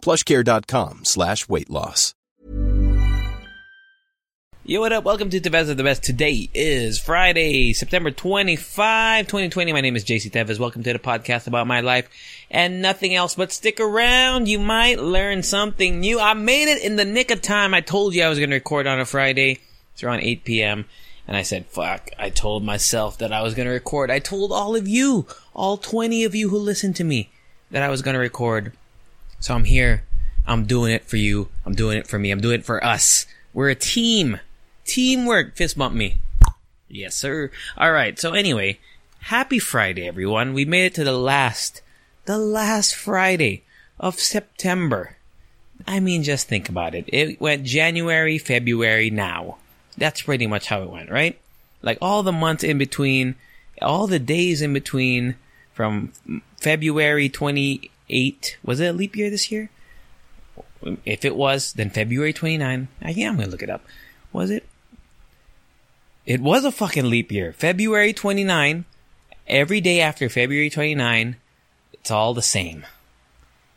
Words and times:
plushcare.com 0.00 1.04
slash 1.04 1.48
weight 1.48 1.70
loss. 1.70 2.14
Yo, 4.62 4.78
what 4.78 4.92
up? 4.92 5.02
Welcome 5.02 5.30
to 5.30 5.40
Tevez 5.40 5.68
of 5.68 5.78
the 5.78 5.82
Best. 5.82 6.02
Today 6.02 6.48
is 6.54 6.98
Friday, 6.98 7.72
September 7.72 8.10
25, 8.10 9.26
2020. 9.26 9.72
My 9.72 9.80
name 9.80 9.96
is 9.96 10.04
JC 10.04 10.30
Tevez. 10.30 10.60
Welcome 10.60 10.82
to 10.84 10.92
the 10.92 10.98
podcast 10.98 11.46
about 11.46 11.66
my 11.66 11.80
life 11.80 12.08
and 12.50 12.80
nothing 12.80 13.14
else, 13.14 13.34
but 13.34 13.50
stick 13.50 13.80
around. 13.80 14.48
You 14.48 14.58
might 14.58 15.00
learn 15.00 15.42
something 15.42 15.98
new. 15.98 16.20
I 16.20 16.34
made 16.34 16.68
it 16.68 16.84
in 16.84 16.96
the 16.96 17.04
nick 17.04 17.30
of 17.30 17.42
time. 17.42 17.74
I 17.74 17.80
told 17.80 18.14
you 18.14 18.22
I 18.22 18.28
was 18.28 18.38
going 18.38 18.50
to 18.50 18.56
record 18.56 18.86
on 18.86 19.00
a 19.00 19.04
Friday. 19.04 19.58
It's 19.94 20.04
around 20.04 20.20
8 20.20 20.44
p.m. 20.44 20.84
And 21.26 21.36
I 21.36 21.42
said, 21.42 21.66
fuck, 21.66 22.10
I 22.18 22.30
told 22.30 22.62
myself 22.62 23.18
that 23.18 23.32
I 23.32 23.42
was 23.42 23.54
going 23.54 23.66
to 23.66 23.72
record. 23.72 24.10
I 24.10 24.18
told 24.18 24.52
all 24.52 24.76
of 24.76 24.86
you, 24.86 25.26
all 25.54 25.78
20 25.78 26.22
of 26.22 26.34
you 26.34 26.50
who 26.50 26.58
listen 26.58 26.92
to 26.94 27.02
me, 27.02 27.30
that 27.70 27.82
I 27.82 27.88
was 27.88 28.02
going 28.02 28.14
to 28.14 28.20
record. 28.20 28.72
So 29.40 29.54
I'm 29.54 29.64
here. 29.64 30.04
I'm 30.46 30.66
doing 30.66 30.92
it 30.92 31.04
for 31.04 31.16
you. 31.16 31.48
I'm 31.64 31.74
doing 31.74 31.98
it 31.98 32.06
for 32.06 32.18
me. 32.18 32.30
I'm 32.30 32.40
doing 32.40 32.60
it 32.60 32.64
for 32.64 32.84
us. 32.84 33.26
We're 33.52 33.70
a 33.70 33.74
team. 33.74 34.38
Teamwork. 34.84 35.56
Fist 35.56 35.76
bump 35.76 35.94
me. 35.94 36.16
Yes, 36.88 37.14
sir. 37.14 37.50
All 37.76 37.92
right. 37.92 38.18
So 38.18 38.32
anyway, 38.32 38.78
happy 39.20 39.58
Friday, 39.58 40.06
everyone. 40.06 40.54
We 40.54 40.64
made 40.64 40.86
it 40.86 40.94
to 40.94 41.04
the 41.04 41.16
last, 41.16 41.82
the 42.26 42.38
last 42.38 42.94
Friday 42.94 43.64
of 43.98 44.20
September. 44.20 45.16
I 45.86 46.00
mean, 46.00 46.22
just 46.22 46.48
think 46.48 46.68
about 46.68 46.94
it. 46.94 47.06
It 47.08 47.40
went 47.40 47.64
January, 47.64 48.38
February, 48.38 49.10
now. 49.10 49.56
That's 49.96 50.22
pretty 50.22 50.46
much 50.46 50.66
how 50.66 50.82
it 50.82 50.90
went, 50.90 51.10
right? 51.10 51.38
Like 51.82 51.98
all 52.02 52.22
the 52.22 52.32
months 52.32 52.64
in 52.64 52.76
between, 52.76 53.36
all 53.80 54.06
the 54.06 54.18
days 54.18 54.60
in 54.62 54.72
between 54.72 55.36
from 55.72 56.12
February 56.60 57.28
28, 58.10 58.58
was 58.64 58.80
it 58.80 58.86
a 58.86 58.92
leap 58.92 59.16
year 59.16 59.30
this 59.30 59.50
year? 59.52 59.70
If 61.04 61.24
it 61.24 61.36
was, 61.36 61.74
then 61.74 61.90
February 61.90 62.32
29, 62.32 62.88
I, 63.02 63.04
uh, 63.04 63.10
yeah, 63.10 63.28
I'm 63.28 63.36
gonna 63.36 63.48
look 63.48 63.62
it 63.62 63.70
up. 63.70 63.84
Was 64.32 64.50
it? 64.50 64.66
It 66.26 66.40
was 66.40 66.64
a 66.64 66.72
fucking 66.72 67.08
leap 67.08 67.30
year. 67.30 67.52
February 67.52 68.12
29, 68.12 68.84
every 69.46 69.80
day 69.80 70.00
after 70.00 70.28
February 70.28 70.70
29, 70.70 71.36
it's 71.92 72.10
all 72.10 72.34
the 72.34 72.42
same. 72.42 72.84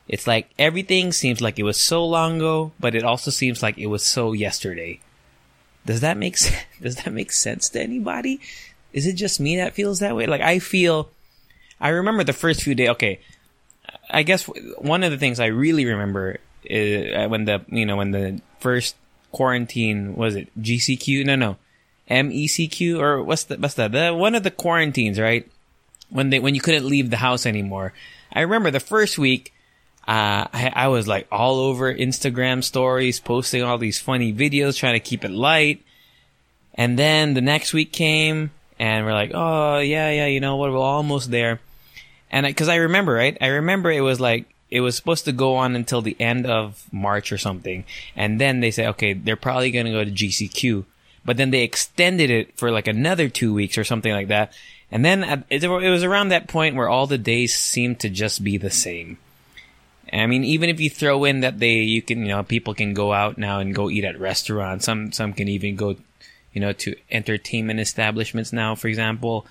It's 0.08 0.28
like 0.28 0.50
everything 0.58 1.12
seems 1.12 1.42
like 1.42 1.60
it 1.60 1.64
was 1.64 1.80
so 1.80 2.06
long 2.06 2.38
ago, 2.38 2.72
but 2.80 2.96
it 2.96 3.04
also 3.04 3.32
seems 3.32 3.62
like 3.62 3.78
it 3.78 3.88
was 3.88 4.04
so 4.04 4.34
yesterday. 4.34 5.00
Does 5.86 6.02
that 6.02 6.18
make 6.18 6.38
sense? 6.38 6.64
Does 6.82 6.96
that 6.98 7.14
make 7.14 7.32
sense 7.32 7.70
to 7.70 7.82
anybody? 7.82 8.40
Is 8.94 9.08
it 9.08 9.14
just 9.14 9.40
me 9.40 9.58
that 9.58 9.74
feels 9.74 10.00
that 10.00 10.16
way? 10.16 10.26
Like 10.26 10.42
I 10.42 10.60
feel, 10.60 11.10
I 11.80 11.90
remember 11.90 12.24
the 12.24 12.34
first 12.34 12.64
few 12.64 12.76
days. 12.76 12.90
Okay, 12.90 13.20
I 14.14 14.24
guess 14.24 14.44
one 14.78 15.04
of 15.04 15.12
the 15.12 15.18
things 15.18 15.40
I 15.40 15.48
really 15.48 15.86
remember 15.86 16.38
is 16.64 17.30
when 17.30 17.46
the 17.46 17.66
you 17.68 17.86
know 17.86 17.98
when 17.98 18.12
the 18.12 18.42
first 18.60 18.96
quarantine 19.32 20.16
was 20.16 20.36
it 20.36 20.50
GCQ? 20.62 21.26
No, 21.26 21.36
no, 21.36 21.58
MECQ 22.10 23.00
or 23.00 23.24
what's 23.24 23.46
the 23.46 23.58
what's 23.58 23.74
that? 23.76 23.92
The 23.92 24.14
one 24.14 24.36
of 24.36 24.44
the 24.44 24.52
quarantines, 24.52 25.20
right? 25.20 25.50
When 26.10 26.30
they 26.30 26.40
when 26.40 26.56
you 26.56 26.62
couldn't 26.62 26.88
leave 26.88 27.10
the 27.10 27.18
house 27.18 27.46
anymore. 27.46 27.94
I 28.32 28.42
remember 28.42 28.72
the 28.72 28.80
first 28.80 29.18
week. 29.18 29.54
Uh, 30.06 30.52
I, 30.52 30.72
I 30.76 30.88
was 30.90 31.08
like 31.08 31.28
all 31.32 31.60
over 31.60 31.94
Instagram 31.94 32.62
stories, 32.62 33.22
posting 33.22 33.64
all 33.64 33.78
these 33.78 34.00
funny 34.00 34.34
videos, 34.34 34.78
trying 34.78 34.96
to 34.96 35.00
keep 35.00 35.24
it 35.24 35.32
light. 35.32 35.82
And 36.76 37.00
then 37.00 37.36
the 37.36 37.42
next 37.42 37.72
week 37.72 37.94
came, 37.94 38.52
and 38.80 39.06
we're 39.06 39.14
like, 39.14 39.32
oh 39.34 39.80
yeah, 39.80 40.12
yeah, 40.12 40.26
you 40.26 40.42
know 40.42 40.58
what? 40.58 40.72
We're 40.72 40.78
almost 40.78 41.32
there. 41.32 41.62
And 42.34 42.48
because 42.48 42.68
I, 42.68 42.74
I 42.74 42.78
remember, 42.78 43.14
right? 43.14 43.38
I 43.40 43.48
remember 43.48 43.92
it 43.92 44.02
was 44.02 44.20
like 44.20 44.52
it 44.72 44.82
was 44.82 44.96
supposed 44.96 45.26
to 45.26 45.32
go 45.32 45.56
on 45.56 45.76
until 45.76 46.02
the 46.02 46.18
end 46.20 46.48
of 46.48 46.84
March 46.92 47.32
or 47.32 47.38
something, 47.38 47.86
and 48.16 48.42
then 48.42 48.60
they 48.60 48.72
said, 48.72 48.88
okay, 48.90 49.14
they're 49.14 49.36
probably 49.36 49.70
going 49.70 49.86
to 49.86 49.92
go 49.92 50.04
to 50.04 50.12
GCQ, 50.12 50.84
but 51.24 51.38
then 51.38 51.52
they 51.52 51.62
extended 51.62 52.32
it 52.32 52.58
for 52.58 52.72
like 52.72 52.88
another 52.88 53.30
two 53.30 53.54
weeks 53.54 53.78
or 53.78 53.84
something 53.84 54.12
like 54.12 54.30
that. 54.30 54.52
And 54.92 55.06
then 55.06 55.46
it 55.50 55.68
was 55.68 56.04
around 56.04 56.30
that 56.30 56.48
point 56.48 56.76
where 56.76 56.90
all 56.90 57.06
the 57.06 57.20
days 57.20 57.56
seemed 57.56 58.00
to 58.00 58.10
just 58.10 58.44
be 58.44 58.58
the 58.58 58.72
same. 58.72 59.20
I 60.12 60.28
mean, 60.28 60.44
even 60.44 60.70
if 60.70 60.80
you 60.80 60.90
throw 60.90 61.24
in 61.24 61.42
that 61.42 61.60
they, 61.60 61.78
you 61.78 62.02
can, 62.02 62.22
you 62.22 62.28
know, 62.28 62.44
people 62.44 62.76
can 62.76 62.94
go 62.94 63.14
out 63.14 63.38
now 63.38 63.60
and 63.60 63.74
go 63.74 63.90
eat 63.90 64.04
at 64.04 64.20
restaurants. 64.20 64.86
Some, 64.86 65.12
some 65.12 65.34
can 65.34 65.48
even 65.48 65.76
go, 65.76 65.96
you 66.52 66.62
know, 66.62 66.74
to 66.74 66.96
entertainment 67.10 67.80
establishments 67.80 68.54
now, 68.54 68.76
for 68.76 68.88
example. 68.88 69.48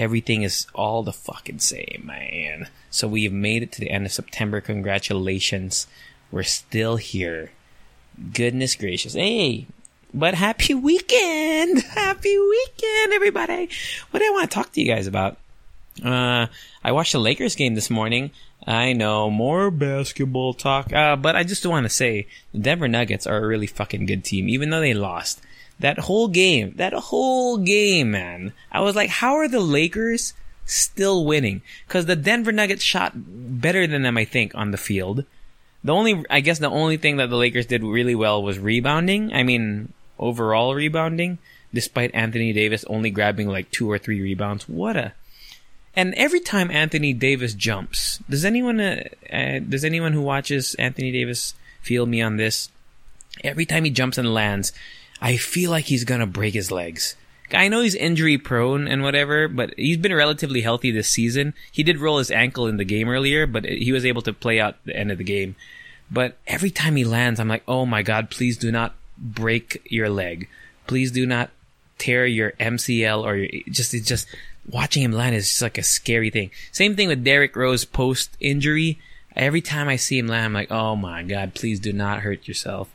Everything 0.00 0.40
is 0.40 0.66
all 0.74 1.02
the 1.02 1.12
fucking 1.12 1.58
same, 1.58 2.04
man. 2.06 2.68
So 2.88 3.06
we've 3.06 3.34
made 3.34 3.62
it 3.62 3.70
to 3.72 3.80
the 3.80 3.90
end 3.90 4.06
of 4.06 4.12
September. 4.12 4.62
Congratulations. 4.62 5.86
We're 6.32 6.42
still 6.42 6.96
here. 6.96 7.50
Goodness 8.32 8.76
gracious. 8.76 9.12
Hey, 9.12 9.66
but 10.14 10.32
happy 10.32 10.72
weekend! 10.72 11.82
Happy 11.94 12.38
weekend, 12.38 13.12
everybody! 13.12 13.68
What 14.10 14.20
do 14.20 14.26
I 14.26 14.30
want 14.30 14.50
to 14.50 14.54
talk 14.54 14.72
to 14.72 14.80
you 14.80 14.90
guys 14.90 15.06
about? 15.06 15.36
Uh, 16.02 16.46
I 16.82 16.92
watched 16.92 17.12
the 17.12 17.18
Lakers 17.18 17.54
game 17.54 17.74
this 17.74 17.90
morning. 17.90 18.30
I 18.66 18.94
know 18.94 19.28
more 19.28 19.70
basketball 19.70 20.54
talk, 20.54 20.94
uh, 20.94 21.16
but 21.16 21.36
I 21.36 21.44
just 21.44 21.66
want 21.66 21.84
to 21.84 21.90
say 21.90 22.26
the 22.52 22.58
Denver 22.58 22.88
Nuggets 22.88 23.26
are 23.26 23.36
a 23.36 23.46
really 23.46 23.66
fucking 23.66 24.06
good 24.06 24.24
team, 24.24 24.48
even 24.48 24.70
though 24.70 24.80
they 24.80 24.94
lost. 24.94 25.42
That 25.80 25.98
whole 25.98 26.28
game, 26.28 26.74
that 26.76 26.92
whole 26.92 27.58
game, 27.58 28.12
man. 28.12 28.52
I 28.70 28.80
was 28.80 28.94
like, 28.94 29.10
how 29.10 29.34
are 29.36 29.48
the 29.48 29.60
Lakers 29.60 30.34
still 30.64 31.24
winning? 31.24 31.62
Because 31.86 32.06
the 32.06 32.16
Denver 32.16 32.52
Nuggets 32.52 32.82
shot 32.82 33.12
better 33.16 33.86
than 33.86 34.02
them, 34.02 34.16
I 34.16 34.24
think, 34.24 34.54
on 34.54 34.70
the 34.70 34.76
field. 34.76 35.24
The 35.82 35.94
only, 35.94 36.24
I 36.28 36.40
guess, 36.40 36.58
the 36.58 36.68
only 36.68 36.98
thing 36.98 37.16
that 37.16 37.30
the 37.30 37.36
Lakers 37.36 37.66
did 37.66 37.82
really 37.82 38.14
well 38.14 38.42
was 38.42 38.58
rebounding. 38.58 39.32
I 39.32 39.42
mean, 39.42 39.92
overall 40.18 40.74
rebounding, 40.74 41.38
despite 41.72 42.14
Anthony 42.14 42.52
Davis 42.52 42.84
only 42.84 43.10
grabbing 43.10 43.48
like 43.48 43.70
two 43.70 43.90
or 43.90 43.98
three 43.98 44.20
rebounds. 44.20 44.68
What 44.68 44.96
a 44.96 45.14
and 45.96 46.14
every 46.14 46.40
time 46.40 46.70
Anthony 46.70 47.12
Davis 47.12 47.54
jumps, 47.54 48.18
does 48.28 48.44
anyone 48.44 48.80
uh, 48.80 49.04
uh, 49.32 49.58
does 49.58 49.84
anyone 49.84 50.12
who 50.12 50.22
watches 50.22 50.74
Anthony 50.76 51.10
Davis 51.10 51.54
feel 51.82 52.06
me 52.06 52.22
on 52.22 52.36
this? 52.36 52.68
Every 53.42 53.66
time 53.66 53.84
he 53.84 53.90
jumps 53.90 54.18
and 54.18 54.32
lands, 54.32 54.72
I 55.20 55.36
feel 55.36 55.70
like 55.70 55.86
he's 55.86 56.04
gonna 56.04 56.26
break 56.26 56.54
his 56.54 56.70
legs. 56.70 57.16
I 57.52 57.68
know 57.68 57.80
he's 57.80 57.94
injury 57.94 58.38
prone 58.38 58.86
and 58.86 59.02
whatever, 59.02 59.48
but 59.48 59.74
he's 59.76 59.96
been 59.96 60.14
relatively 60.14 60.60
healthy 60.60 60.90
this 60.90 61.08
season. 61.08 61.54
He 61.72 61.82
did 61.82 61.98
roll 61.98 62.18
his 62.18 62.30
ankle 62.30 62.66
in 62.66 62.76
the 62.76 62.84
game 62.84 63.08
earlier, 63.08 63.46
but 63.46 63.64
he 63.64 63.92
was 63.92 64.04
able 64.04 64.22
to 64.22 64.32
play 64.32 64.60
out 64.60 64.76
the 64.84 64.96
end 64.96 65.10
of 65.10 65.18
the 65.18 65.24
game. 65.24 65.56
But 66.10 66.36
every 66.46 66.70
time 66.70 66.96
he 66.96 67.04
lands, 67.04 67.40
I'm 67.40 67.48
like, 67.48 67.64
oh 67.66 67.86
my 67.86 68.02
god, 68.02 68.30
please 68.30 68.56
do 68.56 68.70
not 68.70 68.94
break 69.18 69.82
your 69.90 70.08
leg. 70.08 70.48
Please 70.86 71.10
do 71.12 71.26
not 71.26 71.50
tear 71.98 72.26
your 72.26 72.52
MCL 72.52 73.22
or 73.22 73.36
your, 73.36 73.62
just 73.68 73.94
it's 73.94 74.08
just 74.08 74.26
watching 74.68 75.02
him 75.02 75.12
land 75.12 75.34
is 75.34 75.48
just 75.48 75.62
like 75.62 75.78
a 75.78 75.82
scary 75.82 76.30
thing. 76.30 76.50
Same 76.72 76.96
thing 76.96 77.08
with 77.08 77.24
Derrick 77.24 77.54
Rose 77.56 77.84
post 77.84 78.36
injury. 78.40 78.98
Every 79.36 79.60
time 79.60 79.88
I 79.88 79.96
see 79.96 80.18
him 80.18 80.26
land, 80.26 80.46
I'm 80.46 80.52
like, 80.52 80.70
oh 80.70 80.96
my 80.96 81.22
god, 81.22 81.54
please 81.54 81.78
do 81.78 81.92
not 81.92 82.20
hurt 82.20 82.48
yourself. 82.48 82.88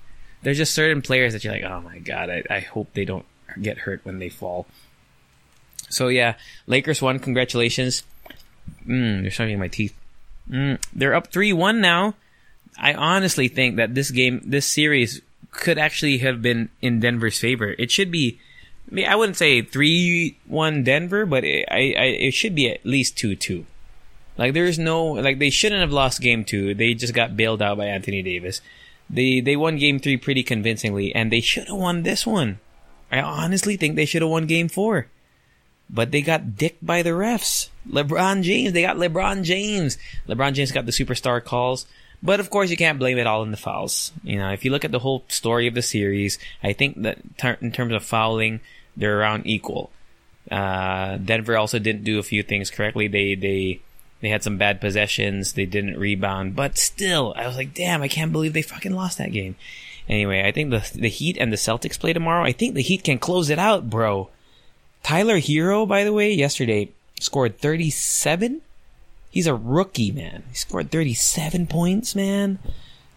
There's 0.45 0.57
just 0.57 0.75
certain 0.75 1.01
players 1.01 1.33
that 1.33 1.43
you're 1.43 1.53
like, 1.53 1.63
oh 1.63 1.81
my 1.81 1.97
god, 1.97 2.29
I, 2.29 2.43
I 2.51 2.59
hope 2.59 2.93
they 2.93 3.03
don't 3.03 3.25
get 3.59 3.79
hurt 3.79 4.01
when 4.03 4.19
they 4.19 4.29
fall. 4.29 4.67
So 5.89 6.07
yeah, 6.07 6.35
Lakers 6.67 7.01
won. 7.01 7.17
Congratulations. 7.17 8.03
Mm, 8.87 9.23
they're 9.23 9.31
starting 9.31 9.57
my 9.57 9.69
teeth. 9.69 9.97
Mm, 10.47 10.79
they're 10.93 11.15
up 11.15 11.31
three 11.31 11.51
one 11.51 11.81
now. 11.81 12.13
I 12.77 12.93
honestly 12.93 13.47
think 13.47 13.77
that 13.77 13.95
this 13.95 14.11
game, 14.11 14.39
this 14.45 14.67
series, 14.67 15.19
could 15.49 15.79
actually 15.79 16.19
have 16.19 16.43
been 16.43 16.69
in 16.79 16.99
Denver's 16.99 17.39
favor. 17.39 17.73
It 17.79 17.89
should 17.89 18.11
be. 18.11 18.39
I, 18.91 18.93
mean, 18.93 19.07
I 19.07 19.15
wouldn't 19.15 19.37
say 19.37 19.63
three 19.63 20.37
one 20.45 20.83
Denver, 20.83 21.25
but 21.25 21.43
it, 21.43 21.67
I, 21.71 21.95
I 21.97 22.05
it 22.21 22.35
should 22.35 22.53
be 22.53 22.69
at 22.69 22.85
least 22.85 23.17
two 23.17 23.35
two. 23.35 23.65
Like 24.37 24.53
there's 24.53 24.77
no 24.77 25.05
like 25.05 25.39
they 25.39 25.49
shouldn't 25.49 25.81
have 25.81 25.91
lost 25.91 26.21
game 26.21 26.45
two. 26.45 26.75
They 26.75 26.93
just 26.93 27.15
got 27.15 27.35
bailed 27.35 27.63
out 27.63 27.79
by 27.79 27.87
Anthony 27.87 28.21
Davis. 28.21 28.61
They 29.09 29.39
they 29.39 29.55
won 29.55 29.77
game 29.77 29.99
three 29.99 30.17
pretty 30.17 30.43
convincingly, 30.43 31.13
and 31.13 31.31
they 31.31 31.41
should 31.41 31.67
have 31.67 31.77
won 31.77 32.03
this 32.03 32.25
one. 32.25 32.59
I 33.11 33.21
honestly 33.21 33.77
think 33.77 33.95
they 33.95 34.05
should 34.05 34.21
have 34.21 34.31
won 34.31 34.47
game 34.47 34.67
four. 34.67 35.07
But 35.89 36.11
they 36.11 36.21
got 36.21 36.57
dicked 36.57 36.83
by 36.83 37.03
the 37.03 37.11
refs. 37.11 37.69
LeBron 37.87 38.41
James, 38.41 38.73
they 38.73 38.81
got 38.81 38.97
LeBron 38.97 39.43
James. 39.43 39.99
LeBron 40.27 40.53
James 40.53 40.71
got 40.71 40.87
the 40.87 40.91
superstar 40.91 41.43
calls. 41.43 41.85
But 42.23 42.39
of 42.39 42.49
course, 42.49 42.71
you 42.71 42.77
can't 42.77 42.97
blame 42.97 43.19
it 43.19 43.27
all 43.27 43.41
on 43.41 43.51
the 43.51 43.57
fouls. 43.57 44.11
You 44.23 44.39
know, 44.39 44.51
if 44.51 44.65
you 44.65 44.71
look 44.71 44.83
at 44.83 44.91
the 44.91 44.99
whole 44.99 45.23
story 45.27 45.67
of 45.67 45.75
the 45.75 45.83
series, 45.83 46.39
I 46.63 46.73
think 46.73 47.03
that 47.03 47.19
in 47.61 47.71
terms 47.71 47.93
of 47.93 48.03
fouling, 48.03 48.61
they're 48.97 49.19
around 49.19 49.45
equal. 49.45 49.91
Uh, 50.49 51.17
Denver 51.17 51.57
also 51.57 51.77
didn't 51.77 52.03
do 52.03 52.17
a 52.17 52.23
few 52.23 52.41
things 52.41 52.71
correctly. 52.71 53.07
They 53.07 53.35
they 53.35 53.81
they 54.25 54.29
had 54.29 54.43
some 54.43 54.57
bad 54.57 54.81
possessions. 54.81 55.53
They 55.53 55.65
didn't 55.65 55.99
rebound, 55.99 56.55
but 56.55 56.77
still, 56.77 57.33
I 57.37 57.47
was 57.47 57.55
like, 57.55 57.73
damn, 57.73 58.01
I 58.01 58.07
can't 58.07 58.31
believe 58.31 58.53
they 58.53 58.61
fucking 58.61 58.93
lost 58.93 59.17
that 59.19 59.31
game. 59.31 59.55
Anyway, 60.09 60.43
I 60.43 60.51
think 60.51 60.69
the 60.69 60.89
the 60.93 61.09
Heat 61.09 61.37
and 61.37 61.51
the 61.51 61.57
Celtics 61.57 61.99
play 61.99 62.13
tomorrow. 62.13 62.43
I 62.43 62.51
think 62.51 62.75
the 62.75 62.81
Heat 62.81 63.03
can 63.03 63.17
close 63.17 63.49
it 63.49 63.59
out, 63.59 63.89
bro. 63.89 64.29
Tyler 65.03 65.39
Herro, 65.39 65.87
by 65.87 66.03
the 66.03 66.13
way, 66.13 66.33
yesterday 66.33 66.89
scored 67.19 67.59
37. 67.59 68.61
He's 69.29 69.47
a 69.47 69.55
rookie, 69.55 70.11
man. 70.11 70.43
He 70.49 70.55
scored 70.55 70.91
37 70.91 71.67
points, 71.67 72.15
man. 72.15 72.59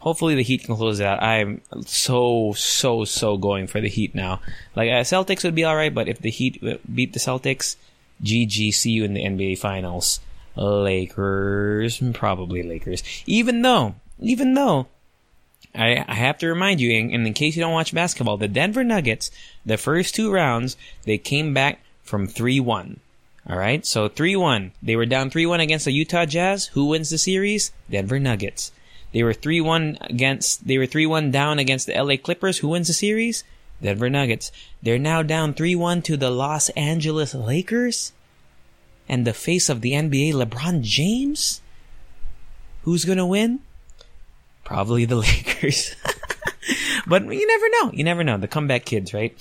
Hopefully 0.00 0.34
the 0.34 0.42
Heat 0.42 0.64
can 0.64 0.76
close 0.76 1.00
it 1.00 1.06
out. 1.06 1.22
I'm 1.22 1.62
so, 1.86 2.52
so, 2.56 3.04
so 3.04 3.36
going 3.36 3.66
for 3.66 3.80
the 3.80 3.88
Heat 3.88 4.14
now. 4.14 4.40
Like, 4.76 4.90
uh, 4.90 5.02
Celtics 5.02 5.44
would 5.44 5.54
be 5.54 5.66
alright, 5.66 5.94
but 5.94 6.08
if 6.08 6.20
the 6.20 6.30
Heat 6.30 6.62
beat 6.94 7.12
the 7.12 7.18
Celtics, 7.18 7.76
GG, 8.22 8.74
see 8.74 8.90
you 8.90 9.04
in 9.04 9.14
the 9.14 9.24
NBA 9.24 9.58
Finals. 9.58 10.20
Lakers, 10.58 12.02
probably 12.14 12.62
Lakers. 12.62 13.02
Even 13.26 13.62
though, 13.62 13.94
even 14.20 14.54
though, 14.54 14.86
I, 15.74 16.04
I 16.06 16.14
have 16.14 16.38
to 16.38 16.48
remind 16.48 16.80
you, 16.80 16.90
and, 16.92 17.12
and 17.12 17.26
in 17.26 17.34
case 17.34 17.56
you 17.56 17.62
don't 17.62 17.72
watch 17.72 17.94
basketball, 17.94 18.36
the 18.36 18.48
Denver 18.48 18.84
Nuggets, 18.84 19.30
the 19.64 19.76
first 19.76 20.14
two 20.14 20.32
rounds, 20.32 20.76
they 21.04 21.18
came 21.18 21.54
back 21.54 21.80
from 22.02 22.26
3-1. 22.26 22.96
Alright, 23.48 23.86
so 23.86 24.08
3-1. 24.08 24.72
They 24.82 24.96
were 24.96 25.06
down 25.06 25.30
3-1 25.30 25.62
against 25.62 25.86
the 25.86 25.92
Utah 25.92 26.26
Jazz. 26.26 26.66
Who 26.68 26.86
wins 26.86 27.10
the 27.10 27.18
series? 27.18 27.72
Denver 27.90 28.18
Nuggets. 28.18 28.72
They 29.12 29.22
were 29.22 29.32
3-1 29.32 30.10
against, 30.10 30.66
they 30.66 30.76
were 30.76 30.86
3-1 30.86 31.32
down 31.32 31.58
against 31.58 31.86
the 31.86 31.94
LA 31.94 32.16
Clippers. 32.16 32.58
Who 32.58 32.68
wins 32.68 32.88
the 32.88 32.92
series? 32.92 33.44
Denver 33.80 34.10
Nuggets. 34.10 34.52
They're 34.82 34.98
now 34.98 35.22
down 35.22 35.54
3-1 35.54 36.04
to 36.04 36.16
the 36.16 36.30
Los 36.30 36.68
Angeles 36.70 37.34
Lakers. 37.34 38.12
And 39.08 39.26
the 39.26 39.32
face 39.32 39.68
of 39.68 39.80
the 39.80 39.92
NBA, 39.92 40.34
LeBron 40.34 40.82
James? 40.82 41.60
Who's 42.82 43.04
gonna 43.04 43.26
win? 43.26 43.60
Probably 44.64 45.04
the 45.04 45.16
Lakers. 45.28 45.94
but 47.06 47.24
you 47.24 47.46
never 47.46 47.68
know. 47.70 47.92
You 47.92 48.04
never 48.04 48.24
know. 48.24 48.36
The 48.36 48.48
comeback 48.48 48.84
kids, 48.84 49.14
right? 49.14 49.34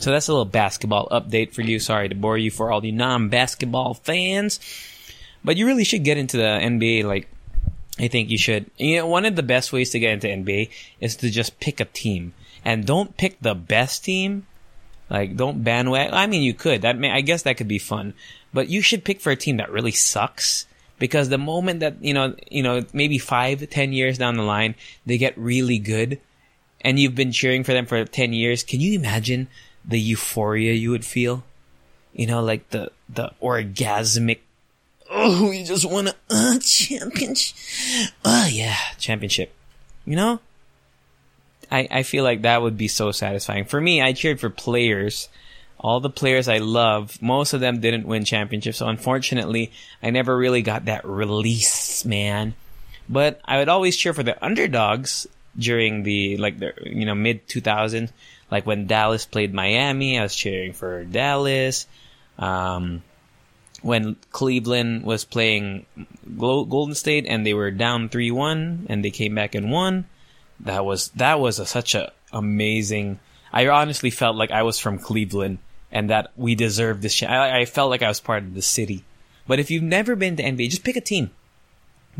So 0.00 0.10
that's 0.10 0.28
a 0.28 0.32
little 0.32 0.44
basketball 0.44 1.08
update 1.10 1.52
for 1.52 1.62
you. 1.62 1.80
Sorry 1.80 2.08
to 2.08 2.14
bore 2.14 2.38
you 2.38 2.50
for 2.50 2.70
all 2.70 2.80
the 2.80 2.92
non-basketball 2.92 3.94
fans. 3.94 4.60
But 5.44 5.56
you 5.56 5.66
really 5.66 5.84
should 5.84 6.04
get 6.04 6.18
into 6.18 6.36
the 6.36 6.42
NBA 6.42 7.04
like 7.04 7.28
I 7.98 8.08
think 8.08 8.30
you 8.30 8.38
should. 8.38 8.70
You 8.76 8.98
know, 8.98 9.06
one 9.06 9.24
of 9.24 9.34
the 9.34 9.42
best 9.42 9.72
ways 9.72 9.90
to 9.90 9.98
get 9.98 10.12
into 10.12 10.28
NBA 10.28 10.70
is 11.00 11.16
to 11.16 11.30
just 11.30 11.58
pick 11.58 11.80
a 11.80 11.84
team. 11.84 12.32
And 12.64 12.86
don't 12.86 13.16
pick 13.16 13.40
the 13.40 13.54
best 13.54 14.04
team. 14.04 14.46
Like, 15.10 15.36
don't 15.36 15.64
bandwagon. 15.64 16.14
I 16.14 16.26
mean, 16.26 16.42
you 16.42 16.54
could. 16.54 16.82
That 16.82 16.98
may, 16.98 17.10
I 17.10 17.22
guess 17.22 17.42
that 17.42 17.56
could 17.56 17.68
be 17.68 17.78
fun. 17.78 18.14
But 18.52 18.68
you 18.68 18.82
should 18.82 19.04
pick 19.04 19.20
for 19.20 19.30
a 19.30 19.36
team 19.36 19.56
that 19.56 19.70
really 19.70 19.92
sucks. 19.92 20.66
Because 20.98 21.28
the 21.28 21.38
moment 21.38 21.80
that, 21.80 22.02
you 22.02 22.12
know, 22.12 22.34
you 22.50 22.62
know, 22.62 22.84
maybe 22.92 23.18
five, 23.18 23.70
ten 23.70 23.92
years 23.92 24.18
down 24.18 24.36
the 24.36 24.42
line, 24.42 24.74
they 25.06 25.16
get 25.16 25.38
really 25.38 25.78
good. 25.78 26.20
And 26.80 26.98
you've 26.98 27.14
been 27.14 27.32
cheering 27.32 27.64
for 27.64 27.72
them 27.72 27.86
for 27.86 28.04
ten 28.04 28.32
years. 28.32 28.62
Can 28.62 28.80
you 28.80 28.98
imagine 28.98 29.48
the 29.84 30.00
euphoria 30.00 30.72
you 30.72 30.90
would 30.90 31.04
feel? 31.04 31.44
You 32.12 32.26
know, 32.26 32.42
like 32.42 32.70
the, 32.70 32.90
the 33.08 33.30
orgasmic 33.40 34.40
oh, 35.10 35.48
we 35.48 35.64
just 35.64 35.90
won 35.90 36.08
a 36.08 36.14
uh, 36.30 36.58
championship. 36.58 37.56
Oh, 38.24 38.48
yeah, 38.50 38.76
championship. 38.98 39.52
You 40.04 40.16
know? 40.16 40.40
I, 41.70 41.88
I 41.90 42.02
feel 42.02 42.24
like 42.24 42.42
that 42.42 42.62
would 42.62 42.76
be 42.76 42.88
so 42.88 43.12
satisfying. 43.12 43.64
For 43.64 43.80
me, 43.80 44.00
I 44.00 44.12
cheered 44.12 44.40
for 44.40 44.50
players. 44.50 45.28
All 45.78 46.00
the 46.00 46.10
players 46.10 46.48
I 46.48 46.58
love, 46.58 47.20
most 47.22 47.52
of 47.52 47.60
them 47.60 47.80
didn't 47.80 48.06
win 48.06 48.24
championships. 48.24 48.78
So 48.78 48.88
unfortunately, 48.88 49.72
I 50.02 50.10
never 50.10 50.36
really 50.36 50.62
got 50.62 50.86
that 50.86 51.04
release, 51.04 52.04
man. 52.04 52.54
But 53.08 53.40
I 53.44 53.58
would 53.58 53.68
always 53.68 53.96
cheer 53.96 54.12
for 54.12 54.22
the 54.22 54.42
underdogs 54.44 55.26
during 55.56 56.02
the, 56.02 56.36
like, 56.36 56.58
the, 56.58 56.72
you 56.84 57.06
know, 57.06 57.14
mid 57.14 57.46
2000s. 57.48 58.10
Like 58.50 58.66
when 58.66 58.86
Dallas 58.86 59.26
played 59.26 59.52
Miami, 59.52 60.18
I 60.18 60.22
was 60.22 60.34
cheering 60.34 60.72
for 60.72 61.04
Dallas. 61.04 61.86
Um, 62.38 63.02
when 63.82 64.16
Cleveland 64.30 65.04
was 65.04 65.24
playing 65.24 65.86
Golden 66.36 66.94
State 66.94 67.26
and 67.26 67.46
they 67.46 67.54
were 67.54 67.70
down 67.70 68.08
3-1 68.08 68.86
and 68.88 69.04
they 69.04 69.10
came 69.10 69.34
back 69.34 69.54
and 69.54 69.70
won. 69.70 70.06
That 70.60 70.84
was 70.84 71.08
that 71.10 71.40
was 71.40 71.58
a, 71.58 71.66
such 71.66 71.94
a 71.94 72.12
amazing. 72.32 73.20
I 73.52 73.66
honestly 73.68 74.10
felt 74.10 74.36
like 74.36 74.50
I 74.50 74.62
was 74.62 74.78
from 74.78 74.98
Cleveland 74.98 75.58
and 75.90 76.10
that 76.10 76.32
we 76.36 76.54
deserved 76.54 77.02
this. 77.02 77.22
I, 77.22 77.60
I 77.60 77.64
felt 77.64 77.90
like 77.90 78.02
I 78.02 78.08
was 78.08 78.20
part 78.20 78.42
of 78.42 78.54
the 78.54 78.62
city. 78.62 79.04
But 79.46 79.58
if 79.58 79.70
you've 79.70 79.82
never 79.82 80.14
been 80.16 80.36
to 80.36 80.42
NBA, 80.42 80.70
just 80.70 80.84
pick 80.84 80.96
a 80.96 81.00
team. 81.00 81.30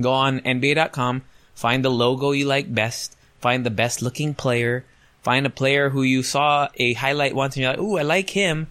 Go 0.01 0.13
on 0.13 0.41
NBA.com, 0.41 1.23
find 1.55 1.85
the 1.85 1.91
logo 1.91 2.31
you 2.31 2.47
like 2.47 2.73
best, 2.75 3.17
find 3.41 3.67
the 3.67 3.71
best 3.71 4.01
looking 4.01 4.33
player, 4.33 4.85
find 5.21 5.45
a 5.45 5.51
player 5.51 5.91
who 5.91 6.03
you 6.03 6.23
saw 6.23 6.69
a 6.77 6.95
highlight 6.95 7.35
once 7.35 7.57
and 7.57 7.63
you're 7.63 7.73
like, 7.73 7.81
ooh, 7.81 7.99
I 7.99 8.03
like 8.03 8.31
him. 8.31 8.69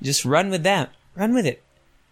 Just 0.00 0.24
run 0.24 0.48
with 0.48 0.62
that. 0.62 0.90
Run 1.16 1.34
with 1.34 1.44
it 1.44 1.62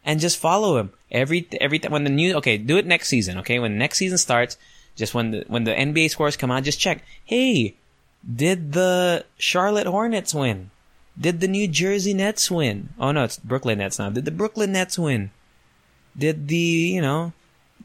and 0.06 0.20
just 0.20 0.38
follow 0.38 0.78
him 0.78 0.92
every 1.10 1.46
every 1.60 1.78
time 1.78 1.92
when 1.92 2.04
the 2.04 2.10
new 2.10 2.34
okay 2.36 2.56
do 2.56 2.78
it 2.78 2.86
next 2.86 3.08
season 3.08 3.38
okay 3.38 3.58
when 3.58 3.76
next 3.76 3.98
season 3.98 4.16
starts 4.16 4.56
just 4.96 5.14
when 5.14 5.30
the 5.30 5.44
when 5.46 5.64
the 5.64 5.72
NBA 5.72 6.10
scores 6.10 6.36
come 6.36 6.50
out 6.50 6.64
just 6.64 6.80
check. 6.80 7.04
Hey 7.24 7.76
did 8.26 8.72
the 8.72 9.24
Charlotte 9.38 9.86
Hornets 9.86 10.34
win? 10.34 10.70
Did 11.18 11.40
the 11.40 11.48
New 11.48 11.68
Jersey 11.68 12.12
Nets 12.12 12.50
win? 12.50 12.88
Oh 12.98 13.12
no 13.12 13.24
it's 13.24 13.38
Brooklyn 13.38 13.78
Nets 13.78 13.98
now. 13.98 14.10
Did 14.10 14.24
the 14.24 14.30
Brooklyn 14.30 14.72
Nets 14.72 14.98
win? 14.98 15.30
Did 16.18 16.48
the 16.48 16.56
you 16.56 17.00
know 17.00 17.32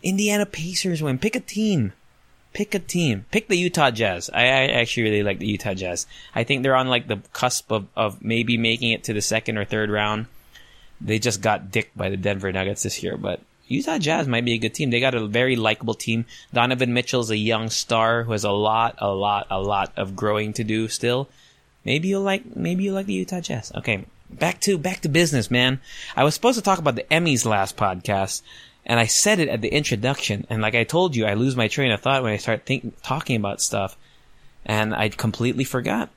Indiana 0.02 0.46
Pacers 0.46 1.04
win? 1.04 1.20
Pick 1.20 1.36
a 1.36 1.40
team. 1.40 1.94
Pick 2.54 2.76
a 2.76 2.80
team. 2.80 3.26
Pick 3.32 3.48
the 3.48 3.56
Utah 3.56 3.92
Jazz. 3.92 4.30
I, 4.34 4.44
I 4.44 4.66
actually 4.68 5.04
really 5.04 5.24
like 5.24 5.40
the 5.40 5.48
Utah 5.48 5.74
Jazz. 5.74 6.06
I 6.36 6.44
think 6.44 6.64
they're 6.64 6.76
on 6.76 6.88
like 6.88 7.08
the 7.08 7.22
cusp 7.34 7.72
of 7.72 7.88
of 7.96 8.22
maybe 8.24 8.58
making 8.58 8.92
it 8.92 9.04
to 9.06 9.14
the 9.14 9.22
second 9.22 9.58
or 9.58 9.66
third 9.66 9.90
round. 9.90 10.26
They 11.00 11.18
just 11.18 11.42
got 11.42 11.72
dicked 11.72 11.98
by 11.98 12.10
the 12.10 12.18
Denver 12.18 12.52
Nuggets 12.52 12.84
this 12.84 13.02
year, 13.02 13.18
but 13.18 13.42
Utah 13.72 13.98
Jazz 13.98 14.28
might 14.28 14.46
be 14.46 14.54
a 14.54 14.58
good 14.58 14.74
team. 14.74 14.90
They 14.90 15.00
got 15.00 15.16
a 15.16 15.26
very 15.26 15.56
likable 15.56 15.94
team. 15.94 16.26
Donovan 16.54 16.94
Mitchell's 16.94 17.30
a 17.30 17.38
young 17.38 17.70
star 17.70 18.24
who 18.24 18.34
has 18.34 18.44
a 18.44 18.52
lot, 18.52 18.96
a 19.00 19.12
lot, 19.12 19.48
a 19.50 19.62
lot 19.62 19.94
of 19.98 20.16
growing 20.16 20.54
to 20.54 20.64
do 20.64 20.88
still. 20.88 21.30
Maybe 21.84 22.10
you'll 22.10 22.22
like, 22.22 22.56
maybe 22.56 22.84
you 22.84 22.94
like 22.94 23.06
the 23.06 23.14
Utah 23.14 23.42
Jazz. 23.42 23.72
Okay. 23.76 24.06
Back 24.30 24.62
to, 24.62 24.78
back 24.78 25.02
to 25.02 25.10
business, 25.10 25.50
man. 25.50 25.80
I 26.16 26.24
was 26.24 26.36
supposed 26.36 26.58
to 26.58 26.64
talk 26.64 26.80
about 26.80 26.96
the 26.96 27.04
Emmys 27.04 27.46
last 27.46 27.76
podcast, 27.76 28.44
and 28.86 29.00
I 29.00 29.06
said 29.06 29.40
it 29.40 29.50
at 29.50 29.62
the 29.62 29.68
introduction, 29.68 30.48
and 30.50 30.62
like 30.62 30.76
I 30.76 30.86
told 30.86 31.16
you, 31.16 31.26
I 31.26 31.34
lose 31.34 31.56
my 31.56 31.68
train 31.68 31.92
of 31.92 32.00
thought 32.00 32.24
when 32.24 32.32
I 32.32 32.38
start 32.38 32.66
think, 32.66 33.02
talking 33.02 33.36
about 33.36 33.62
stuff, 33.62 33.98
and 34.66 34.96
I 34.96 35.10
completely 35.10 35.66
forgot. 35.66 36.10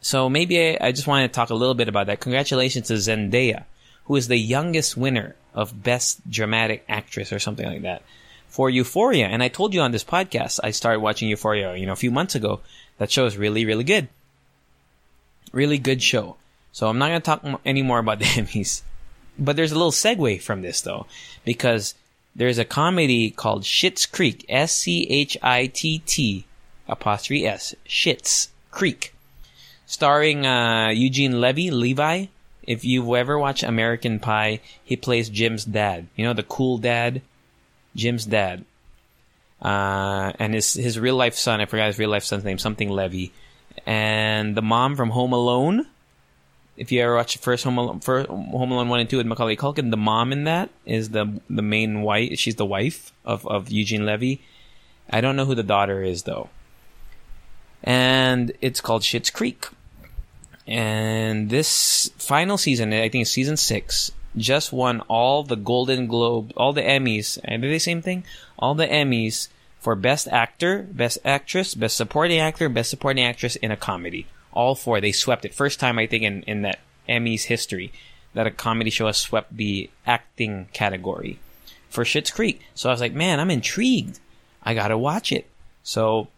So 0.00 0.28
maybe 0.28 0.58
I, 0.58 0.88
I 0.88 0.92
just 0.92 1.06
wanted 1.06 1.28
to 1.28 1.34
talk 1.34 1.50
a 1.50 1.54
little 1.54 1.74
bit 1.74 1.88
about 1.88 2.08
that. 2.08 2.18
Congratulations 2.18 2.88
to 2.88 2.94
Zendaya 2.94 3.64
who 4.04 4.16
is 4.16 4.28
the 4.28 4.36
youngest 4.36 4.96
winner 4.96 5.34
of 5.54 5.82
Best 5.82 6.28
Dramatic 6.30 6.84
Actress 6.88 7.32
or 7.32 7.38
something 7.38 7.66
like 7.66 7.82
that 7.82 8.02
for 8.48 8.68
Euphoria. 8.68 9.26
And 9.26 9.42
I 9.42 9.48
told 9.48 9.72
you 9.74 9.80
on 9.80 9.92
this 9.92 10.04
podcast, 10.04 10.60
I 10.62 10.70
started 10.72 11.00
watching 11.00 11.28
Euphoria, 11.28 11.74
you 11.76 11.86
know, 11.86 11.92
a 11.92 11.96
few 11.96 12.10
months 12.10 12.34
ago. 12.34 12.60
That 12.98 13.10
show 13.10 13.24
is 13.24 13.38
really, 13.38 13.64
really 13.64 13.84
good. 13.84 14.08
Really 15.52 15.78
good 15.78 16.02
show. 16.02 16.36
So 16.72 16.88
I'm 16.88 16.98
not 16.98 17.08
going 17.08 17.20
to 17.20 17.24
talk 17.24 17.60
any 17.64 17.82
more 17.82 17.98
about 17.98 18.18
the 18.20 18.26
Emmys. 18.26 18.82
But 19.38 19.56
there's 19.56 19.72
a 19.72 19.76
little 19.76 19.90
segue 19.90 20.42
from 20.42 20.60
this 20.60 20.82
though, 20.82 21.06
because 21.44 21.94
there's 22.36 22.58
a 22.58 22.64
comedy 22.64 23.30
called 23.30 23.62
Schitt's 23.62 24.06
Creek, 24.06 24.44
S-C-H-I-T-T 24.48 26.44
apostrophe 26.88 27.46
S, 27.46 27.74
Schitt's 27.86 28.48
Creek, 28.70 29.14
starring 29.86 30.46
uh, 30.46 30.88
Eugene 30.88 31.40
Levy, 31.40 31.70
Levi, 31.70 32.26
if 32.62 32.84
you've 32.84 33.08
ever 33.08 33.38
watched 33.38 33.62
American 33.62 34.18
Pie, 34.20 34.60
he 34.84 34.96
plays 34.96 35.28
Jim's 35.28 35.64
dad. 35.64 36.06
You 36.16 36.24
know, 36.24 36.32
the 36.32 36.42
cool 36.42 36.78
dad? 36.78 37.22
Jim's 37.94 38.24
dad. 38.24 38.64
Uh, 39.60 40.32
and 40.38 40.54
his, 40.54 40.74
his 40.74 40.98
real 40.98 41.16
life 41.16 41.34
son, 41.34 41.60
I 41.60 41.66
forgot 41.66 41.86
his 41.86 41.98
real 41.98 42.10
life 42.10 42.24
son's 42.24 42.44
name, 42.44 42.58
something 42.58 42.88
Levy. 42.88 43.32
And 43.86 44.56
the 44.56 44.62
mom 44.62 44.96
from 44.96 45.10
Home 45.10 45.32
Alone. 45.32 45.86
If 46.76 46.90
you 46.90 47.02
ever 47.02 47.14
watch 47.14 47.34
the 47.34 47.38
first 47.38 47.64
Home 47.64 47.78
Alone, 47.78 48.00
first 48.00 48.28
Home 48.28 48.72
Alone 48.72 48.88
1 48.88 49.00
and 49.00 49.10
2 49.10 49.18
with 49.18 49.26
Macaulay 49.26 49.56
Culkin, 49.56 49.90
the 49.90 49.96
mom 49.96 50.32
in 50.32 50.44
that 50.44 50.70
is 50.86 51.10
the, 51.10 51.40
the 51.50 51.62
main 51.62 52.02
wife, 52.02 52.38
she's 52.38 52.56
the 52.56 52.64
wife 52.64 53.12
of, 53.24 53.46
of 53.46 53.70
Eugene 53.70 54.06
Levy. 54.06 54.40
I 55.10 55.20
don't 55.20 55.36
know 55.36 55.44
who 55.44 55.54
the 55.54 55.62
daughter 55.62 56.02
is 56.02 56.22
though. 56.22 56.48
And 57.82 58.52
it's 58.60 58.80
called 58.80 59.02
Schitt's 59.02 59.30
Creek. 59.30 59.66
And 60.66 61.50
this 61.50 62.10
final 62.18 62.56
season, 62.56 62.92
I 62.92 63.08
think 63.08 63.22
it's 63.22 63.30
season 63.30 63.56
six, 63.56 64.12
just 64.36 64.72
won 64.72 65.00
all 65.02 65.42
the 65.42 65.56
Golden 65.56 66.06
Globe, 66.06 66.52
all 66.56 66.72
the 66.72 66.82
Emmys. 66.82 67.38
And 67.44 67.62
they 67.62 67.68
the 67.68 67.78
same 67.78 68.02
thing? 68.02 68.24
All 68.58 68.74
the 68.74 68.86
Emmys 68.86 69.48
for 69.80 69.94
Best 69.94 70.28
Actor, 70.28 70.86
Best 70.90 71.18
Actress, 71.24 71.74
Best 71.74 71.96
Supporting 71.96 72.38
Actor, 72.38 72.68
Best 72.68 72.90
Supporting 72.90 73.24
Actress 73.24 73.56
in 73.56 73.70
a 73.70 73.76
Comedy. 73.76 74.26
All 74.52 74.74
four, 74.74 75.00
they 75.00 75.12
swept 75.12 75.44
it. 75.44 75.54
First 75.54 75.80
time, 75.80 75.98
I 75.98 76.06
think, 76.06 76.22
in, 76.22 76.42
in 76.42 76.62
that 76.62 76.78
Emmys 77.08 77.44
history 77.44 77.92
that 78.34 78.46
a 78.46 78.50
comedy 78.50 78.90
show 78.90 79.06
has 79.06 79.18
swept 79.18 79.56
the 79.56 79.90
acting 80.06 80.68
category 80.72 81.38
for 81.88 82.04
Schitt's 82.04 82.30
Creek. 82.30 82.60
So 82.74 82.88
I 82.88 82.92
was 82.92 83.00
like, 83.00 83.12
man, 83.12 83.40
I'm 83.40 83.50
intrigued. 83.50 84.20
I 84.62 84.74
gotta 84.74 84.96
watch 84.96 85.32
it. 85.32 85.46
So 85.82 86.28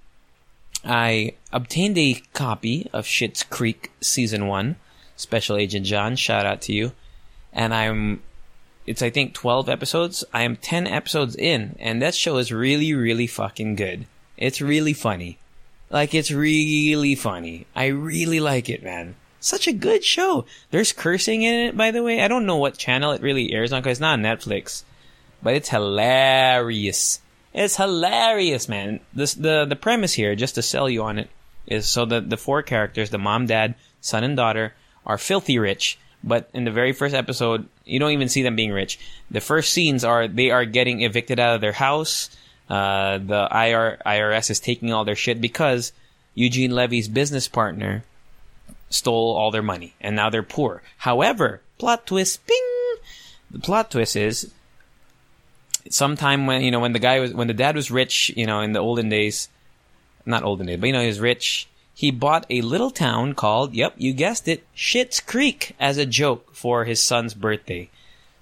I 0.84 1.34
obtained 1.52 1.96
a 1.96 2.20
copy 2.32 2.88
of 2.92 3.06
Schitt's 3.06 3.42
Creek 3.42 3.90
season 4.00 4.46
one. 4.46 4.76
Special 5.16 5.56
Agent 5.56 5.86
John, 5.86 6.16
shout 6.16 6.44
out 6.44 6.60
to 6.62 6.72
you. 6.72 6.92
And 7.52 7.72
I'm, 7.72 8.22
it's 8.86 9.02
I 9.02 9.10
think 9.10 9.32
12 9.32 9.68
episodes. 9.68 10.24
I 10.32 10.42
am 10.42 10.56
10 10.56 10.86
episodes 10.86 11.36
in, 11.36 11.76
and 11.78 12.02
that 12.02 12.14
show 12.14 12.36
is 12.36 12.52
really, 12.52 12.92
really 12.92 13.26
fucking 13.26 13.76
good. 13.76 14.06
It's 14.36 14.60
really 14.60 14.92
funny. 14.92 15.38
Like, 15.90 16.14
it's 16.14 16.30
really 16.30 17.14
funny. 17.14 17.66
I 17.74 17.86
really 17.86 18.40
like 18.40 18.68
it, 18.68 18.82
man. 18.82 19.14
Such 19.40 19.68
a 19.68 19.72
good 19.72 20.04
show. 20.04 20.44
There's 20.70 20.92
cursing 20.92 21.42
in 21.42 21.68
it, 21.68 21.76
by 21.76 21.92
the 21.92 22.02
way. 22.02 22.20
I 22.20 22.28
don't 22.28 22.46
know 22.46 22.56
what 22.56 22.76
channel 22.76 23.12
it 23.12 23.22
really 23.22 23.52
airs 23.52 23.72
on 23.72 23.80
because 23.82 23.98
it's 23.98 24.00
not 24.00 24.18
Netflix, 24.18 24.82
but 25.42 25.54
it's 25.54 25.68
hilarious. 25.68 27.20
It's 27.54 27.76
hilarious, 27.76 28.68
man. 28.68 28.98
This 29.12 29.34
the 29.34 29.64
the 29.64 29.76
premise 29.76 30.14
here, 30.14 30.34
just 30.34 30.56
to 30.56 30.62
sell 30.62 30.90
you 30.90 31.04
on 31.04 31.18
it, 31.18 31.30
is 31.66 31.86
so 31.86 32.04
that 32.06 32.28
the 32.28 32.36
four 32.36 32.62
characters, 32.62 33.10
the 33.10 33.18
mom, 33.18 33.46
dad, 33.46 33.76
son, 34.00 34.24
and 34.24 34.36
daughter, 34.36 34.74
are 35.06 35.18
filthy 35.18 35.58
rich. 35.58 35.96
But 36.24 36.48
in 36.52 36.64
the 36.64 36.70
very 36.72 36.92
first 36.92 37.14
episode, 37.14 37.68
you 37.84 38.00
don't 38.00 38.12
even 38.12 38.28
see 38.28 38.42
them 38.42 38.56
being 38.56 38.72
rich. 38.72 38.98
The 39.30 39.40
first 39.40 39.72
scenes 39.72 40.02
are 40.02 40.26
they 40.26 40.50
are 40.50 40.64
getting 40.64 41.02
evicted 41.02 41.38
out 41.38 41.54
of 41.54 41.60
their 41.60 41.72
house. 41.72 42.28
Uh, 42.68 43.18
the 43.18 43.46
IR, 43.52 43.98
IRS 44.04 44.50
is 44.50 44.58
taking 44.58 44.92
all 44.92 45.04
their 45.04 45.14
shit 45.14 45.40
because 45.40 45.92
Eugene 46.34 46.72
Levy's 46.72 47.08
business 47.08 47.46
partner 47.46 48.02
stole 48.90 49.36
all 49.36 49.50
their 49.50 49.62
money, 49.62 49.94
and 50.00 50.16
now 50.16 50.30
they're 50.30 50.42
poor. 50.42 50.82
However, 50.98 51.60
plot 51.78 52.06
twist, 52.06 52.44
ping! 52.46 52.96
The 53.50 53.60
plot 53.60 53.90
twist 53.90 54.16
is 54.16 54.50
sometime 55.90 56.46
when 56.46 56.62
you 56.62 56.70
know 56.70 56.80
when 56.80 56.92
the 56.92 56.98
guy 56.98 57.20
was 57.20 57.32
when 57.32 57.46
the 57.46 57.54
dad 57.54 57.76
was 57.76 57.90
rich, 57.90 58.32
you 58.36 58.46
know, 58.46 58.60
in 58.60 58.72
the 58.72 58.80
olden 58.80 59.08
days, 59.08 59.48
not 60.26 60.42
olden 60.42 60.66
days, 60.66 60.78
but 60.78 60.86
you 60.86 60.92
know, 60.92 61.00
he 61.00 61.06
was 61.06 61.20
rich. 61.20 61.68
He 61.96 62.10
bought 62.10 62.46
a 62.50 62.60
little 62.60 62.90
town 62.90 63.34
called, 63.34 63.72
yep, 63.72 63.94
you 63.96 64.12
guessed 64.12 64.48
it, 64.48 64.66
Schitt's 64.74 65.20
Creek 65.20 65.76
as 65.78 65.96
a 65.96 66.04
joke 66.04 66.52
for 66.52 66.84
his 66.84 67.00
son's 67.00 67.34
birthday. 67.34 67.88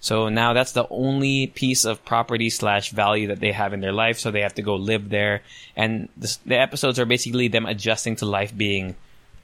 So 0.00 0.30
now 0.30 0.52
that's 0.52 0.72
the 0.72 0.86
only 0.88 1.48
piece 1.48 1.84
of 1.84 2.04
property 2.04 2.48
slash 2.48 2.90
value 2.90 3.28
that 3.28 3.40
they 3.40 3.52
have 3.52 3.72
in 3.72 3.80
their 3.80 3.92
life. 3.92 4.18
So 4.18 4.30
they 4.30 4.40
have 4.40 4.54
to 4.54 4.62
go 4.62 4.74
live 4.74 5.10
there. 5.10 5.42
And 5.76 6.08
the, 6.16 6.36
the 6.46 6.58
episodes 6.58 6.98
are 6.98 7.04
basically 7.04 7.48
them 7.48 7.66
adjusting 7.66 8.16
to 8.16 8.26
life 8.26 8.56
being, 8.56 8.96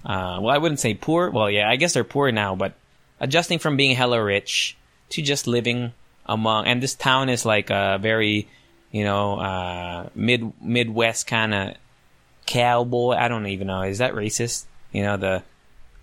uh, 0.05 0.41
well, 0.41 0.49
I 0.49 0.59
wouldn't 0.59 0.81
say 0.81 0.95
poor. 0.95 1.31
Well, 1.31 1.51
yeah, 1.51 1.71
I 1.71 1.77
guess 1.77 1.93
they're 1.93 2.03
poor 2.03 2.33
now, 2.33 2.57
but 2.57 2.73
adjusting 3.21 3.61
from 3.61 3.77
being 3.77 3.95
hella 3.95 4.23
rich 4.23 4.77
to 5.11 5.23
just 5.23 5.47
living 5.47 5.93
among, 6.29 6.67
and 6.67 6.83
this 6.83 6.95
town 6.95 7.29
is 7.29 7.45
like 7.45 7.71
a 7.71 7.99
very, 8.01 8.49
you 8.91 9.05
know, 9.05 9.39
uh, 9.39 10.09
mid, 10.15 10.53
Midwest 10.61 11.27
kind 11.27 11.55
of 11.55 11.75
cowboy. 12.47 13.15
I 13.15 13.29
don't 13.29 13.47
even 13.47 13.67
know. 13.67 13.83
Is 13.83 13.99
that 13.99 14.15
racist? 14.15 14.65
You 14.93 15.03
know, 15.03 15.17
the 15.17 15.43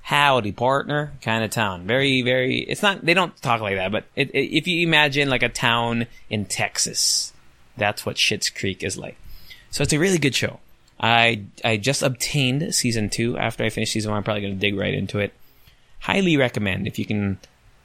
howdy 0.01 0.51
partner 0.51 1.13
kind 1.21 1.43
of 1.43 1.49
town. 1.49 1.87
Very, 1.87 2.21
very, 2.21 2.59
it's 2.59 2.83
not, 2.83 3.03
they 3.03 3.15
don't 3.15 3.35
talk 3.41 3.61
like 3.61 3.75
that, 3.75 3.91
but 3.91 4.05
it, 4.15 4.29
it, 4.31 4.55
if 4.55 4.67
you 4.67 4.85
imagine 4.87 5.29
like 5.29 5.41
a 5.41 5.49
town 5.49 6.05
in 6.29 6.45
Texas, 6.45 7.33
that's 7.75 8.05
what 8.05 8.15
Schitt's 8.15 8.51
Creek 8.51 8.83
is 8.83 8.97
like. 8.97 9.17
So 9.71 9.81
it's 9.81 9.93
a 9.93 9.99
really 9.99 10.19
good 10.19 10.35
show. 10.35 10.59
I, 10.99 11.45
I 11.63 11.77
just 11.77 12.03
obtained 12.03 12.73
season 12.75 13.09
two. 13.09 13.37
After 13.37 13.63
I 13.63 13.69
finish 13.69 13.91
season 13.91 14.11
one, 14.11 14.17
I'm 14.19 14.23
probably 14.23 14.43
going 14.43 14.53
to 14.53 14.59
dig 14.59 14.77
right 14.77 14.93
into 14.93 15.19
it. 15.19 15.33
Highly 16.01 16.37
recommend 16.37 16.87
if 16.87 16.99
you 16.99 17.05
can 17.05 17.39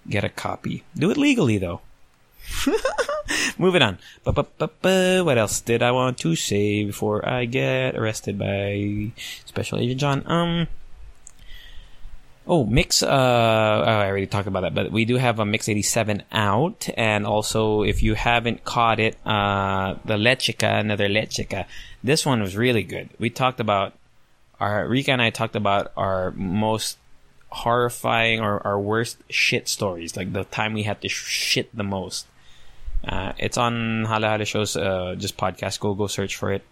get 0.08 0.22
a 0.22 0.28
copy. 0.28 0.84
Do 0.94 1.10
it 1.10 1.16
legally 1.16 1.56
though. 1.58 1.80
Moving 3.58 3.82
on. 3.82 3.98
What 4.24 5.38
else 5.38 5.60
did 5.60 5.82
I 5.82 5.92
want 5.92 6.18
to 6.18 6.36
say 6.36 6.84
before 6.84 7.26
I 7.28 7.44
get 7.44 7.96
arrested 7.96 8.38
by 8.38 9.12
Special 9.44 9.78
Agent 9.78 10.00
John? 10.00 10.22
Um. 10.26 10.68
Oh, 12.46 12.64
Mix, 12.64 13.02
uh, 13.02 13.06
oh, 13.06 13.90
I 13.90 14.08
already 14.08 14.26
talked 14.26 14.48
about 14.48 14.62
that, 14.62 14.74
but 14.74 14.90
we 14.90 15.04
do 15.04 15.18
have 15.18 15.38
a 15.38 15.44
Mix 15.44 15.68
87 15.68 16.24
out. 16.32 16.88
And 16.96 17.24
also, 17.24 17.82
if 17.82 18.02
you 18.02 18.14
haven't 18.14 18.64
caught 18.64 18.98
it, 18.98 19.16
uh, 19.24 19.94
the 20.04 20.16
Lechica, 20.16 20.80
another 20.80 21.08
Lechica. 21.08 21.66
This 22.02 22.26
one 22.26 22.40
was 22.40 22.56
really 22.56 22.82
good. 22.82 23.10
We 23.20 23.30
talked 23.30 23.60
about, 23.60 23.92
our, 24.58 24.88
Rika 24.88 25.12
and 25.12 25.22
I 25.22 25.30
talked 25.30 25.54
about 25.54 25.92
our 25.96 26.32
most 26.32 26.98
horrifying 27.50 28.40
or 28.40 28.66
our 28.66 28.80
worst 28.80 29.18
shit 29.28 29.68
stories, 29.68 30.16
like 30.16 30.32
the 30.32 30.44
time 30.44 30.72
we 30.72 30.84
had 30.84 31.00
to 31.02 31.08
shit 31.08 31.74
the 31.76 31.84
most. 31.84 32.26
Uh, 33.06 33.32
it's 33.38 33.56
on 33.56 34.04
Hala 34.04 34.28
Hala 34.28 34.44
Show's 34.44 34.76
uh, 34.76 35.14
just 35.16 35.36
podcast. 35.36 35.80
Go 35.80 35.94
go 35.94 36.06
search 36.06 36.36
for 36.36 36.52
it, 36.52 36.62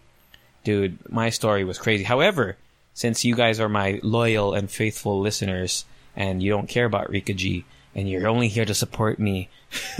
dude. 0.63 0.97
My 1.11 1.29
story 1.29 1.63
was 1.63 1.77
crazy. 1.77 2.03
However, 2.03 2.57
since 2.93 3.25
you 3.25 3.35
guys 3.35 3.59
are 3.59 3.69
my 3.69 3.99
loyal 4.03 4.53
and 4.53 4.69
faithful 4.69 5.19
listeners, 5.19 5.85
and 6.15 6.43
you 6.43 6.51
don't 6.51 6.69
care 6.69 6.85
about 6.85 7.09
Rika 7.09 7.33
G, 7.33 7.65
and 7.95 8.09
you're 8.09 8.27
only 8.27 8.47
here 8.47 8.65
to 8.65 8.75
support 8.75 9.19
me, 9.19 9.49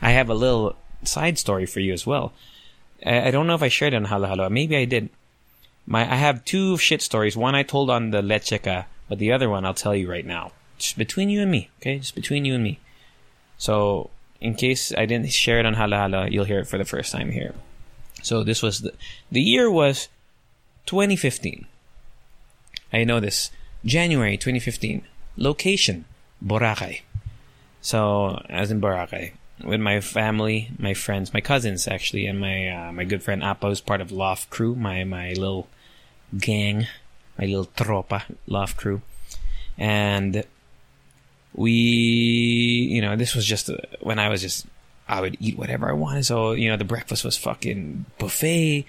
I 0.00 0.10
have 0.10 0.30
a 0.30 0.34
little 0.34 0.76
side 1.02 1.38
story 1.38 1.66
for 1.66 1.80
you 1.80 1.92
as 1.92 2.06
well. 2.06 2.32
I, 3.04 3.28
I 3.28 3.30
don't 3.30 3.46
know 3.46 3.54
if 3.54 3.62
I 3.62 3.68
shared 3.68 3.92
it 3.92 3.96
on 3.96 4.04
Hala 4.04 4.28
Hala. 4.28 4.50
Maybe 4.50 4.76
I 4.76 4.86
did. 4.86 5.10
My 5.86 6.00
I 6.00 6.16
have 6.16 6.44
two 6.46 6.78
shit 6.78 7.02
stories. 7.02 7.36
One 7.36 7.54
I 7.54 7.62
told 7.62 7.90
on 7.90 8.10
the 8.10 8.22
Lecheca, 8.22 8.86
but 9.08 9.18
the 9.18 9.32
other 9.32 9.50
one 9.50 9.66
I'll 9.66 9.74
tell 9.74 9.94
you 9.94 10.10
right 10.10 10.24
now. 10.24 10.52
Just 10.78 10.96
between 10.96 11.28
you 11.28 11.42
and 11.42 11.50
me, 11.50 11.70
okay? 11.80 11.98
Just 11.98 12.14
between 12.14 12.44
you 12.44 12.54
and 12.54 12.64
me. 12.64 12.80
So 13.58 14.10
in 14.44 14.54
case 14.54 14.92
I 14.94 15.06
didn't 15.06 15.32
share 15.32 15.58
it 15.58 15.64
on 15.64 15.72
Hala 15.72 15.96
Hala, 15.96 16.28
you'll 16.28 16.44
hear 16.44 16.60
it 16.60 16.66
for 16.66 16.76
the 16.76 16.84
first 16.84 17.10
time 17.10 17.30
here. 17.30 17.54
So 18.22 18.44
this 18.44 18.62
was 18.62 18.80
the, 18.80 18.92
the 19.32 19.40
year 19.40 19.70
was 19.70 20.08
2015. 20.84 21.66
I 22.92 23.04
know 23.04 23.20
this. 23.20 23.50
January 23.86 24.36
2015. 24.36 25.00
Location, 25.38 26.04
Boracay. 26.44 27.00
So, 27.80 28.42
as 28.50 28.70
in 28.70 28.82
Boracay. 28.82 29.32
With 29.64 29.80
my 29.80 30.00
family, 30.00 30.70
my 30.78 30.92
friends, 30.92 31.32
my 31.32 31.40
cousins 31.40 31.88
actually, 31.88 32.26
and 32.26 32.38
my 32.38 32.68
uh, 32.68 32.92
my 32.92 33.04
good 33.04 33.22
friend 33.22 33.42
Apa, 33.42 33.68
who's 33.68 33.80
part 33.80 34.02
of 34.02 34.12
Loft 34.12 34.50
Crew, 34.50 34.74
my, 34.74 35.04
my 35.04 35.28
little 35.32 35.68
gang, 36.36 36.86
my 37.38 37.46
little 37.46 37.66
tropa, 37.66 38.24
Loft 38.46 38.76
Crew. 38.76 39.00
And 39.78 40.44
we, 41.54 41.72
you 41.72 43.00
know, 43.00 43.16
this 43.16 43.34
was 43.34 43.46
just 43.46 43.70
uh, 43.70 43.76
when 44.00 44.18
I 44.18 44.28
was 44.28 44.42
just, 44.42 44.66
I 45.08 45.20
would 45.20 45.36
eat 45.40 45.56
whatever 45.56 45.88
I 45.88 45.92
wanted. 45.92 46.26
So, 46.26 46.52
you 46.52 46.68
know, 46.68 46.76
the 46.76 46.84
breakfast 46.84 47.24
was 47.24 47.36
fucking 47.36 48.06
buffet. 48.18 48.86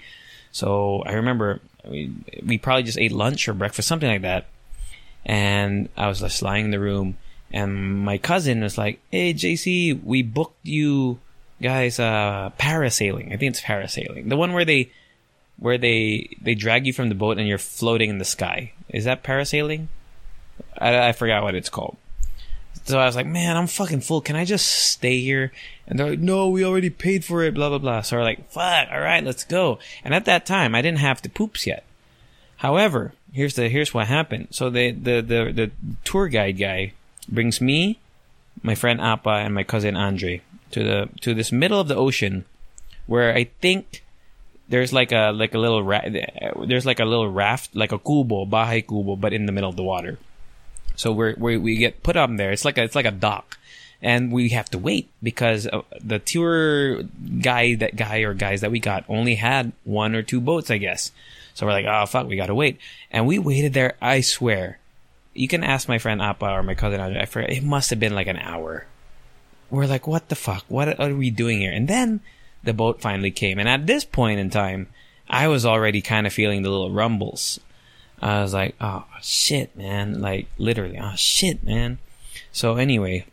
So 0.52 1.02
I 1.06 1.12
remember 1.12 1.60
we, 1.88 2.12
we 2.44 2.58
probably 2.58 2.82
just 2.82 2.98
ate 2.98 3.12
lunch 3.12 3.48
or 3.48 3.54
breakfast, 3.54 3.88
something 3.88 4.08
like 4.08 4.22
that. 4.22 4.46
And 5.24 5.88
I 5.96 6.08
was 6.08 6.20
just 6.20 6.42
lying 6.42 6.66
in 6.66 6.70
the 6.70 6.80
room 6.80 7.16
and 7.52 8.04
my 8.04 8.18
cousin 8.18 8.62
was 8.62 8.76
like, 8.76 9.00
Hey, 9.10 9.32
JC, 9.32 10.02
we 10.02 10.22
booked 10.22 10.64
you 10.64 11.18
guys, 11.62 12.00
uh, 12.00 12.50
parasailing. 12.58 13.32
I 13.32 13.36
think 13.36 13.50
it's 13.50 13.60
parasailing. 13.60 14.28
The 14.28 14.36
one 14.36 14.52
where 14.52 14.64
they, 14.64 14.90
where 15.58 15.78
they, 15.78 16.36
they 16.42 16.54
drag 16.54 16.86
you 16.86 16.92
from 16.92 17.08
the 17.08 17.14
boat 17.14 17.38
and 17.38 17.46
you're 17.46 17.58
floating 17.58 18.10
in 18.10 18.18
the 18.18 18.24
sky. 18.24 18.72
Is 18.88 19.04
that 19.04 19.22
parasailing? 19.22 19.86
I, 20.76 21.08
I 21.08 21.12
forgot 21.12 21.42
what 21.42 21.54
it's 21.54 21.68
called. 21.68 21.96
So 22.86 23.00
I 23.00 23.06
was 23.06 23.16
like, 23.16 23.26
man, 23.26 23.56
I'm 23.56 23.66
fucking 23.66 24.02
full. 24.02 24.20
Can 24.20 24.36
I 24.36 24.44
just 24.44 24.66
stay 24.66 25.20
here? 25.20 25.50
And 25.88 25.98
they're 25.98 26.10
like, 26.10 26.20
no, 26.20 26.48
we 26.48 26.64
already 26.64 26.88
paid 26.88 27.24
for 27.24 27.42
it, 27.42 27.52
blah, 27.52 27.68
blah, 27.68 27.78
blah. 27.78 28.02
So 28.02 28.16
we're 28.16 28.22
like, 28.22 28.48
fuck, 28.48 28.88
all 28.92 29.00
right, 29.00 29.24
let's 29.24 29.42
go. 29.42 29.80
And 30.04 30.14
at 30.14 30.24
that 30.26 30.46
time, 30.46 30.72
I 30.72 30.82
didn't 30.82 31.00
have 31.00 31.20
the 31.20 31.28
poops 31.28 31.66
yet. 31.66 31.82
However, 32.58 33.12
here's 33.32 33.54
the, 33.54 33.68
here's 33.68 33.92
what 33.92 34.06
happened. 34.06 34.48
So 34.52 34.70
the, 34.70 34.92
the, 34.92 35.20
the, 35.20 35.52
the 35.52 35.70
tour 36.04 36.28
guide 36.28 36.58
guy 36.58 36.92
brings 37.28 37.60
me, 37.60 37.98
my 38.62 38.76
friend 38.76 39.00
Appa, 39.00 39.30
and 39.30 39.52
my 39.52 39.64
cousin 39.64 39.96
Andre 39.96 40.42
to 40.70 40.84
the, 40.84 41.08
to 41.22 41.34
this 41.34 41.50
middle 41.50 41.80
of 41.80 41.88
the 41.88 41.96
ocean 41.96 42.44
where 43.06 43.34
I 43.34 43.50
think 43.60 44.04
there's 44.68 44.92
like 44.92 45.10
a, 45.10 45.32
like 45.32 45.54
a 45.54 45.58
little, 45.58 45.82
ra- 45.82 46.08
there's 46.64 46.86
like 46.86 47.00
a 47.00 47.04
little 47.04 47.30
raft, 47.32 47.74
like 47.74 47.90
a 47.90 47.98
kubo, 47.98 48.46
bahay 48.46 48.86
kubo, 48.86 49.16
but 49.16 49.32
in 49.32 49.46
the 49.46 49.52
middle 49.52 49.70
of 49.70 49.76
the 49.76 49.82
water. 49.82 50.18
So 50.96 51.12
we're, 51.12 51.34
we 51.36 51.56
we 51.56 51.76
get 51.76 52.02
put 52.02 52.16
on 52.16 52.36
there. 52.36 52.50
It's 52.50 52.64
like 52.64 52.78
a, 52.78 52.82
it's 52.82 52.94
like 52.96 53.06
a 53.06 53.10
dock, 53.10 53.58
and 54.02 54.32
we 54.32 54.48
have 54.50 54.68
to 54.70 54.78
wait 54.78 55.08
because 55.22 55.66
uh, 55.66 55.82
the 56.00 56.18
tour 56.18 57.02
guy 57.40 57.74
that 57.76 57.96
guy 57.96 58.20
or 58.20 58.34
guys 58.34 58.62
that 58.62 58.70
we 58.70 58.80
got 58.80 59.04
only 59.08 59.36
had 59.36 59.72
one 59.84 60.14
or 60.14 60.22
two 60.22 60.40
boats, 60.40 60.70
I 60.70 60.78
guess. 60.78 61.12
So 61.54 61.66
we're 61.66 61.72
like, 61.72 61.86
oh 61.86 62.06
fuck, 62.06 62.26
we 62.26 62.36
gotta 62.36 62.54
wait, 62.54 62.78
and 63.10 63.26
we 63.26 63.38
waited 63.38 63.72
there. 63.72 63.94
I 64.00 64.22
swear, 64.22 64.78
you 65.34 65.48
can 65.48 65.62
ask 65.62 65.88
my 65.88 65.98
friend 65.98 66.20
Appa 66.20 66.46
or 66.46 66.62
my 66.62 66.74
cousin. 66.74 67.00
I 67.00 67.24
forget. 67.26 67.50
It 67.50 67.62
must 67.62 67.90
have 67.90 68.00
been 68.00 68.14
like 68.14 68.26
an 68.26 68.38
hour. 68.38 68.86
We're 69.70 69.86
like, 69.86 70.06
what 70.06 70.28
the 70.28 70.34
fuck? 70.34 70.64
What 70.68 70.98
are 71.00 71.14
we 71.14 71.30
doing 71.30 71.58
here? 71.58 71.72
And 71.72 71.88
then 71.88 72.20
the 72.62 72.72
boat 72.72 73.00
finally 73.00 73.30
came. 73.30 73.58
And 73.58 73.68
at 73.68 73.86
this 73.86 74.04
point 74.04 74.38
in 74.38 74.50
time, 74.50 74.88
I 75.28 75.48
was 75.48 75.66
already 75.66 76.02
kind 76.02 76.26
of 76.26 76.32
feeling 76.32 76.62
the 76.62 76.70
little 76.70 76.92
rumbles. 76.92 77.58
I 78.20 78.40
was 78.42 78.54
like, 78.54 78.74
oh 78.80 79.04
shit, 79.20 79.76
man. 79.76 80.20
Like 80.20 80.48
literally, 80.58 80.98
oh 80.98 81.14
shit, 81.16 81.62
man. 81.62 81.98
So 82.52 82.76
anyway, 82.76 83.26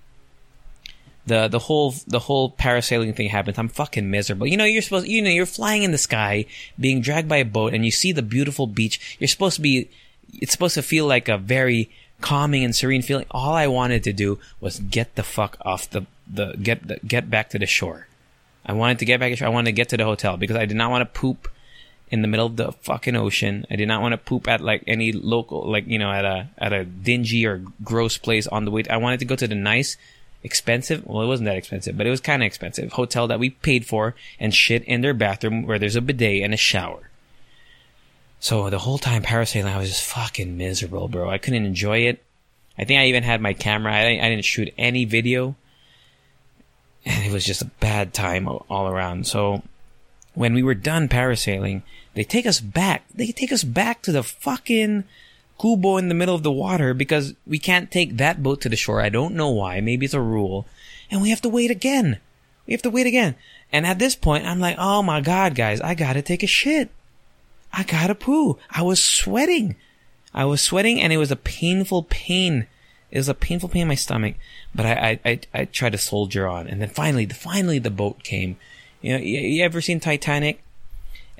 the 1.25 1.48
the 1.48 1.60
whole 1.60 1.96
the 2.06 2.20
whole 2.20 2.52
parasailing 2.52 3.16
thing 3.16 3.30
happens. 3.30 3.58
I'm 3.58 3.70
fucking 3.70 4.10
miserable. 4.10 4.48
You 4.48 4.58
know, 4.58 4.66
you're 4.66 4.82
supposed 4.82 5.08
you 5.08 5.22
know, 5.22 5.30
you're 5.30 5.46
flying 5.46 5.84
in 5.84 5.92
the 5.92 5.98
sky, 5.98 6.46
being 6.80 7.02
dragged 7.02 7.30
by 7.30 7.38
a 7.38 7.46
boat, 7.46 7.74
and 7.74 7.86
you 7.86 7.92
see 7.92 8.12
the 8.12 8.22
beautiful 8.22 8.68
beach. 8.68 9.18
You're 9.20 9.28
supposed 9.28 9.56
to 9.56 9.62
be 9.62 9.90
it's 10.34 10.52
supposed 10.52 10.75
to 10.75 10.82
feel 10.82 11.06
like 11.06 11.30
a 11.30 11.38
very 11.38 11.90
calming 12.22 12.63
and 12.63 12.75
serene 12.75 13.02
feeling. 13.02 13.25
All 13.32 13.54
I 13.54 13.68
wanted 13.68 14.04
to 14.04 14.13
do 14.13 14.40
was 14.60 14.80
get 14.80 15.16
the 15.16 15.24
fuck 15.24 15.58
off 15.62 15.90
the 15.90 16.06
the 16.28 16.56
get 16.62 16.88
the, 16.88 17.00
get 17.06 17.30
back 17.30 17.50
to 17.52 17.60
the 17.60 17.66
shore. 17.66 18.08
I 18.66 18.74
wanted 18.74 19.00
to 19.00 19.06
get 19.06 19.20
back 19.20 19.32
to 19.32 19.36
shore. 19.36 19.48
I 19.48 19.52
wanted 19.52 19.72
to 19.72 19.74
get 19.74 19.90
to 19.90 19.98
the 19.98 20.06
hotel 20.06 20.38
because 20.38 20.56
I 20.56 20.66
did 20.66 20.78
not 20.78 20.92
want 20.92 21.02
to 21.02 21.20
poop 21.20 21.50
in 22.13 22.22
the 22.22 22.27
middle 22.27 22.46
of 22.46 22.58
the 22.58 22.72
fucking 22.72 23.15
ocean. 23.15 23.65
I 23.72 23.75
did 23.75 23.88
not 23.88 24.03
want 24.03 24.12
to 24.12 24.20
poop 24.20 24.48
at 24.48 24.62
like 24.62 24.84
any 24.86 25.12
local 25.12 25.67
like 25.70 25.88
you 25.88 25.98
know 25.98 26.12
at 26.12 26.24
a 26.24 26.48
at 26.60 26.72
a 26.72 26.86
dingy 26.86 27.43
or 27.48 27.63
gross 27.84 28.20
place 28.20 28.46
on 28.46 28.65
the 28.65 28.72
way. 28.72 28.84
I 28.88 28.98
wanted 28.98 29.20
to 29.22 29.25
go 29.25 29.36
to 29.36 29.48
the 29.48 29.55
nice 29.55 29.98
expensive. 30.43 31.03
Well, 31.08 31.24
it 31.24 31.27
wasn't 31.27 31.48
that 31.48 31.58
expensive, 31.58 31.98
but 31.98 32.05
it 32.05 32.12
was 32.12 32.22
kind 32.22 32.43
of 32.43 32.46
expensive 32.46 32.91
hotel 32.91 33.27
that 33.29 33.39
we 33.39 33.50
paid 33.50 33.88
for 33.88 34.13
and 34.39 34.53
shit 34.53 34.84
in 34.84 35.01
their 35.01 35.15
bathroom 35.15 35.65
where 35.65 35.79
there's 35.79 35.96
a 35.96 36.01
bidet 36.01 36.43
and 36.43 36.53
a 36.53 36.58
shower. 36.58 37.10
So 38.39 38.70
the 38.70 38.79
whole 38.79 39.00
time 39.00 39.24
parasailing, 39.24 39.74
I 39.74 39.79
was 39.79 39.89
just 39.89 40.05
fucking 40.05 40.55
miserable, 40.55 41.08
bro. 41.08 41.32
I 41.32 41.39
couldn't 41.39 41.65
enjoy 41.65 42.00
it. 42.10 42.24
I 42.77 42.84
think 42.84 43.00
I 43.00 43.08
even 43.08 43.24
had 43.24 43.41
my 43.41 43.53
camera. 43.53 43.91
I, 43.91 44.20
I 44.24 44.29
didn't 44.29 44.46
shoot 44.46 44.72
any 44.77 45.05
video. 45.05 45.55
And 47.05 47.25
it 47.25 47.32
was 47.32 47.43
just 47.43 47.63
a 47.63 47.72
bad 47.79 48.13
time 48.13 48.48
all 48.48 48.88
around. 48.88 49.25
So 49.25 49.63
when 50.36 50.53
we 50.53 50.63
were 50.63 50.75
done 50.75 51.10
parasailing, 51.10 51.82
they 52.13 52.24
take 52.24 52.46
us 52.46 52.60
back. 52.60 53.03
They 53.13 53.27
take 53.27 53.51
us 53.51 53.63
back 53.63 54.01
to 54.03 54.12
the 54.12 54.24
fucking 54.24 55.03
Kubo 55.60 55.98
in 55.98 56.10
the 56.10 56.15
middle 56.15 56.36
of 56.36 56.43
the 56.43 56.51
water 56.51 56.93
because 56.93 57.34
we 57.46 57.60
can't 57.60 57.91
take 57.91 58.17
that 58.17 58.43
boat 58.43 58.62
to 58.62 58.70
the 58.70 58.75
shore. 58.75 59.01
I 59.01 59.10
don't 59.10 59.36
know 59.36 59.50
why. 59.50 59.82
Maybe 59.82 60.05
it's 60.05 60.13
a 60.13 60.22
rule. 60.22 60.67
And 61.10 61.22
we 61.22 61.29
have 61.29 61.41
to 61.41 61.50
wait 61.50 61.72
again. 61.72 62.20
We 62.65 62.74
have 62.74 62.82
to 62.84 62.89
wait 62.89 63.08
again. 63.08 63.36
And 63.72 63.86
at 63.86 64.00
this 64.00 64.15
point, 64.15 64.46
I'm 64.46 64.60
like, 64.60 64.77
oh 64.77 65.01
my 65.01 65.22
God, 65.22 65.55
guys, 65.55 65.82
I 65.82 65.96
gotta 65.96 66.22
take 66.22 66.43
a 66.43 66.48
shit. 66.48 66.89
I 67.72 67.84
gotta 67.84 68.15
poo. 68.15 68.60
I 68.70 68.84
was 68.84 69.01
sweating. 69.01 69.75
I 70.34 70.46
was 70.46 70.62
sweating 70.62 71.01
and 71.01 71.12
it 71.12 71.17
was 71.17 71.32
a 71.32 71.36
painful 71.36 72.03
pain. 72.03 72.67
It 73.12 73.17
was 73.17 73.29
a 73.29 73.36
painful 73.36 73.70
pain 73.70 73.84
in 73.84 73.88
my 73.88 73.96
stomach, 73.96 74.36
but 74.74 74.86
I, 74.86 75.20
I, 75.25 75.29
I, 75.29 75.39
I 75.53 75.65
tried 75.65 75.91
to 75.91 75.98
soldier 75.98 76.48
on. 76.48 76.67
And 76.67 76.82
then 76.82 76.89
finally, 76.89 77.25
the, 77.25 77.36
finally 77.36 77.79
the 77.79 77.91
boat 77.91 78.24
came. 78.24 78.58
You 79.01 79.13
know, 79.13 79.24
you, 79.24 79.39
you 79.39 79.63
ever 79.63 79.82
seen 79.82 80.00
Titanic? 80.00 80.63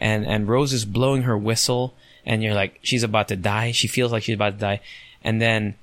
And, 0.04 0.26
and 0.26 0.50
Rose 0.50 0.74
is 0.74 0.84
blowing 0.84 1.22
her 1.22 1.38
whistle 1.38 1.94
and 2.26 2.44
you're 2.44 2.54
like, 2.54 2.78
she's 2.84 3.04
about 3.04 3.30
to 3.30 3.38
die. 3.38 3.72
She 3.72 3.88
feels 3.88 4.12
like 4.12 4.24
she's 4.24 4.36
about 4.36 4.56
to 4.56 4.60
die. 4.60 4.82
And 5.24 5.42
then 5.42 5.76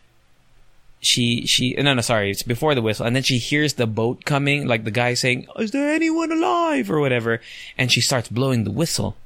she, 1.01 1.47
she, 1.47 1.73
no, 1.73 1.95
no, 1.95 2.03
sorry. 2.03 2.31
It's 2.31 2.43
before 2.43 2.75
the 2.75 2.83
whistle. 2.83 3.07
And 3.07 3.17
then 3.17 3.23
she 3.23 3.39
hears 3.39 3.75
the 3.75 3.87
boat 3.87 4.27
coming, 4.27 4.67
like 4.67 4.85
the 4.85 4.91
guy 4.91 5.15
saying, 5.15 5.47
is 5.59 5.71
there 5.71 5.91
anyone 5.91 6.31
alive 6.31 6.91
or 6.91 7.01
whatever? 7.01 7.41
And 7.79 7.91
she 7.91 8.03
starts 8.03 8.29
blowing 8.29 8.65
the 8.65 8.71
whistle. 8.71 9.17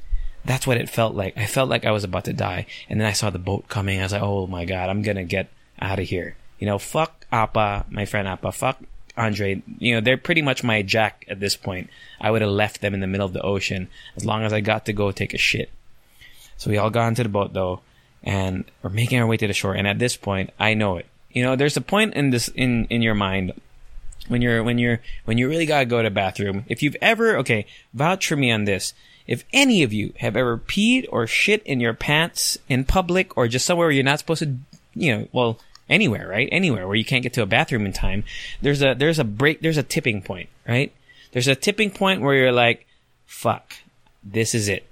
That's 0.44 0.64
what 0.64 0.76
it 0.76 0.88
felt 0.88 1.16
like. 1.16 1.36
I 1.36 1.46
felt 1.46 1.68
like 1.68 1.84
I 1.84 1.90
was 1.90 2.04
about 2.04 2.26
to 2.26 2.32
die. 2.32 2.66
And 2.88 3.00
then 3.00 3.08
I 3.08 3.12
saw 3.12 3.30
the 3.30 3.40
boat 3.40 3.68
coming. 3.68 3.98
I 3.98 4.04
was 4.04 4.12
like, 4.12 4.22
oh 4.22 4.46
my 4.46 4.64
God, 4.64 4.90
I'm 4.90 5.02
to 5.02 5.24
get 5.24 5.48
out 5.80 5.98
of 5.98 6.06
here. 6.06 6.36
You 6.60 6.68
know, 6.68 6.78
fuck 6.78 7.26
Appa, 7.32 7.86
my 7.90 8.04
friend 8.04 8.28
Appa. 8.28 8.52
Fuck 8.52 8.78
Andre. 9.16 9.62
You 9.78 9.94
know, 9.94 10.00
they're 10.00 10.16
pretty 10.16 10.42
much 10.42 10.64
my 10.64 10.82
jack 10.82 11.24
at 11.28 11.40
this 11.40 11.56
point. 11.56 11.90
I 12.20 12.30
would 12.30 12.42
have 12.42 12.50
left 12.50 12.80
them 12.80 12.94
in 12.94 13.00
the 13.00 13.06
middle 13.06 13.26
of 13.26 13.32
the 13.32 13.42
ocean 13.42 13.88
as 14.16 14.24
long 14.24 14.42
as 14.42 14.52
I 14.52 14.60
got 14.60 14.86
to 14.86 14.92
go 14.92 15.10
take 15.10 15.34
a 15.34 15.38
shit. 15.38 15.70
So 16.56 16.70
we 16.70 16.78
all 16.78 16.90
got 16.90 17.08
into 17.08 17.22
the 17.22 17.28
boat 17.28 17.52
though, 17.52 17.80
and 18.22 18.64
we're 18.82 18.90
making 18.90 19.18
our 19.20 19.26
way 19.26 19.36
to 19.36 19.46
the 19.46 19.52
shore. 19.52 19.74
And 19.74 19.86
at 19.86 19.98
this 19.98 20.16
point, 20.16 20.50
I 20.58 20.74
know 20.74 20.96
it. 20.96 21.06
You 21.30 21.42
know, 21.42 21.56
there's 21.56 21.76
a 21.76 21.80
point 21.80 22.14
in 22.14 22.30
this 22.30 22.48
in 22.48 22.86
in 22.86 23.02
your 23.02 23.14
mind 23.14 23.52
when 24.28 24.40
you're 24.40 24.62
when 24.62 24.78
you're 24.78 25.00
when 25.24 25.38
you 25.38 25.48
really 25.48 25.66
gotta 25.66 25.84
go 25.84 26.02
to 26.02 26.08
the 26.08 26.14
bathroom. 26.14 26.64
If 26.68 26.82
you've 26.82 26.96
ever 27.00 27.36
okay, 27.38 27.66
vouch 27.92 28.26
for 28.26 28.36
me 28.36 28.50
on 28.50 28.64
this. 28.64 28.94
If 29.26 29.44
any 29.54 29.82
of 29.82 29.92
you 29.92 30.12
have 30.18 30.36
ever 30.36 30.58
peed 30.58 31.06
or 31.10 31.26
shit 31.26 31.62
in 31.62 31.80
your 31.80 31.94
pants 31.94 32.58
in 32.68 32.84
public 32.84 33.36
or 33.38 33.48
just 33.48 33.64
somewhere 33.64 33.86
where 33.86 33.92
you're 33.92 34.04
not 34.04 34.18
supposed 34.18 34.42
to, 34.42 34.58
you 34.94 35.16
know, 35.16 35.28
well, 35.32 35.58
anywhere, 35.88 36.28
right? 36.28 36.48
Anywhere 36.50 36.86
where 36.86 36.96
you 36.96 37.04
can't 37.04 37.22
get 37.22 37.32
to 37.34 37.42
a 37.42 37.46
bathroom 37.46 37.86
in 37.86 37.92
time, 37.92 38.24
there's 38.62 38.82
a 38.82 38.94
there's 38.94 39.18
a 39.18 39.24
break, 39.24 39.60
there's 39.60 39.78
a 39.78 39.82
tipping 39.82 40.22
point, 40.22 40.48
right? 40.66 40.92
There's 41.32 41.48
a 41.48 41.54
tipping 41.54 41.90
point 41.90 42.20
where 42.22 42.34
you're 42.34 42.52
like, 42.52 42.86
fuck, 43.26 43.74
this 44.22 44.54
is 44.54 44.68
it 44.68 44.86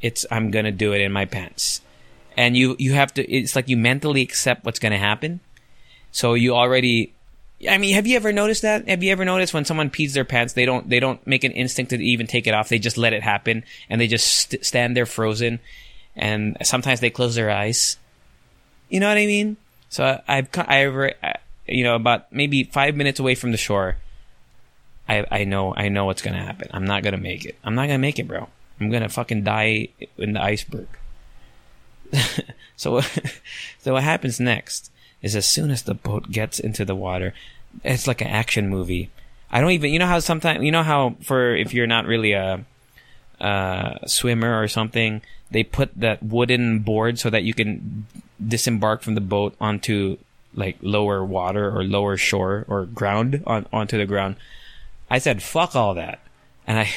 it's 0.00 0.26
I'm 0.30 0.50
gonna 0.50 0.72
do 0.72 0.92
it 0.92 1.00
in 1.00 1.12
my 1.12 1.24
pants, 1.24 1.80
and 2.36 2.56
you 2.56 2.76
you 2.78 2.92
have 2.94 3.12
to. 3.14 3.30
It's 3.30 3.56
like 3.56 3.68
you 3.68 3.76
mentally 3.76 4.22
accept 4.22 4.64
what's 4.64 4.78
gonna 4.78 4.98
happen, 4.98 5.40
so 6.12 6.34
you 6.34 6.54
already. 6.54 7.12
I 7.68 7.78
mean, 7.78 7.94
have 7.94 8.06
you 8.06 8.14
ever 8.14 8.32
noticed 8.32 8.62
that? 8.62 8.88
Have 8.88 9.02
you 9.02 9.10
ever 9.10 9.24
noticed 9.24 9.52
when 9.52 9.64
someone 9.64 9.90
pees 9.90 10.14
their 10.14 10.24
pants, 10.24 10.52
they 10.52 10.64
don't 10.64 10.88
they 10.88 11.00
don't 11.00 11.24
make 11.26 11.42
an 11.42 11.52
instinct 11.52 11.90
to 11.90 11.96
even 11.96 12.26
take 12.26 12.46
it 12.46 12.54
off. 12.54 12.68
They 12.68 12.78
just 12.78 12.96
let 12.96 13.12
it 13.12 13.22
happen, 13.22 13.64
and 13.90 14.00
they 14.00 14.06
just 14.06 14.26
st- 14.26 14.64
stand 14.64 14.96
there 14.96 15.06
frozen, 15.06 15.58
and 16.14 16.56
sometimes 16.62 17.00
they 17.00 17.10
close 17.10 17.34
their 17.34 17.50
eyes. 17.50 17.98
You 18.88 19.00
know 19.00 19.08
what 19.08 19.18
I 19.18 19.26
mean? 19.26 19.56
So 19.88 20.20
I've 20.26 20.48
I, 20.56 21.14
I 21.22 21.34
you 21.66 21.84
know 21.84 21.94
about 21.94 22.32
maybe 22.32 22.64
five 22.64 22.94
minutes 22.94 23.20
away 23.20 23.34
from 23.34 23.52
the 23.52 23.58
shore. 23.58 23.96
I 25.08 25.24
I 25.30 25.44
know 25.44 25.74
I 25.74 25.88
know 25.88 26.04
what's 26.04 26.22
gonna 26.22 26.44
happen. 26.44 26.68
I'm 26.72 26.84
not 26.84 27.02
gonna 27.02 27.18
make 27.18 27.44
it. 27.44 27.56
I'm 27.64 27.74
not 27.74 27.86
gonna 27.86 27.98
make 27.98 28.18
it, 28.18 28.28
bro. 28.28 28.48
I'm 28.80 28.90
gonna 28.90 29.08
fucking 29.08 29.44
die 29.44 29.88
in 30.16 30.34
the 30.34 30.42
iceberg. 30.42 30.88
so, 32.76 33.00
so 33.78 33.92
what 33.92 34.02
happens 34.02 34.40
next 34.40 34.90
is 35.22 35.34
as 35.34 35.46
soon 35.46 35.70
as 35.70 35.82
the 35.82 35.94
boat 35.94 36.30
gets 36.30 36.58
into 36.58 36.84
the 36.84 36.94
water, 36.94 37.34
it's 37.84 38.06
like 38.06 38.20
an 38.20 38.28
action 38.28 38.68
movie. 38.68 39.10
I 39.50 39.60
don't 39.60 39.70
even, 39.70 39.92
you 39.92 39.98
know 39.98 40.06
how 40.06 40.20
sometimes, 40.20 40.62
you 40.62 40.70
know 40.70 40.82
how 40.82 41.16
for 41.22 41.54
if 41.56 41.72
you're 41.72 41.86
not 41.86 42.06
really 42.06 42.32
a, 42.32 42.64
a 43.40 43.98
swimmer 44.06 44.60
or 44.60 44.68
something, 44.68 45.22
they 45.50 45.62
put 45.62 45.98
that 45.98 46.22
wooden 46.22 46.80
board 46.80 47.18
so 47.18 47.30
that 47.30 47.42
you 47.42 47.54
can 47.54 48.06
disembark 48.44 49.02
from 49.02 49.14
the 49.14 49.20
boat 49.20 49.54
onto 49.60 50.18
like 50.54 50.76
lower 50.82 51.24
water 51.24 51.74
or 51.74 51.84
lower 51.84 52.16
shore 52.16 52.64
or 52.68 52.84
ground 52.86 53.42
on 53.46 53.66
onto 53.72 53.98
the 53.98 54.06
ground. 54.06 54.36
I 55.10 55.18
said, 55.18 55.42
fuck 55.42 55.74
all 55.74 55.94
that. 55.94 56.20
And 56.66 56.80
I, 56.80 56.90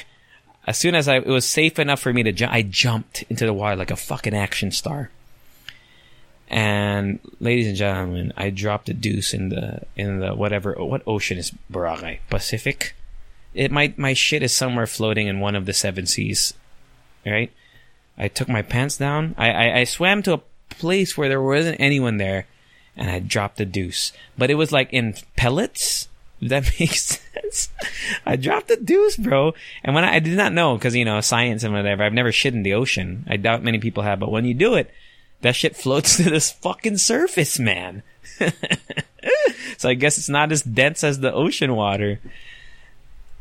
as 0.68 0.78
soon 0.78 0.96
as 0.96 1.08
I, 1.08 1.18
it 1.18 1.28
was 1.28 1.48
safe 1.48 1.80
enough 1.80 2.02
for 2.02 2.12
me 2.12 2.24
to 2.24 2.32
jump, 2.32 2.54
I 2.54 2.62
jumped 2.62 3.24
into 3.30 3.46
the 3.46 3.54
water 3.54 3.76
like 3.76 3.92
a 3.92 3.96
fucking 3.96 4.34
action 4.34 4.72
star. 4.72 5.10
And 6.50 7.20
ladies 7.40 7.68
and 7.68 7.78
gentlemen, 7.78 8.34
I 8.36 8.50
dropped 8.50 8.90
a 8.90 8.94
deuce 8.94 9.34
in 9.34 9.50
the 9.50 9.84
in 9.96 10.20
the 10.20 10.36
whatever 10.36 10.74
what 10.74 11.02
ocean 11.08 11.38
is 11.38 11.54
Boracay 11.72 12.20
Pacific. 12.30 12.94
It 13.54 13.72
my 13.72 13.94
my 13.96 14.14
shit 14.14 14.44
is 14.44 14.52
somewhere 14.52 14.88
floating 14.88 15.28
in 15.28 15.40
one 15.40 15.56
of 15.56 15.66
the 15.66 15.74
seven 15.74 16.06
seas, 16.06 16.54
right? 17.26 17.54
I 18.18 18.28
took 18.28 18.50
my 18.50 18.62
pants 18.62 18.98
down. 18.98 19.36
I, 19.38 19.52
I, 19.52 19.78
I 19.80 19.84
swam 19.86 20.24
to 20.24 20.34
a 20.34 20.42
place 20.70 21.18
where 21.18 21.30
there 21.30 21.42
wasn't 21.42 21.80
anyone 21.80 22.18
there, 22.18 22.46
and 22.96 23.10
I 23.10 23.20
dropped 23.20 23.60
a 23.60 23.66
deuce. 23.66 24.12
But 24.38 24.50
it 24.50 24.56
was 24.56 24.72
like 24.72 24.92
in 24.92 25.16
pellets 25.36 26.08
if 26.42 26.50
that 26.50 26.64
makes 26.80 27.20
sense. 27.20 27.70
I 28.26 28.36
dropped 28.36 28.68
the 28.68 28.78
deuce, 28.78 29.16
bro. 29.16 29.54
And 29.84 29.96
when 29.96 30.04
I, 30.04 30.16
I 30.16 30.20
did 30.20 30.36
not 30.36 30.54
know, 30.54 30.78
cause 30.78 30.96
you 30.96 31.06
know, 31.06 31.22
science 31.22 31.64
and 31.64 31.74
whatever, 31.74 32.04
I've 32.04 32.14
never 32.14 32.32
shit 32.32 32.54
in 32.54 32.64
the 32.64 32.74
ocean. 32.74 33.26
I 33.30 33.38
doubt 33.38 33.64
many 33.64 33.80
people 33.80 34.04
have, 34.04 34.20
but 34.20 34.32
when 34.32 34.46
you 34.46 34.54
do 34.54 34.76
it, 34.76 34.92
that 35.42 35.56
shit 35.56 35.76
floats 35.76 36.18
to 36.18 36.24
this 36.24 36.52
fucking 36.52 36.98
surface, 36.98 37.60
man. 37.60 38.04
so 39.78 39.90
I 39.90 39.94
guess 39.94 40.18
it's 40.18 40.30
not 40.30 40.52
as 40.52 40.64
dense 40.64 41.04
as 41.04 41.20
the 41.20 41.34
ocean 41.34 41.76
water. 41.76 42.20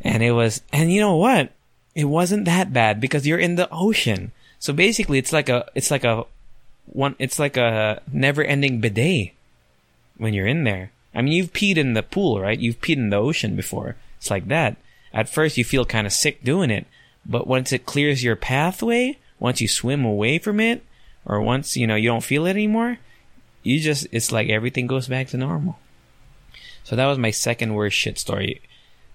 And 0.02 0.22
it 0.22 0.33
was, 0.33 0.62
and 0.72 0.92
you 0.92 1.00
know 1.00 1.16
what? 1.16 1.52
It 1.94 2.04
wasn't 2.04 2.44
that 2.44 2.72
bad 2.72 3.00
because 3.00 3.26
you're 3.26 3.38
in 3.38 3.56
the 3.56 3.68
ocean. 3.70 4.33
So 4.61 4.73
basically 4.73 5.18
it's 5.18 5.33
like 5.33 5.49
a, 5.49 5.68
it's 5.75 5.90
like 5.90 6.05
a, 6.05 6.25
one, 6.87 7.16
it's 7.18 7.38
like 7.38 7.57
a 7.57 8.03
never 8.12 8.44
ending 8.44 8.81
bidet 8.81 9.33
when 10.18 10.35
you're 10.35 10.46
in 10.46 10.64
there. 10.64 10.92
I 11.14 11.23
mean, 11.23 11.33
you've 11.33 11.53
peed 11.53 11.77
in 11.77 11.94
the 11.94 12.03
pool, 12.05 12.40
right? 12.40 12.59
You've 12.59 12.81
peed 12.81 12.96
in 12.96 13.11
the 13.11 13.16
ocean 13.16 13.57
before. 13.57 13.96
It's 14.18 14.31
like 14.31 14.46
that. 14.49 14.77
At 15.12 15.29
first, 15.29 15.57
you 15.57 15.64
feel 15.64 15.85
kind 15.85 16.07
of 16.07 16.12
sick 16.12 16.44
doing 16.44 16.70
it, 16.70 16.87
but 17.27 17.46
once 17.46 17.73
it 17.73 17.87
clears 17.87 18.23
your 18.23 18.37
pathway, 18.37 19.18
once 19.40 19.61
you 19.61 19.66
swim 19.66 20.05
away 20.05 20.38
from 20.38 20.61
it, 20.61 20.85
or 21.25 21.40
once, 21.40 21.77
you 21.77 21.87
know, 21.87 21.96
you 21.96 22.09
don't 22.09 22.23
feel 22.23 22.46
it 22.46 22.51
anymore, 22.51 22.99
you 23.62 23.81
just, 23.81 24.07
it's 24.12 24.31
like 24.31 24.49
everything 24.49 24.87
goes 24.87 25.09
back 25.09 25.29
to 25.29 25.37
normal. 25.37 25.79
So 26.85 26.96
that 26.96 27.07
was 27.07 27.18
my 27.18 27.31
second 27.31 27.75
worst 27.75 27.96
shit 27.96 28.18
story. 28.18 28.61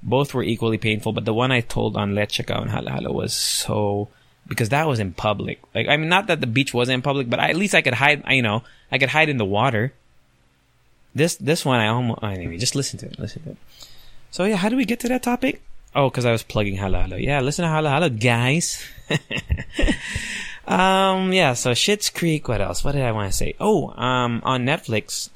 Both 0.03 0.33
were 0.33 0.43
equally 0.43 0.77
painful, 0.77 1.13
but 1.13 1.25
the 1.25 1.33
one 1.33 1.51
I 1.51 1.61
told 1.61 1.95
on 1.95 2.13
Lechica 2.13 2.61
and 2.61 2.71
Halo 2.71 3.11
was 3.11 3.33
so, 3.33 4.09
because 4.47 4.69
that 4.69 4.87
was 4.87 4.99
in 4.99 5.13
public. 5.13 5.59
Like, 5.73 5.87
I 5.87 5.97
mean, 5.97 6.09
not 6.09 6.27
that 6.27 6.41
the 6.41 6.47
beach 6.47 6.73
wasn't 6.73 6.95
in 6.95 7.01
public, 7.01 7.29
but 7.29 7.39
I, 7.39 7.49
at 7.49 7.55
least 7.55 7.75
I 7.75 7.81
could 7.81 7.93
hide, 7.93 8.23
you 8.29 8.41
know, 8.41 8.63
I 8.91 8.97
could 8.97 9.09
hide 9.09 9.29
in 9.29 9.37
the 9.37 9.45
water 9.45 9.93
this 11.15 11.35
this 11.37 11.65
one 11.65 11.79
I 11.79 11.87
almost 11.87 12.21
anyway. 12.21 12.57
Just 12.57 12.75
listen 12.75 12.99
to 12.99 13.07
it. 13.07 13.17
Listen 13.17 13.41
to 13.43 13.51
it. 13.51 13.57
So 14.29 14.43
yeah, 14.43 14.57
how 14.57 14.69
do 14.69 14.75
we 14.75 14.85
get 14.85 14.99
to 14.99 15.07
that 15.07 15.23
topic? 15.23 15.61
Oh, 15.95 16.09
because 16.09 16.25
I 16.25 16.31
was 16.33 16.43
plugging 16.43 16.75
Halo 16.75 16.99
Halo. 16.99 17.15
Yeah, 17.15 17.39
listen 17.39 17.63
to 17.63 17.71
Halo 17.71 17.89
Halo, 17.89 18.09
guys. 18.09 18.85
um, 20.67 21.31
yeah. 21.31 21.53
So 21.53 21.71
Schitt's 21.71 22.09
Creek. 22.09 22.49
What 22.49 22.59
else? 22.59 22.83
What 22.83 22.91
did 22.91 23.03
I 23.03 23.13
want 23.13 23.31
to 23.31 23.37
say? 23.37 23.55
Oh, 23.61 23.91
um, 23.91 24.41
on 24.43 24.65
Netflix, 24.65 25.29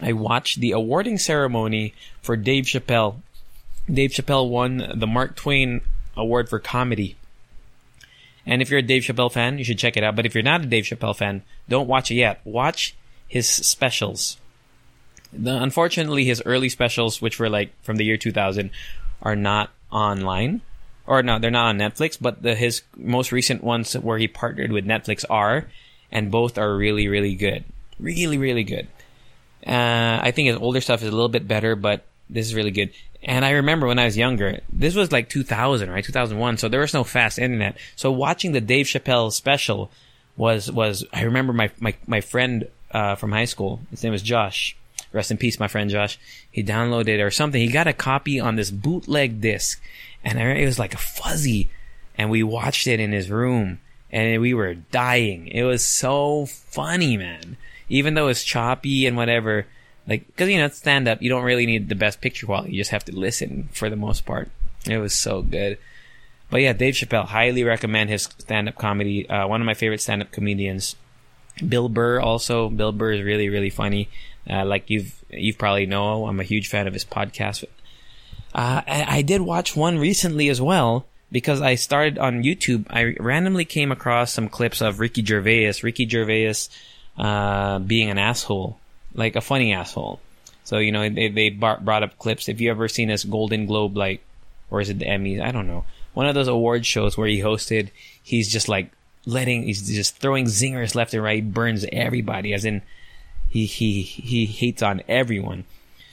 I 0.00 0.12
watched 0.12 0.60
the 0.60 0.72
awarding 0.72 1.16
ceremony 1.16 1.94
for 2.20 2.36
Dave 2.36 2.64
Chappelle. 2.64 3.16
Dave 3.90 4.10
Chappelle 4.10 4.50
won 4.50 4.92
the 4.94 5.06
Mark 5.06 5.34
Twain 5.34 5.80
Award 6.14 6.50
for 6.50 6.58
comedy. 6.58 7.16
And 8.46 8.62
if 8.62 8.70
you're 8.70 8.78
a 8.78 8.82
Dave 8.82 9.02
Chappelle 9.02 9.32
fan, 9.32 9.58
you 9.58 9.64
should 9.64 9.78
check 9.78 9.96
it 9.96 10.04
out. 10.04 10.16
But 10.16 10.26
if 10.26 10.34
you're 10.34 10.42
not 10.42 10.62
a 10.62 10.66
Dave 10.66 10.84
Chappelle 10.84 11.16
fan, 11.16 11.42
don't 11.68 11.88
watch 11.88 12.10
it 12.10 12.14
yet. 12.14 12.40
Watch 12.44 12.94
his 13.28 13.48
specials. 13.48 14.36
The, 15.32 15.62
unfortunately, 15.62 16.24
his 16.24 16.42
early 16.44 16.68
specials, 16.68 17.22
which 17.22 17.38
were 17.38 17.48
like 17.48 17.70
from 17.82 17.96
the 17.96 18.04
year 18.04 18.16
2000, 18.16 18.70
are 19.22 19.36
not 19.36 19.70
online. 19.90 20.62
Or 21.06 21.22
no, 21.22 21.38
they're 21.38 21.50
not 21.50 21.66
on 21.66 21.78
Netflix, 21.78 22.18
but 22.20 22.42
the, 22.42 22.54
his 22.54 22.82
most 22.96 23.32
recent 23.32 23.64
ones 23.64 23.94
where 23.94 24.18
he 24.18 24.28
partnered 24.28 24.72
with 24.72 24.86
Netflix 24.86 25.24
are, 25.28 25.66
and 26.12 26.30
both 26.30 26.58
are 26.58 26.76
really, 26.76 27.08
really 27.08 27.34
good. 27.34 27.64
Really, 27.98 28.38
really 28.38 28.64
good. 28.64 28.88
Uh, 29.66 30.18
I 30.22 30.30
think 30.30 30.48
his 30.48 30.56
older 30.56 30.80
stuff 30.80 31.02
is 31.02 31.08
a 31.08 31.12
little 31.12 31.28
bit 31.28 31.46
better, 31.46 31.76
but 31.76 32.04
this 32.28 32.46
is 32.46 32.54
really 32.54 32.70
good. 32.70 32.90
And 33.22 33.44
I 33.44 33.50
remember 33.50 33.86
when 33.86 33.98
I 33.98 34.06
was 34.06 34.16
younger, 34.16 34.60
this 34.72 34.94
was 34.94 35.12
like 35.12 35.28
2000, 35.28 35.90
right? 35.90 36.04
2001. 36.04 36.56
So 36.56 36.68
there 36.68 36.80
was 36.80 36.94
no 36.94 37.04
fast 37.04 37.38
internet. 37.38 37.76
So 37.96 38.10
watching 38.10 38.52
the 38.52 38.60
Dave 38.60 38.86
Chappelle 38.86 39.32
special 39.32 39.90
was, 40.36 40.70
was, 40.70 41.04
I 41.12 41.22
remember 41.22 41.52
my, 41.52 41.70
my, 41.78 41.94
my 42.06 42.20
friend, 42.22 42.68
uh, 42.92 43.14
from 43.14 43.32
high 43.32 43.44
school, 43.44 43.80
his 43.90 44.02
name 44.02 44.12
was 44.12 44.22
Josh. 44.22 44.76
Rest 45.12 45.30
in 45.30 45.36
peace, 45.36 45.60
my 45.60 45.68
friend 45.68 45.90
Josh. 45.90 46.18
He 46.50 46.62
downloaded 46.62 47.24
or 47.24 47.30
something. 47.30 47.60
He 47.60 47.68
got 47.68 47.86
a 47.86 47.92
copy 47.92 48.40
on 48.40 48.56
this 48.56 48.70
bootleg 48.70 49.40
disc 49.40 49.82
and 50.24 50.38
it 50.38 50.64
was 50.64 50.78
like 50.78 50.94
a 50.94 50.98
fuzzy 50.98 51.68
and 52.16 52.30
we 52.30 52.42
watched 52.42 52.86
it 52.86 53.00
in 53.00 53.12
his 53.12 53.30
room 53.30 53.80
and 54.10 54.40
we 54.40 54.54
were 54.54 54.74
dying. 54.74 55.48
It 55.48 55.64
was 55.64 55.84
so 55.84 56.46
funny, 56.46 57.16
man. 57.16 57.56
Even 57.88 58.14
though 58.14 58.28
it's 58.28 58.44
choppy 58.44 59.06
and 59.06 59.16
whatever, 59.16 59.66
like, 60.10 60.36
cause 60.36 60.48
you 60.48 60.58
know, 60.58 60.68
stand 60.68 61.06
up, 61.06 61.22
you 61.22 61.30
don't 61.30 61.44
really 61.44 61.66
need 61.66 61.88
the 61.88 61.94
best 61.94 62.20
picture 62.20 62.44
quality. 62.44 62.72
You 62.72 62.80
just 62.80 62.90
have 62.90 63.04
to 63.04 63.16
listen 63.16 63.68
for 63.72 63.88
the 63.88 63.94
most 63.94 64.26
part. 64.26 64.50
It 64.84 64.98
was 64.98 65.14
so 65.14 65.40
good. 65.40 65.78
But 66.50 66.62
yeah, 66.62 66.72
Dave 66.72 66.94
Chappelle, 66.94 67.26
highly 67.26 67.62
recommend 67.62 68.10
his 68.10 68.24
stand 68.24 68.68
up 68.68 68.74
comedy. 68.74 69.30
Uh, 69.30 69.46
one 69.46 69.60
of 69.60 69.66
my 69.66 69.74
favorite 69.74 70.00
stand 70.00 70.20
up 70.20 70.32
comedians. 70.32 70.96
Bill 71.66 71.88
Burr 71.88 72.18
also. 72.18 72.68
Bill 72.68 72.90
Burr 72.90 73.12
is 73.12 73.22
really, 73.22 73.48
really 73.48 73.70
funny. 73.70 74.08
Uh, 74.48 74.64
like 74.64 74.90
you've, 74.90 75.14
you've 75.30 75.58
probably 75.58 75.86
know, 75.86 76.26
I'm 76.26 76.40
a 76.40 76.44
huge 76.44 76.66
fan 76.66 76.88
of 76.88 76.92
his 76.92 77.04
podcast. 77.04 77.62
Uh, 78.52 78.82
I, 78.84 79.18
I 79.18 79.22
did 79.22 79.42
watch 79.42 79.76
one 79.76 79.96
recently 79.96 80.48
as 80.48 80.60
well 80.60 81.06
because 81.30 81.60
I 81.60 81.76
started 81.76 82.18
on 82.18 82.42
YouTube. 82.42 82.84
I 82.90 83.14
randomly 83.20 83.64
came 83.64 83.92
across 83.92 84.32
some 84.32 84.48
clips 84.48 84.80
of 84.80 84.98
Ricky 84.98 85.24
Gervais. 85.24 85.74
Ricky 85.84 86.08
Gervais, 86.08 86.54
uh, 87.16 87.78
being 87.78 88.10
an 88.10 88.18
asshole 88.18 88.79
like 89.14 89.36
a 89.36 89.40
funny 89.40 89.72
asshole. 89.72 90.20
So 90.64 90.78
you 90.78 90.92
know 90.92 91.08
they 91.08 91.28
they 91.28 91.50
brought 91.50 92.02
up 92.02 92.18
clips. 92.18 92.48
If 92.48 92.60
you 92.60 92.70
ever 92.70 92.88
seen 92.88 93.08
this 93.08 93.24
Golden 93.24 93.66
Globe 93.66 93.96
like, 93.96 94.22
or 94.70 94.80
is 94.80 94.90
it 94.90 94.98
the 94.98 95.06
Emmys? 95.06 95.42
I 95.42 95.50
don't 95.50 95.66
know. 95.66 95.84
One 96.14 96.26
of 96.26 96.34
those 96.34 96.48
award 96.48 96.86
shows 96.86 97.16
where 97.16 97.28
he 97.28 97.40
hosted. 97.40 97.90
He's 98.22 98.50
just 98.50 98.68
like 98.68 98.92
letting. 99.26 99.64
He's 99.64 99.88
just 99.88 100.18
throwing 100.18 100.46
zingers 100.46 100.94
left 100.94 101.14
and 101.14 101.22
right. 101.22 101.52
Burns 101.52 101.84
everybody. 101.92 102.52
As 102.54 102.64
in, 102.64 102.82
he 103.48 103.66
he 103.66 104.02
he 104.02 104.46
hates 104.46 104.82
on 104.82 105.02
everyone. 105.08 105.64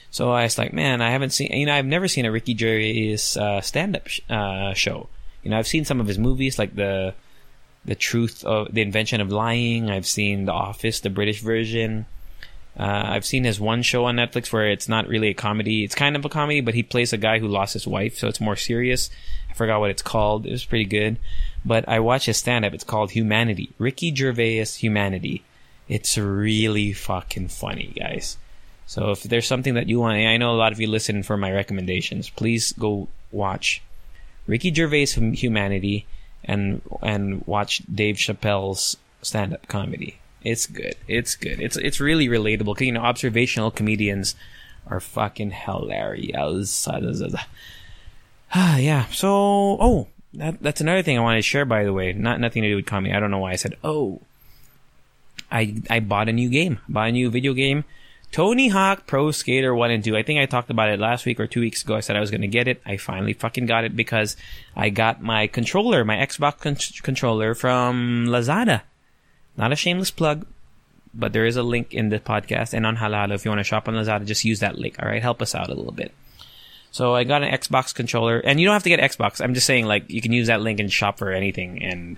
So 0.09 0.31
I 0.31 0.43
was 0.43 0.57
like, 0.57 0.73
man, 0.73 1.01
I 1.01 1.11
haven't 1.11 1.31
seen. 1.31 1.51
You 1.51 1.65
know, 1.65 1.75
I've 1.75 1.85
never 1.85 2.07
seen 2.07 2.25
a 2.25 2.31
Ricky 2.31 2.55
Gervais 2.55 3.17
uh, 3.39 3.61
stand-up 3.61 4.07
sh- 4.07 4.21
uh, 4.29 4.73
show. 4.73 5.09
You 5.43 5.51
know, 5.51 5.59
I've 5.59 5.67
seen 5.67 5.85
some 5.85 5.99
of 5.99 6.07
his 6.07 6.17
movies, 6.17 6.57
like 6.57 6.75
the 6.75 7.13
the 7.85 7.95
truth 7.95 8.43
of 8.43 8.73
the 8.73 8.81
invention 8.81 9.21
of 9.21 9.31
lying. 9.31 9.89
I've 9.89 10.07
seen 10.07 10.45
The 10.45 10.53
Office, 10.53 11.01
the 11.01 11.09
British 11.09 11.41
version. 11.41 12.05
Uh, 12.77 13.03
I've 13.05 13.25
seen 13.25 13.43
his 13.43 13.59
one 13.59 13.81
show 13.81 14.05
on 14.05 14.17
Netflix 14.17 14.53
where 14.53 14.69
it's 14.69 14.87
not 14.87 15.07
really 15.07 15.29
a 15.29 15.33
comedy. 15.33 15.83
It's 15.83 15.95
kind 15.95 16.15
of 16.15 16.23
a 16.25 16.29
comedy, 16.29 16.61
but 16.61 16.75
he 16.75 16.83
plays 16.83 17.11
a 17.11 17.17
guy 17.17 17.39
who 17.39 17.47
lost 17.47 17.73
his 17.73 17.87
wife, 17.87 18.17
so 18.17 18.27
it's 18.27 18.39
more 18.39 18.55
serious. 18.55 19.09
I 19.49 19.53
forgot 19.53 19.79
what 19.79 19.89
it's 19.89 20.03
called. 20.03 20.45
It 20.45 20.51
was 20.51 20.65
pretty 20.65 20.85
good. 20.85 21.17
But 21.65 21.89
I 21.89 21.99
watched 21.99 22.27
his 22.27 22.37
stand 22.37 22.65
up. 22.65 22.73
It's 22.73 22.83
called 22.83 23.11
Humanity. 23.11 23.73
Ricky 23.79 24.13
Gervais 24.13 24.65
Humanity. 24.77 25.43
It's 25.89 26.17
really 26.17 26.93
fucking 26.93 27.47
funny, 27.47 27.93
guys. 27.97 28.37
So 28.85 29.11
if 29.11 29.23
there's 29.23 29.47
something 29.47 29.73
that 29.73 29.89
you 29.89 29.99
want, 29.99 30.17
I 30.17 30.37
know 30.37 30.51
a 30.51 30.55
lot 30.55 30.71
of 30.71 30.79
you 30.79 30.87
listen 30.87 31.23
for 31.23 31.35
my 31.35 31.51
recommendations. 31.51 32.29
Please 32.29 32.73
go 32.73 33.07
watch 33.31 33.81
Ricky 34.45 34.73
Gervais 34.73 35.07
Humanity 35.07 36.05
and 36.43 36.81
and 37.01 37.45
watch 37.45 37.81
Dave 37.93 38.15
Chappelle's 38.15 38.95
stand 39.21 39.53
up 39.53 39.67
comedy. 39.67 40.19
It's 40.43 40.65
good. 40.67 40.95
It's 41.07 41.35
good. 41.35 41.59
It's 41.59 41.77
it's 41.77 41.99
really 41.99 42.27
relatable. 42.27 42.75
Cause, 42.75 42.81
you 42.81 42.91
know, 42.91 43.01
observational 43.01 43.71
comedians 43.71 44.35
are 44.87 44.99
fucking 44.99 45.51
hilarious. 45.51 46.87
Ah, 48.53 48.77
yeah. 48.77 49.05
So, 49.07 49.27
oh, 49.29 50.07
that, 50.33 50.61
that's 50.61 50.81
another 50.81 51.03
thing 51.03 51.17
I 51.17 51.21
wanted 51.21 51.39
to 51.39 51.43
share. 51.43 51.65
By 51.65 51.83
the 51.83 51.93
way, 51.93 52.13
not 52.13 52.39
nothing 52.39 52.63
to 52.63 52.69
do 52.69 52.75
with 52.75 52.85
comedy. 52.85 53.13
I 53.13 53.19
don't 53.19 53.31
know 53.31 53.39
why 53.39 53.51
I 53.51 53.57
said 53.57 53.77
oh. 53.83 54.21
I 55.49 55.75
I 55.89 56.01
bought 56.01 56.29
a 56.29 56.33
new 56.33 56.49
game. 56.49 56.79
Bought 56.89 57.09
a 57.09 57.11
new 57.13 57.29
video 57.29 57.53
game. 57.53 57.85
Tony 58.31 58.67
Hawk 58.67 59.07
Pro 59.07 59.31
Skater 59.31 59.73
1 59.73 59.91
and 59.91 60.03
2. 60.03 60.17
I 60.17 60.23
think 60.23 60.39
I 60.39 60.45
talked 60.45 60.69
about 60.69 60.89
it 60.89 60.99
last 60.99 61.25
week 61.25 61.39
or 61.39 61.47
two 61.47 61.61
weeks 61.61 61.83
ago. 61.83 61.95
I 61.95 62.01
said 62.01 62.17
I 62.17 62.19
was 62.19 62.29
going 62.29 62.41
to 62.41 62.47
get 62.47 62.67
it. 62.67 62.81
I 62.85 62.97
finally 62.97 63.33
fucking 63.33 63.65
got 63.65 63.85
it 63.85 63.95
because 63.95 64.35
I 64.75 64.89
got 64.89 65.21
my 65.21 65.47
controller, 65.47 66.03
my 66.03 66.17
Xbox 66.17 66.59
con- 66.59 67.01
controller 67.03 67.55
from 67.55 68.25
Lazada. 68.27 68.81
Not 69.57 69.71
a 69.71 69.75
shameless 69.75 70.11
plug, 70.11 70.45
but 71.13 71.33
there 71.33 71.45
is 71.45 71.57
a 71.57 71.63
link 71.63 71.93
in 71.93 72.09
the 72.09 72.19
podcast 72.19 72.73
and 72.73 72.85
on 72.85 72.95
Halo. 72.95 73.33
If 73.33 73.43
you 73.43 73.51
want 73.51 73.59
to 73.59 73.63
shop 73.63 73.87
on 73.87 73.95
Lazada, 73.95 74.25
just 74.25 74.45
use 74.45 74.59
that 74.59 74.77
link. 74.77 74.97
All 75.01 75.09
right, 75.09 75.21
help 75.21 75.41
us 75.41 75.55
out 75.55 75.69
a 75.69 75.73
little 75.73 75.91
bit. 75.91 76.13
So 76.91 77.15
I 77.15 77.23
got 77.23 77.43
an 77.43 77.51
Xbox 77.51 77.93
controller, 77.93 78.39
and 78.39 78.59
you 78.59 78.65
don't 78.65 78.73
have 78.73 78.83
to 78.83 78.89
get 78.89 78.99
Xbox. 78.99 79.43
I'm 79.43 79.53
just 79.53 79.67
saying, 79.67 79.85
like, 79.85 80.09
you 80.09 80.21
can 80.21 80.31
use 80.31 80.47
that 80.47 80.61
link 80.61 80.79
and 80.79 80.91
shop 80.91 81.17
for 81.17 81.31
anything, 81.31 81.83
and 81.83 82.17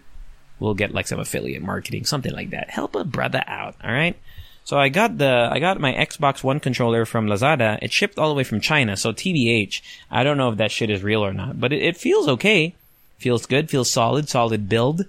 we'll 0.60 0.73
get 0.73 0.93
like 0.93 1.08
some 1.08 1.19
affiliate 1.19 1.62
marketing, 1.62 2.06
something 2.06 2.34
like 2.34 2.52
that. 2.52 2.69
Help 2.69 2.95
a 2.95 3.04
brother 3.04 3.43
out. 3.47 3.75
All 3.84 3.91
right. 3.91 4.17
So 4.65 4.78
I 4.78 4.89
got 4.89 5.17
the 5.17 5.49
I 5.52 5.60
got 5.60 5.80
my 5.80 5.93
Xbox 5.93 6.43
One 6.43 6.60
controller 6.60 7.06
from 7.06 7.25
Lazada. 7.25 7.80
It 7.82 7.91
shipped 7.91 8.19
all 8.19 8.30
the 8.30 8.36
way 8.36 8.43
from 8.43 8.60
China, 8.60 8.95
so 8.95 9.12
TBH. 9.12 9.82
I 10.12 10.23
don't 10.23 10.38
know 10.38 10.52
if 10.52 10.58
that 10.58 10.71
shit 10.71 10.91
is 10.91 11.02
real 11.02 11.25
or 11.25 11.34
not, 11.34 11.60
but 11.60 11.73
it, 11.73 11.82
it 11.82 11.97
feels 11.97 12.28
okay. 12.28 12.75
Feels 13.17 13.45
good. 13.47 13.69
Feels 13.69 13.89
solid. 13.89 14.30
Solid 14.30 14.69
build. 14.69 15.06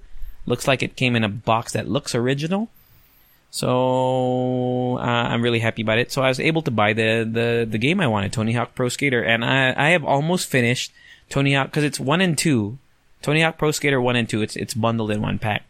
Looks 0.51 0.67
like 0.69 0.83
it 0.83 0.97
came 0.97 1.15
in 1.15 1.23
a 1.25 1.29
box 1.29 1.73
that 1.73 1.89
looks 1.89 2.15
original. 2.15 2.69
So 3.51 4.99
uh, 4.99 5.01
I'm 5.31 5.43
really 5.43 5.61
happy 5.61 5.83
about 5.83 5.99
it. 5.99 6.11
So 6.13 6.23
I 6.23 6.29
was 6.29 6.41
able 6.41 6.63
to 6.63 6.71
buy 6.71 6.93
the, 6.93 7.29
the, 7.31 7.67
the 7.69 7.79
game 7.79 8.01
I 8.01 8.07
wanted, 8.07 8.33
Tony 8.33 8.53
Hawk 8.53 8.75
Pro 8.75 8.89
Skater, 8.89 9.23
and 9.23 9.45
I 9.45 9.75
I 9.77 9.89
have 9.91 10.05
almost 10.05 10.49
finished 10.49 10.93
Tony 11.29 11.55
Hawk 11.55 11.69
because 11.69 11.85
it's 11.85 11.99
one 11.99 12.21
and 12.21 12.37
two, 12.37 12.79
Tony 13.23 13.43
Hawk 13.43 13.59
Pro 13.59 13.71
Skater 13.71 14.01
one 14.01 14.17
and 14.17 14.29
two. 14.29 14.43
It's 14.43 14.57
it's 14.57 14.75
bundled 14.75 15.11
in 15.11 15.23
one 15.23 15.39
pack, 15.39 15.63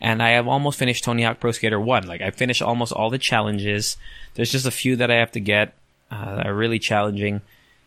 and 0.00 0.22
I 0.22 0.30
have 0.30 0.46
almost 0.46 0.78
finished 0.78 1.04
Tony 1.04 1.22
Hawk 1.22 1.40
Pro 1.40 1.52
Skater 1.52 1.80
one. 1.80 2.06
Like 2.06 2.20
I 2.20 2.30
finished 2.30 2.62
almost 2.62 2.92
all 2.92 3.10
the 3.10 3.18
challenges. 3.18 3.96
There's 4.34 4.52
just 4.52 4.66
a 4.66 4.70
few 4.70 4.96
that 4.96 5.10
I 5.10 5.16
have 5.16 5.32
to 5.32 5.40
get. 5.40 5.74
Uh, 6.10 6.42
are 6.44 6.54
really 6.54 6.78
challenging. 6.78 7.40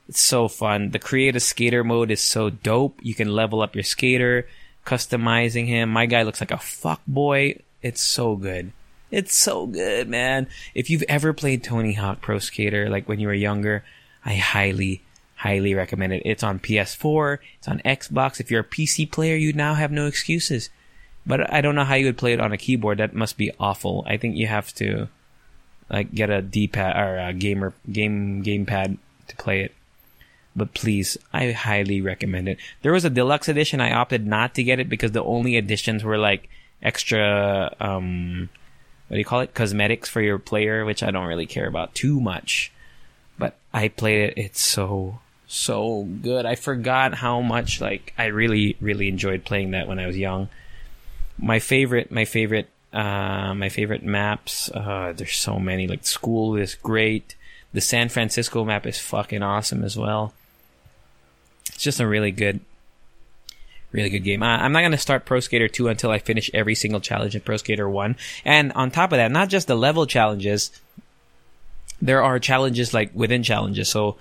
It's 0.10 0.20
so 0.22 0.48
fun. 0.48 0.90
The 0.92 1.00
create 1.00 1.36
a 1.36 1.40
skater 1.40 1.84
mode 1.84 2.12
is 2.12 2.22
so 2.22 2.50
dope. 2.50 3.00
You 3.04 3.14
can 3.14 3.30
level 3.30 3.62
up 3.62 3.76
your 3.76 3.84
skater 3.84 4.48
customizing 4.86 5.68
him. 5.68 5.90
My 5.90 6.06
guy 6.06 6.24
looks 6.24 6.40
like 6.40 6.52
a 6.52 6.58
fuck 6.58 7.02
boy. 7.08 7.60
It's 7.82 8.02
so 8.02 8.36
good. 8.36 8.72
It's 9.12 9.36
so 9.36 9.66
good, 9.66 10.10
man. 10.10 10.48
If 10.74 10.90
you've 10.90 11.04
ever 11.04 11.34
played 11.34 11.64
Tony 11.64 11.94
Hawk 11.94 12.22
Pro 12.22 12.40
Skater, 12.40 12.90
like 12.90 13.08
when 13.08 13.20
you 13.20 13.28
were 13.28 13.34
younger, 13.34 13.84
I 14.26 14.36
highly, 14.36 15.02
highly 15.36 15.74
recommend 15.74 16.14
it. 16.14 16.24
It's 16.26 16.44
on 16.44 16.60
PS4, 16.60 17.38
it's 17.60 17.68
on 17.68 17.80
Xbox. 17.86 18.40
If 18.40 18.50
you're 18.50 18.62
a 18.62 18.64
PC 18.64 19.12
player, 19.12 19.36
you 19.36 19.54
now 19.54 19.76
have 19.76 19.92
no 19.92 20.08
excuses. 20.08 20.70
But 21.26 21.52
I 21.54 21.62
don't 21.62 21.76
know 21.76 21.84
how 21.84 21.96
you 21.96 22.06
would 22.06 22.18
play 22.18 22.34
it 22.34 22.42
on 22.42 22.52
a 22.52 22.58
keyboard. 22.58 23.00
That 23.00 23.16
must 23.16 23.38
be 23.38 23.52
awful. 23.60 24.04
I 24.08 24.18
think 24.18 24.36
you 24.36 24.48
have 24.48 24.74
to, 24.76 25.08
like, 25.90 26.14
get 26.14 26.30
a 26.30 26.42
D-pad 26.42 26.96
or 26.98 27.18
a 27.18 27.34
gamer 27.34 27.74
game 27.92 28.44
gamepad 28.44 28.98
to 29.28 29.36
play 29.38 29.62
it 29.62 29.74
but 30.56 30.74
please, 30.74 31.18
I 31.34 31.52
highly 31.52 32.02
recommend 32.02 32.48
it. 32.48 32.60
There 32.82 32.94
was 32.94 33.04
a 33.04 33.10
deluxe 33.10 33.50
edition. 33.50 33.82
I 33.82 33.92
opted 33.92 34.26
not 34.26 34.56
to 34.56 34.64
get 34.64 34.80
it 34.80 34.88
because 34.88 35.12
the 35.12 35.24
only 35.24 35.58
additions 35.58 36.04
were 36.04 36.18
like 36.18 36.50
extra, 36.82 37.76
um, 37.80 38.50
what 39.08 39.16
do 39.16 39.20
you 39.20 39.26
call 39.26 39.42
it? 39.42 39.54
Cosmetics 39.54 40.08
for 40.08 40.22
your 40.22 40.40
player, 40.40 40.86
which 40.86 41.04
I 41.04 41.12
don't 41.12 41.28
really 41.28 41.46
care 41.46 41.68
about 41.68 41.94
too 41.94 42.22
much. 42.22 42.72
But 43.38 43.58
I 43.74 43.90
played 43.90 44.30
it. 44.30 44.38
It's 44.38 44.62
so, 44.62 45.20
so 45.46 46.04
good. 46.04 46.46
I 46.46 46.56
forgot 46.56 47.16
how 47.16 47.42
much, 47.42 47.82
like, 47.82 48.14
I 48.18 48.28
really, 48.28 48.78
really 48.80 49.10
enjoyed 49.10 49.44
playing 49.44 49.72
that 49.72 49.90
when 49.90 50.00
I 50.00 50.08
was 50.08 50.18
young. 50.18 50.48
My 51.38 51.60
favorite, 51.60 52.12
my 52.12 52.24
favorite, 52.24 52.70
uh, 52.94 53.54
my 53.54 53.68
favorite 53.68 54.04
maps, 54.04 54.72
uh, 54.72 55.12
there's 55.14 55.36
so 55.36 55.60
many. 55.60 55.86
Like, 55.86 56.06
school 56.06 56.56
is 56.56 56.76
great. 56.76 57.36
The 57.74 57.82
San 57.82 58.08
Francisco 58.08 58.64
map 58.64 58.86
is 58.86 59.00
fucking 59.00 59.44
awesome 59.44 59.84
as 59.84 59.98
well 59.98 60.34
It's 61.76 61.84
just 61.84 62.00
a 62.00 62.08
really 62.08 62.32
good, 62.32 62.62
really 63.92 64.10
good 64.10 64.24
game. 64.24 64.42
I, 64.42 64.64
I'm 64.64 64.72
not 64.72 64.82
gonna 64.82 64.98
start 64.98 65.26
Pro 65.26 65.40
Skater 65.40 65.68
2 65.68 65.88
until 65.88 66.10
I 66.10 66.20
finish 66.20 66.50
every 66.54 66.76
single 66.76 67.02
challenge 67.02 67.36
in 67.36 67.42
Pro 67.42 67.58
Skater 67.58 67.88
1. 67.88 68.16
And 68.44 68.72
on 68.74 68.92
top 68.92 69.12
of 69.12 69.18
that, 69.18 69.32
not 69.32 69.50
just 69.50 69.68
the 69.68 69.76
level 69.76 70.06
challenges, 70.06 70.72
there 72.02 72.24
are 72.24 72.40
challenges 72.40 72.94
like 72.94 73.12
within 73.14 73.44
challenges. 73.44 73.90
So, 73.90 74.18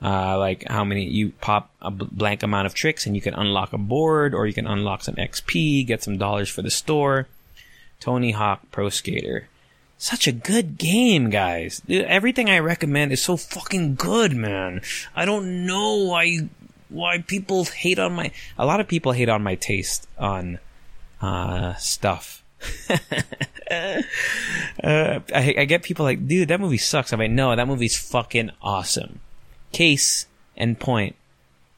uh, 0.00 0.38
like 0.38 0.64
how 0.68 0.84
many 0.84 1.04
you 1.04 1.30
pop 1.40 1.70
a 1.82 1.90
blank 1.90 2.42
amount 2.42 2.66
of 2.66 2.74
tricks 2.74 3.06
and 3.06 3.16
you 3.16 3.22
can 3.22 3.34
unlock 3.34 3.72
a 3.72 3.78
board 3.78 4.34
or 4.34 4.46
you 4.46 4.54
can 4.54 4.66
unlock 4.66 5.02
some 5.02 5.16
XP, 5.16 5.86
get 5.86 6.02
some 6.02 6.18
dollars 6.18 6.48
for 6.48 6.62
the 6.62 6.70
store. 6.70 7.26
Tony 8.00 8.30
Hawk 8.30 8.60
Pro 8.70 8.90
Skater. 8.90 9.48
Such 10.00 10.28
a 10.28 10.32
good 10.32 10.78
game, 10.78 11.28
guys. 11.28 11.82
Everything 11.88 12.48
I 12.48 12.60
recommend 12.60 13.10
is 13.10 13.20
so 13.20 13.36
fucking 13.36 13.96
good, 13.96 14.32
man. 14.32 14.80
I 15.16 15.24
don't 15.24 15.66
know 15.66 15.96
why 15.96 16.48
why 16.88 17.18
people 17.18 17.64
hate 17.64 17.98
on 17.98 18.12
my 18.12 18.30
a 18.56 18.66
lot 18.66 18.80
of 18.80 18.88
people 18.88 19.12
hate 19.12 19.28
on 19.28 19.42
my 19.42 19.54
taste 19.54 20.06
on 20.18 20.58
uh 21.20 21.74
stuff. 21.74 22.42
uh, 23.70 24.02
I, 24.82 25.20
I 25.58 25.64
get 25.64 25.82
people 25.82 26.04
like, 26.04 26.26
dude, 26.26 26.48
that 26.48 26.60
movie 26.60 26.78
sucks. 26.78 27.12
I'm 27.12 27.20
like, 27.20 27.30
no, 27.30 27.54
that 27.54 27.68
movie's 27.68 27.96
fucking 27.98 28.50
awesome. 28.62 29.20
Case 29.72 30.26
and 30.56 30.78
point, 30.78 31.14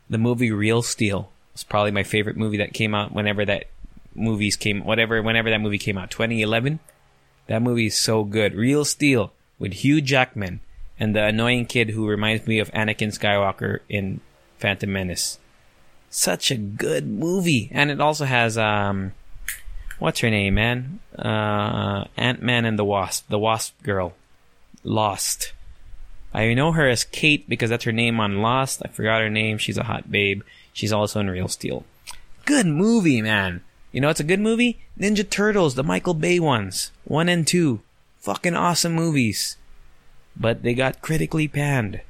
the 0.09 0.19
movie 0.19 0.51
Real 0.51 0.83
Steel 0.83 1.31
was 1.53 1.65
probably 1.65 1.91
my 1.91 2.03
favorite 2.03 2.37
movie 2.37 2.57
that 2.59 2.73
came 2.73 2.95
out 2.95 3.13
whenever 3.13 3.45
that 3.45 3.65
movies 4.15 4.57
came, 4.57 4.85
whatever, 4.85 5.21
whenever 5.23 5.51
that 5.51 5.61
movie 5.61 5.79
came 5.79 5.99
out, 5.99 6.11
2011. 6.11 6.81
That 7.47 7.63
movie 7.63 7.87
is 7.87 7.99
so 7.99 8.25
good. 8.25 8.55
Real 8.55 8.85
Steel 8.85 9.33
with 9.59 9.73
Hugh 9.73 10.01
Jackman 10.01 10.61
and 10.99 11.15
the 11.15 11.25
annoying 11.25 11.67
kid 11.67 11.91
who 11.91 12.07
reminds 12.07 12.47
me 12.47 12.59
of 12.59 12.71
Anakin 12.73 13.09
Skywalker 13.09 13.81
in 13.89 14.21
Phantom 14.61 14.93
Menace. 14.93 15.39
Such 16.11 16.51
a 16.51 16.57
good 16.57 17.07
movie, 17.07 17.71
and 17.73 17.91
it 17.91 18.01
also 18.01 18.25
has 18.25 18.59
um, 18.59 19.13
what's 19.99 20.21
her 20.21 20.31
name, 20.31 20.55
man? 20.55 21.01
Uh, 21.17 22.05
Ant 22.17 22.43
Man 22.43 22.65
and 22.65 22.79
the 22.79 22.85
Wasp, 22.85 23.29
the 23.29 23.39
Wasp 23.39 23.81
girl, 23.83 24.15
Lost. 24.83 25.53
I 26.33 26.53
know 26.55 26.73
her 26.73 26.89
as 26.89 27.05
Kate 27.05 27.49
because 27.49 27.71
that's 27.71 27.85
her 27.85 27.93
name 27.93 28.21
on 28.21 28.43
Lost. 28.43 28.83
I 28.85 28.89
forgot 28.89 29.21
her 29.21 29.31
name. 29.31 29.59
She's 29.59 29.79
a 29.79 29.85
hot 29.85 30.11
babe. 30.11 30.43
She's 30.73 30.93
also 30.93 31.21
in 31.21 31.31
Real 31.31 31.49
Steel. 31.49 31.85
Good 32.45 32.67
movie, 32.67 33.23
man. 33.23 33.63
You 33.93 34.01
know, 34.01 34.09
it's 34.09 34.21
a 34.21 34.25
good 34.25 34.41
movie. 34.41 34.81
Ninja 34.99 35.29
Turtles, 35.29 35.75
the 35.75 35.83
Michael 35.83 36.15
Bay 36.15 36.39
ones, 36.39 36.93
one 37.05 37.29
and 37.29 37.47
two, 37.47 37.81
fucking 38.19 38.55
awesome 38.55 38.93
movies. 38.93 39.57
But 40.37 40.63
they 40.63 40.75
got 40.75 41.03
critically 41.03 41.49
panned. 41.49 42.01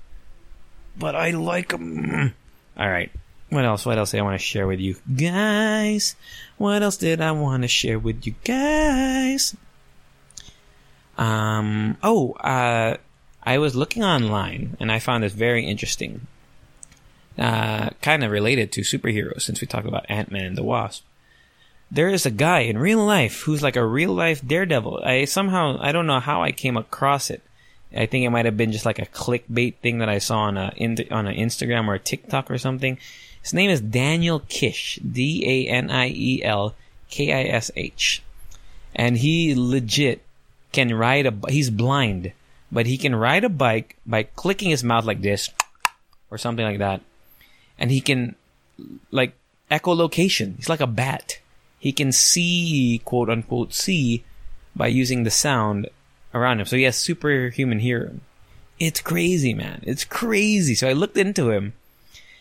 But 0.98 1.14
I 1.14 1.30
like 1.30 1.68
them. 1.70 2.34
All 2.76 2.88
right. 2.88 3.10
What 3.50 3.64
else? 3.64 3.84
What 3.84 3.98
else 3.98 4.12
did 4.12 4.20
I 4.20 4.22
want 4.22 4.38
to 4.38 4.44
share 4.44 4.66
with 4.66 4.80
you 4.80 4.96
guys? 5.16 6.14
What 6.56 6.82
else 6.82 6.96
did 6.96 7.20
I 7.20 7.32
want 7.32 7.62
to 7.62 7.68
share 7.68 7.98
with 7.98 8.26
you 8.26 8.34
guys? 8.44 9.56
Um. 11.18 11.96
Oh. 12.02 12.32
Uh. 12.32 12.96
I 13.42 13.58
was 13.58 13.74
looking 13.74 14.04
online 14.04 14.76
and 14.80 14.92
I 14.92 14.98
found 14.98 15.24
this 15.24 15.32
very 15.32 15.64
interesting. 15.64 16.26
Uh, 17.38 17.90
kind 18.02 18.22
of 18.22 18.30
related 18.30 18.70
to 18.72 18.82
superheroes 18.82 19.42
since 19.42 19.60
we 19.60 19.66
talk 19.66 19.86
about 19.86 20.04
Ant 20.10 20.30
Man 20.30 20.44
and 20.44 20.58
the 20.58 20.62
Wasp. 20.62 21.04
There 21.90 22.08
is 22.08 22.26
a 22.26 22.30
guy 22.30 22.60
in 22.60 22.76
real 22.76 23.04
life 23.04 23.42
who's 23.42 23.62
like 23.62 23.76
a 23.76 23.86
real 23.86 24.12
life 24.12 24.46
daredevil. 24.46 25.02
I 25.04 25.24
somehow 25.24 25.78
I 25.80 25.90
don't 25.90 26.06
know 26.06 26.20
how 26.20 26.42
I 26.42 26.52
came 26.52 26.76
across 26.76 27.30
it. 27.30 27.42
I 27.94 28.06
think 28.06 28.24
it 28.24 28.30
might 28.30 28.44
have 28.44 28.56
been 28.56 28.72
just 28.72 28.86
like 28.86 28.98
a 28.98 29.06
clickbait 29.06 29.76
thing 29.76 29.98
that 29.98 30.08
I 30.08 30.18
saw 30.18 30.40
on 30.40 30.56
a 30.56 30.72
on 31.10 31.26
an 31.26 31.36
Instagram 31.36 31.88
or 31.88 31.94
a 31.94 31.98
TikTok 31.98 32.50
or 32.50 32.58
something. 32.58 32.98
His 33.42 33.52
name 33.52 33.70
is 33.70 33.80
Daniel 33.80 34.40
Kish, 34.48 35.00
D 35.02 35.44
A 35.46 35.70
N 35.70 35.90
I 35.90 36.08
E 36.08 36.42
L 36.42 36.74
K 37.08 37.32
I 37.32 37.44
S 37.50 37.70
H, 37.74 38.22
and 38.94 39.18
he 39.18 39.54
legit 39.56 40.22
can 40.72 40.94
ride 40.94 41.26
a. 41.26 41.34
He's 41.48 41.70
blind, 41.70 42.32
but 42.70 42.86
he 42.86 42.96
can 42.96 43.16
ride 43.16 43.44
a 43.44 43.48
bike 43.48 43.96
by 44.06 44.22
clicking 44.22 44.70
his 44.70 44.84
mouth 44.84 45.04
like 45.04 45.22
this, 45.22 45.50
or 46.30 46.38
something 46.38 46.64
like 46.64 46.78
that, 46.78 47.00
and 47.78 47.90
he 47.90 48.00
can 48.00 48.36
like 49.10 49.34
echolocation. 49.70 50.56
He's 50.56 50.68
like 50.68 50.80
a 50.80 50.86
bat. 50.86 51.40
He 51.80 51.92
can 51.92 52.12
see, 52.12 53.00
quote 53.04 53.30
unquote, 53.30 53.74
see 53.74 54.22
by 54.76 54.86
using 54.86 55.24
the 55.24 55.30
sound 55.30 55.88
around 56.34 56.60
him. 56.60 56.66
So 56.66 56.76
he 56.76 56.84
has 56.84 56.96
superhuman 56.96 57.80
hearing. 57.80 58.20
It's 58.78 59.00
crazy, 59.00 59.52
man. 59.54 59.82
It's 59.84 60.04
crazy. 60.04 60.74
So 60.74 60.88
I 60.88 60.94
looked 60.94 61.16
into 61.16 61.50
him, 61.50 61.74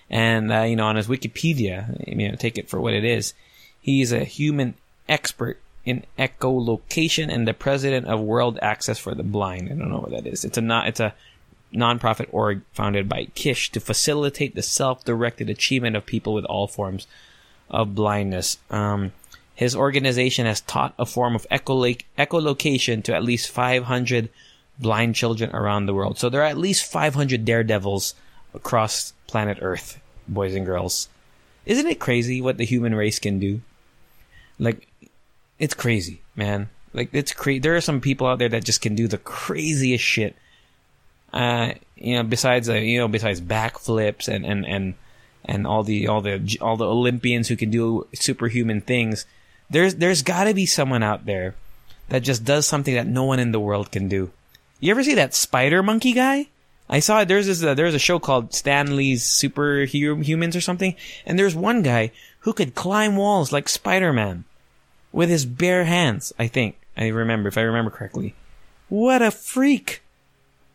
and 0.10 0.52
uh, 0.52 0.62
you 0.62 0.76
know, 0.76 0.88
on 0.88 0.96
his 0.96 1.08
Wikipedia, 1.08 2.08
you 2.08 2.30
know, 2.30 2.36
take 2.36 2.58
it 2.58 2.70
for 2.70 2.80
what 2.80 2.94
it 2.94 3.04
is. 3.04 3.34
He's 3.82 4.12
a 4.12 4.24
human 4.24 4.76
expert 5.08 5.60
in 5.86 6.06
echolocation 6.18 7.34
and 7.34 7.48
the 7.48 7.54
president 7.54 8.08
of 8.08 8.20
World 8.20 8.60
Access 8.62 9.00
for 9.00 9.16
the 9.16 9.24
Blind. 9.24 9.70
I 9.70 9.76
don't 9.76 9.90
know 9.90 10.00
what 10.00 10.12
that 10.12 10.28
is. 10.28 10.46
It's 10.46 10.58
a 10.58 10.62
not. 10.62 10.88
It's 10.88 11.00
a 11.00 11.14
nonprofit 11.74 12.28
org 12.32 12.62
founded 12.74 13.08
by 13.08 13.26
Kish 13.36 13.72
to 13.72 13.80
facilitate 13.80 14.56
the 14.56 14.62
self-directed 14.62 15.50
achievement 15.50 15.96
of 15.96 16.06
people 16.06 16.34
with 16.34 16.46
all 16.46 16.68
forms 16.68 17.06
of 17.70 17.96
blindness. 17.96 18.58
Um, 18.70 19.12
his 19.60 19.76
organization 19.76 20.46
has 20.46 20.62
taught 20.62 20.94
a 20.98 21.06
form 21.06 21.36
of 21.36 21.46
echolo- 21.52 22.02
echolocation 22.18 23.04
to 23.04 23.14
at 23.14 23.26
least 23.26 23.52
500 23.52 24.30
blind 24.80 25.16
children 25.16 25.54
around 25.54 25.86
the 25.86 25.94
world. 25.94 26.18
So 26.18 26.30
there 26.30 26.40
are 26.40 26.46
at 26.46 26.58
least 26.58 26.90
500 26.90 27.44
daredevils 27.44 28.16
across 28.54 29.12
planet 29.28 29.58
Earth, 29.60 30.00
boys 30.30 30.56
and 30.56 30.66
girls. 30.66 31.10
Isn't 31.66 31.88
it 31.88 32.00
crazy 32.00 32.40
what 32.40 32.56
the 32.56 32.64
human 32.64 32.96
race 32.96 33.20
can 33.20 33.38
do? 33.38 33.60
Like, 34.60 34.88
it's 35.60 35.74
crazy, 35.74 36.22
man. 36.38 36.70
Like, 36.94 37.10
it's 37.12 37.34
crazy. 37.34 37.60
There 37.60 37.76
are 37.76 37.82
some 37.82 38.00
people 38.00 38.28
out 38.28 38.40
there 38.40 38.48
that 38.48 38.64
just 38.64 38.80
can 38.80 38.96
do 38.96 39.10
the 39.10 39.18
craziest 39.18 40.02
shit. 40.02 40.38
Uh, 41.34 41.74
you 41.98 42.16
know, 42.16 42.24
besides, 42.24 42.70
uh, 42.70 42.76
you 42.76 42.98
know, 42.98 43.10
besides 43.10 43.42
backflips 43.42 44.30
and, 44.30 44.46
and, 44.46 44.66
and, 44.66 44.94
and 45.44 45.68
all 45.68 45.84
the, 45.84 46.08
all 46.08 46.22
the, 46.22 46.58
all 46.62 46.78
the 46.78 46.88
Olympians 46.88 47.50
who 47.50 47.58
can 47.58 47.70
do 47.70 48.08
superhuman 48.14 48.80
things 48.80 49.26
there's 49.70 49.96
there's 49.96 50.22
got 50.22 50.46
to 50.46 50.54
be 50.54 50.66
someone 50.66 51.04
out 51.04 51.26
there 51.26 51.56
that 52.10 52.24
just 52.24 52.44
does 52.44 52.66
something 52.66 52.96
that 52.96 53.08
no 53.08 53.24
one 53.24 53.40
in 53.40 53.52
the 53.52 53.60
world 53.60 53.92
can 53.92 54.08
do. 54.08 54.32
You 54.80 54.92
ever 54.92 55.04
see 55.04 55.16
that 55.16 55.34
spider 55.34 55.84
monkey 55.84 56.14
guy? 56.14 56.48
I 56.90 57.00
saw 57.00 57.24
there's 57.24 57.46
this 57.46 57.64
uh, 57.64 57.76
there's 57.76 57.94
a 57.94 58.00
show 58.00 58.18
called 58.18 58.54
Stan 58.54 58.96
Lee's 58.96 59.24
Superhumans 59.24 60.56
or 60.56 60.62
something, 60.62 60.96
and 61.26 61.38
there's 61.38 61.56
one 61.56 61.84
guy 61.84 62.12
who 62.40 62.54
could 62.54 62.74
climb 62.74 63.16
walls 63.16 63.52
like 63.52 63.70
Spider 63.70 64.12
Man 64.12 64.46
with 65.12 65.30
his 65.30 65.46
bare 65.46 65.86
hands. 65.86 66.34
I 66.40 66.48
think 66.48 66.78
I 66.98 67.08
remember 67.08 67.48
if 67.48 67.58
I 67.58 67.62
remember 67.62 67.92
correctly. 67.92 68.34
What 68.88 69.22
a 69.22 69.30
freak! 69.30 70.02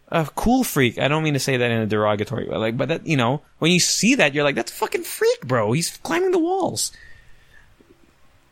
A 0.08 0.28
cool 0.36 0.62
freak. 0.62 0.98
I 0.98 1.08
don't 1.08 1.24
mean 1.24 1.34
to 1.34 1.40
say 1.40 1.56
that 1.56 1.70
in 1.70 1.80
a 1.80 1.86
derogatory 1.86 2.48
way, 2.48 2.56
like, 2.56 2.76
but 2.76 2.88
that 2.88 3.06
you 3.06 3.16
know 3.16 3.42
when 3.58 3.72
you 3.72 3.80
see 3.80 4.14
that 4.14 4.34
you're 4.34 4.44
like 4.44 4.54
that's 4.54 4.70
a 4.70 4.74
fucking 4.74 5.02
freak, 5.02 5.40
bro. 5.48 5.72
He's 5.72 5.96
climbing 5.96 6.30
the 6.30 6.38
walls 6.38 6.92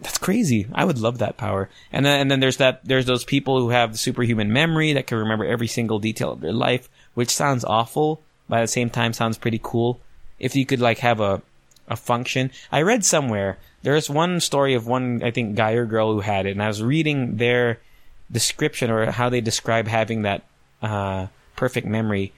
that's 0.03 0.19
crazy. 0.19 0.67
I 0.75 0.85
would 0.85 0.99
love 0.99 1.19
that 1.19 1.37
power. 1.37 1.69
And 1.93 2.05
then, 2.05 2.21
and 2.21 2.31
then 2.31 2.41
there's 2.41 2.59
that, 2.59 2.85
there's 2.85 3.07
those 3.07 3.25
people 3.25 3.59
who 3.61 3.71
have 3.71 3.99
superhuman 3.99 4.53
memory 4.53 4.93
that 4.93 5.07
can 5.07 5.19
remember 5.19 5.45
every 5.45 5.69
single 5.69 5.99
detail 5.99 6.33
of 6.33 6.41
their 6.41 6.53
life, 6.53 6.89
which 7.15 7.31
sounds 7.31 7.65
awful, 7.65 8.21
but 8.49 8.59
at 8.59 8.63
the 8.63 8.69
same 8.69 8.91
time 8.91 9.13
sounds 9.13 9.39
pretty 9.39 9.61
cool. 9.63 10.01
If 10.39 10.57
you 10.57 10.67
could 10.67 10.81
like 10.81 10.99
have 10.99 11.21
a, 11.21 11.43
a 11.89 11.97
function. 11.97 12.51
I 12.71 12.83
read 12.83 13.05
somewhere, 13.05 13.59
there's 13.83 14.11
one 14.11 14.41
story 14.41 14.75
of 14.75 14.87
one, 14.87 15.23
I 15.23 15.31
think, 15.31 15.55
guy 15.55 15.73
or 15.73 15.87
girl 15.87 16.13
who 16.13 16.21
had 16.21 16.47
it, 16.47 16.53
and 16.53 16.63
I 16.63 16.69
was 16.69 16.83
reading 16.83 17.37
their 17.37 17.81
description 18.31 18.91
or 18.91 19.11
how 19.11 19.29
they 19.29 19.41
describe 19.41 19.87
having 19.87 20.23
that, 20.23 20.43
uh, 20.83 21.29
perfect 21.55 21.87
memory 21.87 22.33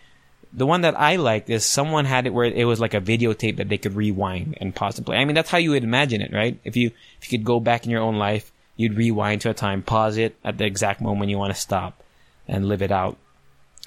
the 0.56 0.66
one 0.66 0.82
that 0.82 0.98
I 0.98 1.16
liked 1.16 1.50
is 1.50 1.66
someone 1.66 2.04
had 2.04 2.26
it 2.26 2.32
where 2.32 2.46
it 2.46 2.64
was 2.64 2.78
like 2.78 2.94
a 2.94 3.00
videotape 3.00 3.56
that 3.56 3.68
they 3.68 3.78
could 3.78 3.94
rewind 3.94 4.56
and 4.60 4.74
pause 4.74 4.96
and 4.96 5.04
play. 5.04 5.16
I 5.16 5.24
mean, 5.24 5.34
that's 5.34 5.50
how 5.50 5.58
you 5.58 5.70
would 5.70 5.82
imagine 5.82 6.20
it, 6.20 6.32
right? 6.32 6.58
If 6.62 6.76
you 6.76 6.92
if 7.20 7.30
you 7.30 7.38
could 7.38 7.44
go 7.44 7.58
back 7.58 7.84
in 7.84 7.90
your 7.90 8.02
own 8.02 8.18
life, 8.18 8.52
you'd 8.76 8.96
rewind 8.96 9.40
to 9.42 9.50
a 9.50 9.54
time, 9.54 9.82
pause 9.82 10.16
it 10.16 10.36
at 10.44 10.56
the 10.56 10.64
exact 10.64 11.00
moment 11.00 11.30
you 11.30 11.38
want 11.38 11.52
to 11.52 11.60
stop, 11.60 12.02
and 12.46 12.68
live 12.68 12.82
it 12.82 12.92
out. 12.92 13.16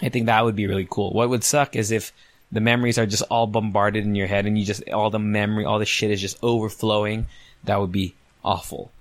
I 0.01 0.10
think 0.10 0.25
that 0.25 0.43
would 0.43 0.58
be 0.58 0.67
really 0.67 0.88
cool. 0.89 1.13
What 1.13 1.30
would 1.30 1.43
suck 1.43 1.75
is 1.75 1.89
if 1.89 2.12
the 2.51 2.60
memories 2.60 2.97
are 2.97 3.06
just 3.06 3.23
all 3.23 3.47
bombarded 3.47 4.03
in 4.03 4.15
your 4.15 4.27
head 4.27 4.45
and 4.45 4.58
you 4.60 4.65
just 4.65 4.88
all 4.89 5.10
the 5.10 5.19
memory, 5.19 5.63
all 5.63 5.80
the 5.80 5.86
shit 5.86 6.12
is 6.12 6.21
just 6.21 6.38
overflowing. 6.43 7.27
That 7.63 7.80
would 7.80 7.93
be 7.93 8.13
awful. 8.43 8.91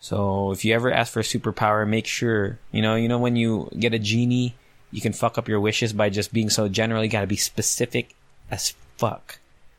So 0.00 0.50
if 0.50 0.64
you 0.64 0.74
ever 0.74 0.90
ask 0.90 1.12
for 1.12 1.20
a 1.20 1.22
superpower, 1.22 1.86
make 1.86 2.06
sure 2.06 2.58
you 2.72 2.80
know 2.80 2.94
you 2.94 3.08
know 3.08 3.18
when 3.18 3.36
you 3.36 3.68
get 3.78 3.92
a 3.92 3.98
genie 3.98 4.54
you 4.92 5.00
can 5.00 5.12
fuck 5.12 5.38
up 5.38 5.48
your 5.48 5.60
wishes 5.60 5.92
by 5.92 6.10
just 6.10 6.32
being 6.32 6.50
so 6.50 6.68
general. 6.68 7.02
You 7.02 7.10
gotta 7.10 7.26
be 7.26 7.36
specific 7.36 8.14
as 8.50 8.74
fuck 8.96 9.38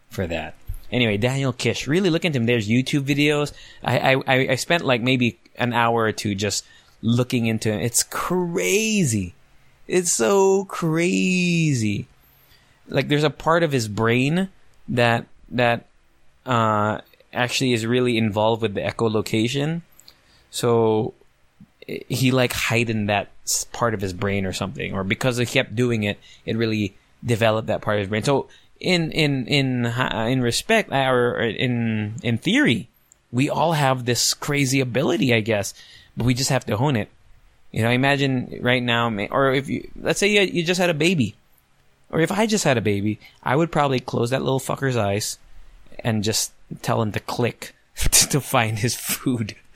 for 0.09 0.27
that. 0.27 0.55
Anyway, 0.91 1.17
Daniel 1.17 1.53
Kish, 1.53 1.87
really 1.87 2.09
look 2.09 2.25
into 2.25 2.37
him. 2.37 2.45
There's 2.45 2.67
YouTube 2.67 3.03
videos. 3.03 3.51
I, 3.83 4.15
I, 4.15 4.51
I 4.51 4.55
spent 4.55 4.85
like 4.85 5.01
maybe 5.01 5.39
an 5.55 5.73
hour 5.73 6.03
or 6.03 6.11
two 6.11 6.35
just 6.35 6.65
looking 7.01 7.47
into 7.47 7.71
him. 7.71 7.79
It's 7.79 8.03
crazy. 8.03 9.33
It's 9.87 10.11
so 10.11 10.65
crazy. 10.65 12.07
Like 12.87 13.07
there's 13.07 13.23
a 13.23 13.29
part 13.29 13.63
of 13.63 13.71
his 13.71 13.87
brain 13.87 14.49
that 14.87 15.25
that 15.49 15.85
uh, 16.45 17.01
actually 17.31 17.73
is 17.73 17.85
really 17.85 18.17
involved 18.17 18.61
with 18.61 18.75
the 18.75 18.81
echolocation. 18.81 19.81
So 20.51 21.13
he 21.85 22.31
like 22.31 22.53
heightened 22.53 23.09
that 23.09 23.29
part 23.71 23.93
of 23.93 24.01
his 24.01 24.13
brain 24.13 24.45
or 24.45 24.53
something, 24.53 24.93
or 24.93 25.03
because 25.03 25.37
he 25.37 25.45
kept 25.45 25.75
doing 25.75 26.03
it, 26.03 26.17
it 26.45 26.57
really 26.57 26.95
developed 27.25 27.67
that 27.67 27.81
part 27.81 27.97
of 27.97 28.01
his 28.01 28.09
brain. 28.09 28.23
So 28.23 28.47
in 28.79 29.11
in 29.11 29.47
in 29.47 29.85
uh, 29.85 30.27
in 30.29 30.41
respect 30.41 30.91
uh, 30.91 31.09
or 31.09 31.39
in 31.39 32.15
in 32.23 32.37
theory, 32.37 32.89
we 33.31 33.49
all 33.49 33.73
have 33.73 34.05
this 34.05 34.33
crazy 34.33 34.79
ability, 34.79 35.33
I 35.33 35.41
guess, 35.41 35.73
but 36.15 36.25
we 36.25 36.33
just 36.33 36.49
have 36.49 36.65
to 36.65 36.77
hone 36.77 36.95
it. 36.95 37.09
You 37.71 37.81
know, 37.81 37.89
imagine 37.89 38.59
right 38.61 38.83
now, 38.83 39.09
or 39.31 39.53
if 39.53 39.69
you 39.69 39.89
let's 39.99 40.19
say 40.19 40.45
you 40.45 40.63
just 40.63 40.79
had 40.79 40.89
a 40.89 40.93
baby, 40.93 41.35
or 42.11 42.19
if 42.19 42.31
I 42.31 42.45
just 42.45 42.63
had 42.63 42.77
a 42.77 42.81
baby, 42.81 43.19
I 43.41 43.55
would 43.55 43.71
probably 43.71 43.99
close 43.99 44.29
that 44.29 44.43
little 44.43 44.59
fucker's 44.59 44.97
eyes 44.97 45.39
and 45.99 46.23
just 46.23 46.51
tell 46.81 47.01
him 47.01 47.11
to 47.13 47.19
click 47.19 47.73
to 47.95 48.39
find 48.39 48.79
his 48.79 48.95
food. 48.95 49.55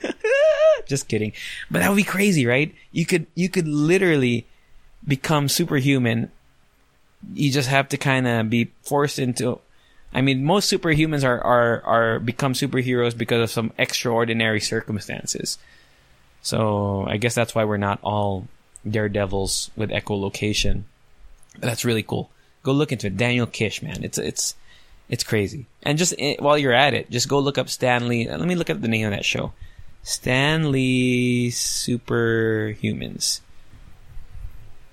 just 0.88 1.08
kidding. 1.08 1.32
But 1.70 1.80
that 1.80 1.88
would 1.88 1.96
be 1.96 2.04
crazy, 2.04 2.46
right? 2.46 2.74
You 2.92 3.06
could 3.06 3.26
you 3.34 3.48
could 3.48 3.68
literally 3.68 4.46
become 5.06 5.48
superhuman. 5.48 6.30
You 7.34 7.52
just 7.52 7.68
have 7.68 7.88
to 7.90 7.96
kind 7.96 8.26
of 8.26 8.50
be 8.50 8.70
forced 8.82 9.18
into 9.18 9.60
I 10.12 10.22
mean, 10.22 10.44
most 10.44 10.72
superhumans 10.72 11.24
are, 11.24 11.40
are 11.40 11.82
are 11.82 12.18
become 12.18 12.54
superheroes 12.54 13.16
because 13.16 13.42
of 13.42 13.50
some 13.50 13.72
extraordinary 13.78 14.60
circumstances. 14.60 15.58
So 16.40 17.04
I 17.06 17.18
guess 17.18 17.34
that's 17.34 17.54
why 17.54 17.64
we're 17.64 17.76
not 17.76 18.00
all 18.02 18.48
daredevils 18.88 19.70
with 19.76 19.90
echolocation. 19.90 20.84
But 21.54 21.62
that's 21.62 21.84
really 21.84 22.02
cool. 22.02 22.30
Go 22.62 22.72
look 22.72 22.92
into 22.92 23.08
it. 23.08 23.16
Daniel 23.16 23.46
Kish, 23.46 23.82
man. 23.82 24.02
It's 24.02 24.18
it's 24.18 24.54
it's 25.08 25.24
crazy. 25.24 25.66
And 25.82 25.98
just 25.98 26.14
eh, 26.18 26.36
while 26.38 26.56
you're 26.56 26.72
at 26.72 26.94
it, 26.94 27.10
just 27.10 27.28
go 27.28 27.38
look 27.38 27.58
up 27.58 27.68
Stan 27.68 28.08
Lee. 28.08 28.28
Let 28.28 28.40
me 28.40 28.54
look 28.54 28.70
up 28.70 28.80
the 28.80 28.88
name 28.88 29.06
of 29.06 29.12
that 29.12 29.24
show. 29.24 29.52
Stan 30.08 30.72
Lee 30.72 31.50
Superhumans. 31.50 33.42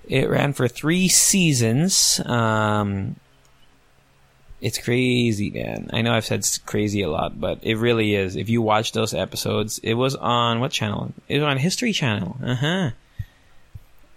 It 0.06 0.28
ran 0.28 0.52
for 0.52 0.68
three 0.68 1.08
seasons. 1.08 2.20
Um, 2.26 3.16
it's 4.60 4.76
crazy, 4.76 5.48
man. 5.48 5.88
I 5.94 6.02
know 6.02 6.12
I've 6.12 6.26
said 6.26 6.44
crazy 6.66 7.00
a 7.00 7.08
lot, 7.08 7.40
but 7.40 7.60
it 7.62 7.76
really 7.78 8.14
is. 8.14 8.36
If 8.36 8.50
you 8.50 8.60
watch 8.60 8.92
those 8.92 9.14
episodes, 9.14 9.78
it 9.78 9.94
was 9.94 10.14
on 10.16 10.60
what 10.60 10.70
channel? 10.70 11.14
It 11.28 11.38
was 11.38 11.44
on 11.44 11.56
History 11.56 11.94
Channel. 11.94 12.36
Uh 12.44 12.54
huh. 12.54 12.90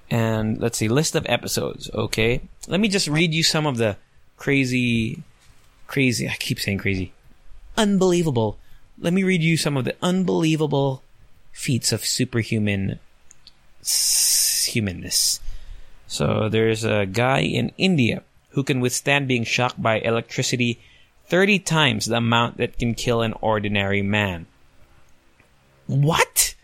And 0.09 0.59
let's 0.59 0.77
see, 0.77 0.89
list 0.89 1.15
of 1.15 1.25
episodes. 1.29 1.89
Okay, 1.93 2.41
let 2.67 2.81
me 2.81 2.89
just 2.89 3.07
read 3.07 3.33
you 3.33 3.43
some 3.43 3.65
of 3.65 3.77
the 3.77 3.95
crazy, 4.35 5.23
crazy. 5.87 6.27
I 6.27 6.35
keep 6.37 6.59
saying 6.59 6.79
crazy, 6.79 7.13
unbelievable. 7.77 8.59
Let 9.01 9.13
me 9.13 9.23
read 9.23 9.41
you 9.41 9.55
some 9.55 9.77
of 9.77 9.85
the 9.85 9.95
unbelievable 10.01 11.03
feats 11.51 11.91
of 11.91 12.05
superhuman 12.05 12.99
humanness. 14.65 15.39
So 16.07 16.49
there's 16.49 16.83
a 16.83 17.05
guy 17.05 17.41
in 17.41 17.71
India 17.77 18.23
who 18.49 18.63
can 18.63 18.81
withstand 18.81 19.27
being 19.27 19.43
shocked 19.43 19.81
by 19.81 19.99
electricity 19.99 20.79
30 21.27 21.59
times 21.59 22.05
the 22.07 22.17
amount 22.17 22.57
that 22.57 22.77
can 22.77 22.95
kill 22.95 23.21
an 23.21 23.33
ordinary 23.41 24.01
man. 24.01 24.47
What? 25.87 26.55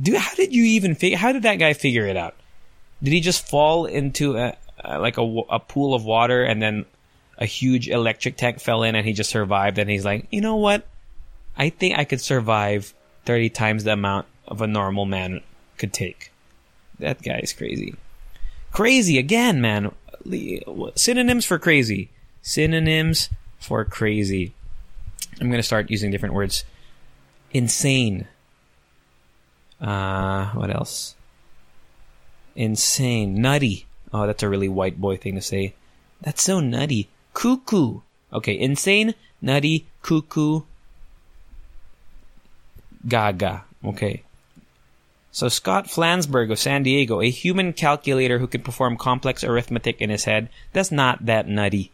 Dude, 0.00 0.16
how 0.16 0.34
did 0.34 0.54
you 0.54 0.64
even 0.64 0.94
figure, 0.94 1.16
how 1.16 1.32
did 1.32 1.44
that 1.44 1.56
guy 1.56 1.72
figure 1.72 2.06
it 2.06 2.16
out? 2.16 2.34
Did 3.02 3.12
he 3.12 3.20
just 3.20 3.48
fall 3.48 3.86
into 3.86 4.36
a, 4.36 4.56
a 4.84 4.98
like 4.98 5.16
a, 5.16 5.22
a 5.22 5.60
pool 5.60 5.94
of 5.94 6.04
water 6.04 6.42
and 6.42 6.60
then 6.60 6.84
a 7.38 7.46
huge 7.46 7.88
electric 7.88 8.36
tank 8.36 8.60
fell 8.60 8.82
in 8.82 8.94
and 8.94 9.06
he 9.06 9.12
just 9.12 9.30
survived 9.30 9.78
and 9.78 9.88
he's 9.88 10.04
like, 10.04 10.26
you 10.30 10.40
know 10.40 10.56
what? 10.56 10.86
I 11.56 11.70
think 11.70 11.98
I 11.98 12.04
could 12.04 12.20
survive 12.20 12.94
30 13.24 13.50
times 13.50 13.84
the 13.84 13.92
amount 13.92 14.26
of 14.46 14.60
a 14.60 14.66
normal 14.66 15.04
man 15.04 15.40
could 15.78 15.92
take. 15.92 16.30
That 16.98 17.22
guy 17.22 17.38
is 17.38 17.52
crazy. 17.52 17.94
Crazy 18.72 19.18
again, 19.18 19.60
man. 19.60 19.92
Synonyms 20.94 21.44
for 21.44 21.58
crazy. 21.58 22.10
Synonyms 22.42 23.30
for 23.58 23.84
crazy. 23.84 24.52
I'm 25.40 25.48
going 25.48 25.58
to 25.58 25.62
start 25.62 25.90
using 25.90 26.10
different 26.10 26.34
words. 26.34 26.64
Insane. 27.52 28.26
Uh, 29.80 30.46
what 30.50 30.70
else? 30.70 31.14
Insane. 32.54 33.40
Nutty. 33.40 33.86
Oh, 34.12 34.26
that's 34.26 34.42
a 34.42 34.48
really 34.48 34.68
white 34.68 35.00
boy 35.00 35.16
thing 35.16 35.34
to 35.34 35.40
say. 35.40 35.74
That's 36.20 36.42
so 36.42 36.60
nutty. 36.60 37.08
Cuckoo. 37.32 38.00
Okay, 38.34 38.58
insane, 38.58 39.14
nutty, 39.40 39.86
cuckoo, 40.02 40.62
gaga. 43.06 43.64
Okay. 43.84 44.22
So 45.32 45.48
Scott 45.48 45.86
Flansburg 45.86 46.52
of 46.52 46.60
San 46.60 46.84
Diego, 46.84 47.20
a 47.20 47.28
human 47.28 47.72
calculator 47.72 48.38
who 48.38 48.46
can 48.46 48.62
perform 48.62 48.96
complex 48.96 49.42
arithmetic 49.42 50.00
in 50.00 50.08
his 50.08 50.24
head, 50.24 50.48
that's 50.72 50.92
not 50.92 51.26
that 51.26 51.48
nutty. 51.48 51.90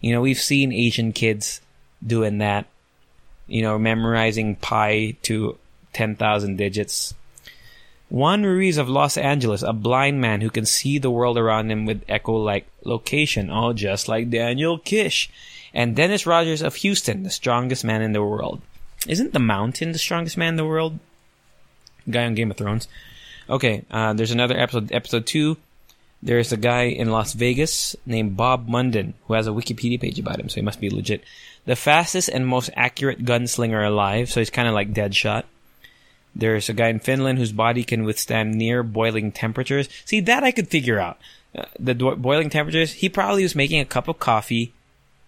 You 0.00 0.12
know, 0.12 0.20
we've 0.20 0.40
seen 0.40 0.72
Asian 0.72 1.12
kids 1.12 1.60
doing 2.06 2.38
that. 2.38 2.66
You 3.46 3.62
know, 3.62 3.78
memorizing 3.78 4.56
pi 4.56 5.16
to 5.22 5.58
10,000 5.92 6.56
digits. 6.56 7.14
Juan 8.10 8.44
Ruiz 8.44 8.78
of 8.78 8.88
Los 8.88 9.16
Angeles, 9.16 9.62
a 9.62 9.72
blind 9.72 10.20
man 10.20 10.40
who 10.40 10.50
can 10.50 10.64
see 10.64 10.98
the 10.98 11.10
world 11.10 11.36
around 11.36 11.70
him 11.70 11.86
with 11.86 12.04
echo-like 12.08 12.66
location, 12.84 13.50
all 13.50 13.72
just 13.72 14.08
like 14.08 14.30
Daniel 14.30 14.78
Kish. 14.78 15.30
And 15.72 15.96
Dennis 15.96 16.26
Rogers 16.26 16.62
of 16.62 16.76
Houston, 16.76 17.24
the 17.24 17.30
strongest 17.30 17.84
man 17.84 18.02
in 18.02 18.12
the 18.12 18.22
world. 18.22 18.62
Isn't 19.06 19.32
the 19.32 19.38
mountain 19.38 19.92
the 19.92 19.98
strongest 19.98 20.36
man 20.36 20.50
in 20.50 20.56
the 20.56 20.66
world? 20.66 20.98
Guy 22.08 22.24
on 22.24 22.34
Game 22.34 22.50
of 22.50 22.56
Thrones. 22.56 22.88
Okay, 23.48 23.84
uh, 23.90 24.12
there's 24.14 24.30
another 24.30 24.58
episode, 24.58 24.92
episode 24.92 25.26
two. 25.26 25.56
There's 26.22 26.52
a 26.52 26.56
guy 26.56 26.84
in 26.84 27.10
Las 27.10 27.34
Vegas 27.34 27.94
named 28.06 28.36
Bob 28.36 28.66
Munden 28.66 29.12
who 29.26 29.34
has 29.34 29.46
a 29.46 29.50
Wikipedia 29.50 30.00
page 30.00 30.18
about 30.18 30.40
him, 30.40 30.48
so 30.48 30.56
he 30.56 30.62
must 30.62 30.80
be 30.80 30.88
legit. 30.88 31.22
The 31.66 31.76
fastest 31.76 32.30
and 32.30 32.46
most 32.46 32.70
accurate 32.74 33.24
gunslinger 33.24 33.86
alive, 33.86 34.30
so 34.30 34.40
he's 34.40 34.50
kind 34.50 34.66
of 34.66 34.74
like 34.74 34.94
Deadshot. 34.94 35.44
There's 36.34 36.68
a 36.68 36.72
guy 36.72 36.88
in 36.88 36.98
Finland 36.98 37.38
whose 37.38 37.52
body 37.52 37.84
can 37.84 38.04
withstand 38.04 38.54
near 38.54 38.82
boiling 38.82 39.32
temperatures. 39.32 39.88
See, 40.04 40.20
that 40.20 40.42
I 40.42 40.50
could 40.50 40.68
figure 40.68 40.98
out. 40.98 41.18
Uh, 41.56 41.66
the 41.78 41.94
do- 41.94 42.16
boiling 42.16 42.50
temperatures, 42.50 42.94
he 42.94 43.08
probably 43.08 43.42
was 43.42 43.54
making 43.54 43.80
a 43.80 43.84
cup 43.84 44.08
of 44.08 44.18
coffee. 44.18 44.72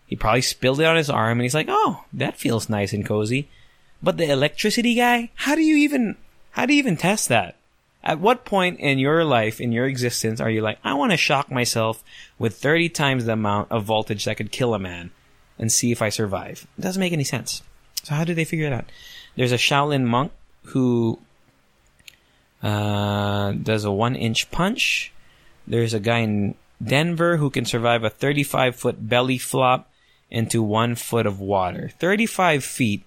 He 0.07 0.17
probably 0.17 0.41
spilled 0.41 0.81
it 0.81 0.87
on 0.87 0.97
his 0.97 1.11
arm 1.11 1.39
and 1.39 1.43
he's 1.43 1.55
like, 1.55 1.69
oh, 1.69 2.05
that 2.13 2.39
feels 2.39 2.69
nice 2.69 2.93
and 2.93 3.07
cozy. 3.07 3.49
But 4.03 4.17
the 4.17 4.31
electricity 4.31 4.95
guy, 4.95 5.31
how 5.35 5.55
do 5.55 5.63
you 5.63 5.77
even, 5.77 6.17
how 6.53 6.67
do 6.67 6.75
you 6.75 6.79
even 6.79 6.97
test 6.97 7.29
that? 7.29 7.57
At 8.05 8.21
what 8.21 8.45
point 8.45 8.79
in 8.79 8.99
your 8.99 9.25
life, 9.25 9.61
in 9.61 9.73
your 9.73 9.87
existence, 9.87 10.41
are 10.41 10.51
you 10.51 10.61
like, 10.61 10.79
I 10.85 10.95
want 10.95 11.11
to 11.11 11.17
shock 11.17 11.51
myself 11.51 12.05
with 12.39 12.57
30 12.57 12.89
times 12.91 13.25
the 13.25 13.33
amount 13.33 13.73
of 13.73 13.85
voltage 13.85 14.25
that 14.27 14.37
could 14.37 14.53
kill 14.53 14.75
a 14.75 14.79
man 14.79 15.11
and 15.59 15.73
see 15.73 15.91
if 15.91 16.01
I 16.01 16.11
survive? 16.11 16.67
It 16.79 16.83
doesn't 16.83 17.01
make 17.01 17.13
any 17.13 17.25
sense. 17.25 17.63
So 18.05 18.15
how 18.15 18.23
do 18.23 18.35
they 18.35 18.45
figure 18.45 18.67
it 18.67 18.73
out? 18.73 18.85
There's 19.35 19.51
a 19.51 19.57
Shaolin 19.57 20.05
monk 20.05 20.31
who 20.67 21.19
uh, 22.63 23.53
does 23.53 23.85
a 23.85 23.91
one 23.91 24.15
inch 24.15 24.51
punch. 24.51 25.13
There's 25.67 25.95
a 25.95 26.01
guy 26.01 26.19
in 26.19 26.55
Denver 26.83 27.39
who 27.39 27.51
can 27.51 27.65
survive 27.65 28.05
a 28.05 28.11
35 28.11 28.77
foot 28.77 29.09
belly 29.09 29.39
flop 29.39 29.91
into 30.31 30.63
one 30.63 30.95
foot 30.95 31.27
of 31.27 31.41
water. 31.41 31.91
35 31.99 32.65
feet 32.65 33.03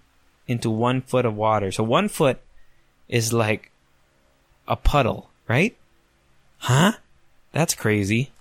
into 0.49 0.69
one 0.69 1.01
foot 1.01 1.25
of 1.25 1.35
water. 1.35 1.71
So 1.71 1.83
one 1.83 2.09
foot 2.09 2.39
is 3.07 3.31
like 3.31 3.71
a 4.67 4.75
puddle, 4.75 5.29
right? 5.47 5.77
Huh? 6.57 6.93
That's 7.51 7.75
crazy. 7.75 8.31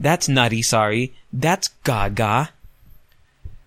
That's 0.00 0.28
nutty, 0.28 0.62
sorry. 0.62 1.12
That's 1.32 1.68
gaga. 1.84 2.50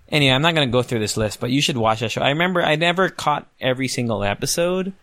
Anyway, 0.10 0.34
I'm 0.34 0.42
not 0.42 0.56
gonna 0.56 0.68
go 0.68 0.82
through 0.82 1.00
this 1.00 1.18
list, 1.18 1.40
but 1.40 1.52
you 1.52 1.62
should 1.62 1.78
watch 1.78 2.00
that 2.00 2.12
show. 2.12 2.22
I 2.22 2.30
remember 2.30 2.64
I 2.64 2.76
never 2.76 3.10
caught 3.10 3.48
every 3.62 3.88
single 3.88 4.24
episode, 4.24 4.94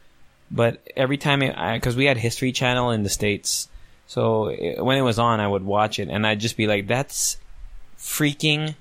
but 0.51 0.81
every 0.97 1.17
time 1.17 1.41
cause 1.81 1.97
we 1.97 2.07
had 2.07 2.17
History 2.17 2.51
Channel 2.51 2.91
in 2.91 3.05
the 3.05 3.09
States, 3.09 3.69
so 4.07 4.49
it, 4.49 4.85
when 4.85 4.99
it 4.99 5.03
was 5.03 5.19
on, 5.19 5.41
I 5.41 5.47
would 5.47 5.65
watch 5.65 5.99
it 5.99 6.09
and 6.09 6.27
I'd 6.27 6.41
just 6.41 6.57
be 6.57 6.67
like, 6.67 6.89
that's 6.89 7.39
freaking 7.97 8.75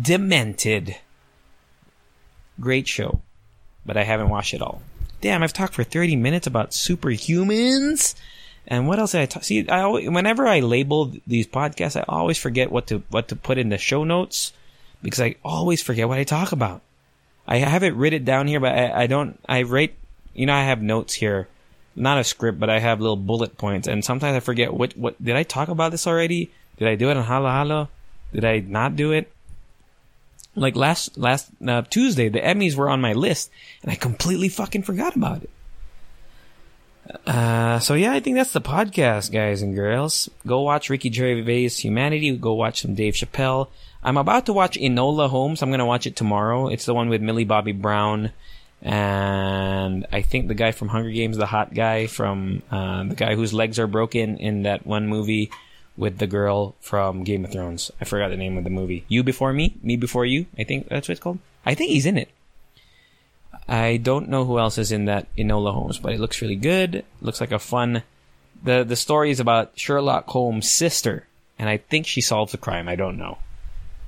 demented. 0.00 0.96
Great 2.58 2.88
show, 2.88 3.20
but 3.86 3.96
I 3.96 4.02
haven't 4.02 4.28
watched 4.28 4.52
it 4.52 4.60
all. 4.60 4.82
Damn, 5.20 5.42
I've 5.42 5.52
talked 5.52 5.74
for 5.74 5.84
30 5.84 6.16
minutes 6.16 6.46
about 6.46 6.70
superhumans. 6.70 8.14
And 8.68 8.88
what 8.88 8.98
else 8.98 9.12
did 9.12 9.20
I 9.20 9.26
talk? 9.26 9.44
See, 9.44 9.68
I 9.68 9.82
always, 9.82 10.08
whenever 10.10 10.46
I 10.46 10.60
label 10.60 11.12
these 11.26 11.46
podcasts, 11.46 11.96
I 11.96 12.04
always 12.08 12.36
forget 12.36 12.70
what 12.70 12.88
to 12.88 13.02
what 13.10 13.28
to 13.28 13.36
put 13.36 13.58
in 13.58 13.68
the 13.68 13.78
show 13.78 14.02
notes 14.02 14.52
because 15.02 15.20
I 15.20 15.36
always 15.44 15.82
forget 15.82 16.08
what 16.08 16.18
I 16.18 16.24
talk 16.24 16.52
about. 16.52 16.82
I 17.46 17.58
have 17.58 17.84
it 17.84 17.94
written 17.94 18.24
down 18.24 18.48
here, 18.48 18.58
but 18.58 18.76
I, 18.76 19.02
I 19.02 19.06
don't. 19.06 19.38
I 19.48 19.62
write. 19.62 19.94
You 20.34 20.46
know, 20.46 20.54
I 20.54 20.64
have 20.64 20.82
notes 20.82 21.14
here, 21.14 21.48
not 21.94 22.18
a 22.18 22.24
script, 22.24 22.58
but 22.58 22.68
I 22.68 22.80
have 22.80 23.00
little 23.00 23.16
bullet 23.16 23.56
points, 23.56 23.86
and 23.86 24.04
sometimes 24.04 24.36
I 24.36 24.40
forget 24.40 24.74
what 24.74 24.96
what 24.96 25.22
did 25.22 25.36
I 25.36 25.44
talk 25.44 25.68
about 25.68 25.92
this 25.92 26.06
already? 26.08 26.50
Did 26.76 26.88
I 26.88 26.96
do 26.96 27.08
it 27.08 27.16
on 27.16 27.24
Halo 27.24 27.48
Halo? 27.48 27.88
Did 28.32 28.44
I 28.44 28.58
not 28.58 28.96
do 28.96 29.12
it? 29.12 29.30
Like 30.56 30.74
last 30.74 31.16
last 31.16 31.50
uh, 31.66 31.82
Tuesday, 31.82 32.28
the 32.28 32.40
Emmys 32.40 32.74
were 32.74 32.88
on 32.88 33.00
my 33.00 33.12
list, 33.12 33.50
and 33.82 33.92
I 33.92 33.94
completely 33.94 34.48
fucking 34.48 34.82
forgot 34.82 35.14
about 35.14 35.42
it. 35.44 35.50
Uh, 37.24 37.78
so 37.78 37.94
yeah, 37.94 38.12
I 38.12 38.20
think 38.20 38.36
that's 38.36 38.52
the 38.52 38.60
podcast, 38.60 39.30
guys 39.30 39.62
and 39.62 39.76
girls. 39.76 40.28
Go 40.46 40.62
watch 40.62 40.90
Ricky 40.90 41.12
Gervais' 41.12 41.68
Humanity. 41.68 42.36
Go 42.36 42.54
watch 42.54 42.82
some 42.82 42.94
Dave 42.94 43.14
Chappelle. 43.14 43.68
I'm 44.02 44.16
about 44.16 44.46
to 44.46 44.52
watch 44.52 44.78
Enola 44.78 45.28
Holmes. 45.28 45.62
I'm 45.62 45.70
gonna 45.70 45.86
watch 45.86 46.06
it 46.06 46.16
tomorrow. 46.16 46.68
It's 46.68 46.86
the 46.86 46.94
one 46.94 47.08
with 47.08 47.22
Millie 47.22 47.44
Bobby 47.44 47.72
Brown, 47.72 48.32
and 48.82 50.06
I 50.10 50.22
think 50.22 50.48
the 50.48 50.54
guy 50.54 50.72
from 50.72 50.88
Hunger 50.88 51.10
Games, 51.10 51.36
the 51.36 51.46
hot 51.46 51.74
guy 51.74 52.06
from 52.06 52.62
uh, 52.70 53.04
the 53.04 53.14
guy 53.14 53.34
whose 53.34 53.52
legs 53.52 53.78
are 53.78 53.86
broken 53.86 54.38
in 54.38 54.62
that 54.62 54.86
one 54.86 55.06
movie 55.06 55.50
with 55.96 56.18
the 56.18 56.26
girl 56.26 56.74
from 56.80 57.24
Game 57.24 57.44
of 57.44 57.52
Thrones. 57.52 57.90
I 58.00 58.04
forgot 58.04 58.28
the 58.28 58.36
name 58.36 58.58
of 58.58 58.64
the 58.64 58.70
movie. 58.70 59.04
You 59.08 59.22
Before 59.22 59.52
Me, 59.52 59.76
Me 59.82 59.96
Before 59.96 60.26
You. 60.26 60.46
I 60.58 60.64
think 60.64 60.88
that's 60.88 61.08
what 61.08 61.12
it's 61.12 61.20
called. 61.20 61.38
I 61.64 61.74
think 61.74 61.90
he's 61.90 62.06
in 62.06 62.18
it. 62.18 62.30
I 63.68 63.96
don't 63.96 64.28
know 64.28 64.44
who 64.44 64.58
else 64.58 64.78
is 64.78 64.92
in 64.92 65.06
that 65.06 65.34
Enola 65.36 65.72
Holmes, 65.72 65.98
but 65.98 66.12
it 66.12 66.20
looks 66.20 66.40
really 66.40 66.56
good. 66.56 67.04
looks 67.20 67.40
like 67.40 67.52
a 67.52 67.58
fun. 67.58 68.02
the 68.62 68.84
The 68.84 68.96
story 68.96 69.30
is 69.30 69.40
about 69.40 69.72
Sherlock 69.74 70.28
Holmes' 70.28 70.70
sister, 70.70 71.26
and 71.58 71.68
I 71.68 71.78
think 71.78 72.06
she 72.06 72.20
solves 72.20 72.52
the 72.52 72.58
crime. 72.58 72.88
I 72.88 72.94
don't 72.94 73.18
know, 73.18 73.38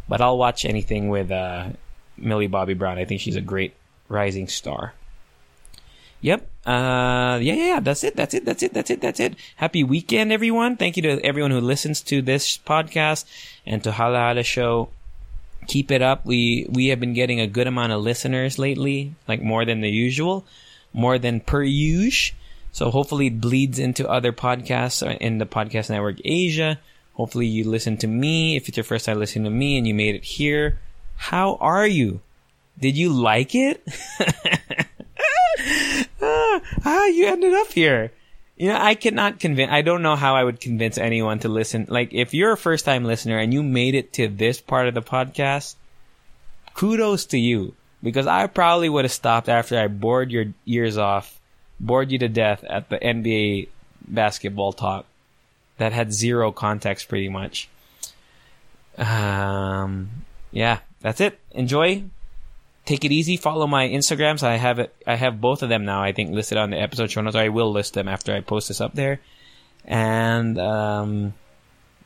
but 0.09 0.21
I'll 0.21 0.39
watch 0.39 0.65
anything 0.65 1.09
with 1.09 1.31
uh, 1.33 1.71
Millie 2.17 2.47
Bobby 2.47 2.75
Brown. 2.75 2.99
I 2.99 3.05
think 3.05 3.21
she's 3.21 3.37
a 3.37 3.41
great 3.41 3.75
rising 4.09 4.47
star. 4.47 4.95
Yep. 6.21 6.49
Uh, 6.67 7.39
yeah, 7.41 7.55
yeah, 7.55 7.67
yeah. 7.67 7.81
That's 7.81 8.05
it. 8.05 8.17
That's 8.17 8.35
it. 8.35 8.45
That's 8.45 8.63
it. 8.63 8.75
That's 8.75 8.91
it. 8.91 9.01
That's 9.01 9.21
it. 9.21 9.37
Happy 9.57 9.85
weekend, 9.85 10.33
everyone. 10.33 10.77
Thank 10.77 10.97
you 10.97 11.03
to 11.05 11.25
everyone 11.25 11.51
who 11.51 11.61
listens 11.61 12.03
to 12.03 12.23
this 12.23 12.59
podcast 12.59 13.25
and 13.65 13.83
to 13.85 13.93
Hala 13.93 14.19
Hala 14.19 14.43
Show 14.43 14.91
keep 15.69 15.93
it 15.93 16.03
up. 16.03 16.27
We 16.27 16.67
we 16.69 16.89
have 16.89 16.99
been 16.99 17.15
getting 17.15 17.39
a 17.39 17.47
good 17.47 17.69
amount 17.69 17.93
of 17.93 18.01
listeners 18.01 18.59
lately, 18.59 19.15
like 19.29 19.41
more 19.41 19.65
than 19.65 19.81
the 19.81 19.91
usual, 19.91 20.45
more 20.93 21.19
than 21.19 21.41
per 21.41 21.63
usual. 21.63 22.35
So 22.73 22.91
hopefully 22.91 23.29
it 23.29 23.41
bleeds 23.41 23.79
into 23.79 24.09
other 24.09 24.33
podcasts 24.33 25.03
in 25.21 25.39
the 25.39 25.47
podcast 25.47 25.91
network 25.91 26.21
Asia. 26.25 26.79
Hopefully 27.15 27.47
you 27.47 27.65
listen 27.65 27.97
to 27.99 28.07
me. 28.07 28.57
If 28.57 28.69
it's 28.69 28.77
your 28.77 28.85
first 28.85 29.07
time 29.07 29.19
listening 29.19 29.45
to 29.45 29.51
me 29.51 29.79
and 29.79 29.87
you 29.87 29.95
made 29.95 30.15
it 30.15 30.25
here, 30.25 30.79
how 31.17 31.57
are 31.57 31.87
you? 31.87 32.21
Did 32.79 32.97
you 32.97 33.13
like 33.13 33.55
it? 33.55 33.83
ah, 36.85 37.07
you 37.07 37.27
ended 37.27 37.55
up 37.55 37.73
here. 37.73 38.13
You 38.57 38.71
know, 38.71 38.79
I 38.79 38.95
cannot 38.95 39.39
convince, 39.39 39.71
I 39.71 39.83
don't 39.83 40.03
know 40.03 40.17
how 40.17 40.35
I 40.35 40.43
would 40.43 40.61
convince 40.61 40.99
anyone 40.99 41.39
to 41.41 41.49
listen. 41.49 41.87
Like, 41.89 42.13
if 42.13 42.35
you're 42.35 42.53
a 42.53 42.57
first 42.57 42.85
time 42.85 43.05
listener 43.05 43.39
and 43.39 43.55
you 43.55 43.63
made 43.63 43.95
it 43.95 44.13
to 44.15 44.27
this 44.29 44.61
part 44.61 44.89
of 44.89 44.95
the 44.95 45.03
podcast, 45.03 45.77
kudos 46.75 47.27
to 47.27 47.39
you. 47.39 47.75
Because 48.03 48.27
I 48.27 48.47
probably 48.47 48.89
would 48.89 49.05
have 49.05 49.13
stopped 49.13 49.49
after 49.49 49.79
I 49.79 49.89
bored 49.89 50.31
your 50.31 50.47
ears 50.67 50.99
off, 50.99 51.39
bored 51.81 52.13
you 52.13 52.19
to 52.19 52.29
death 52.29 52.63
at 52.65 52.89
the 52.89 52.99
NBA 52.99 53.69
basketball 54.07 54.73
talk 54.73 55.07
that 55.79 55.93
had 55.93 56.13
zero 56.13 56.53
context 56.53 57.09
pretty 57.09 57.29
much. 57.29 57.69
Um, 58.97 60.11
yeah, 60.51 60.81
that's 61.01 61.21
it. 61.21 61.39
Enjoy 61.53 62.05
take 62.89 63.05
it 63.05 63.13
easy. 63.13 63.37
Follow 63.37 63.67
my 63.67 63.87
Instagrams. 63.87 64.43
I 64.43 64.57
have 64.57 64.79
it. 64.79 64.95
I 65.07 65.15
have 65.15 65.43
both 65.43 65.63
of 65.63 65.69
them 65.69 65.85
now. 65.85 66.03
I 66.03 66.13
think 66.13 66.31
listed 66.31 66.57
on 66.57 66.71
the 66.71 66.81
episode 66.81 67.11
show 67.11 67.21
notes. 67.21 67.37
I 67.37 67.51
will 67.51 67.71
list 67.71 67.93
them 67.93 68.09
after 68.09 68.35
I 68.35 68.41
post 68.41 68.69
this 68.69 68.81
up 68.81 68.95
there. 68.95 69.21
And 69.85 70.59
um, 70.59 71.35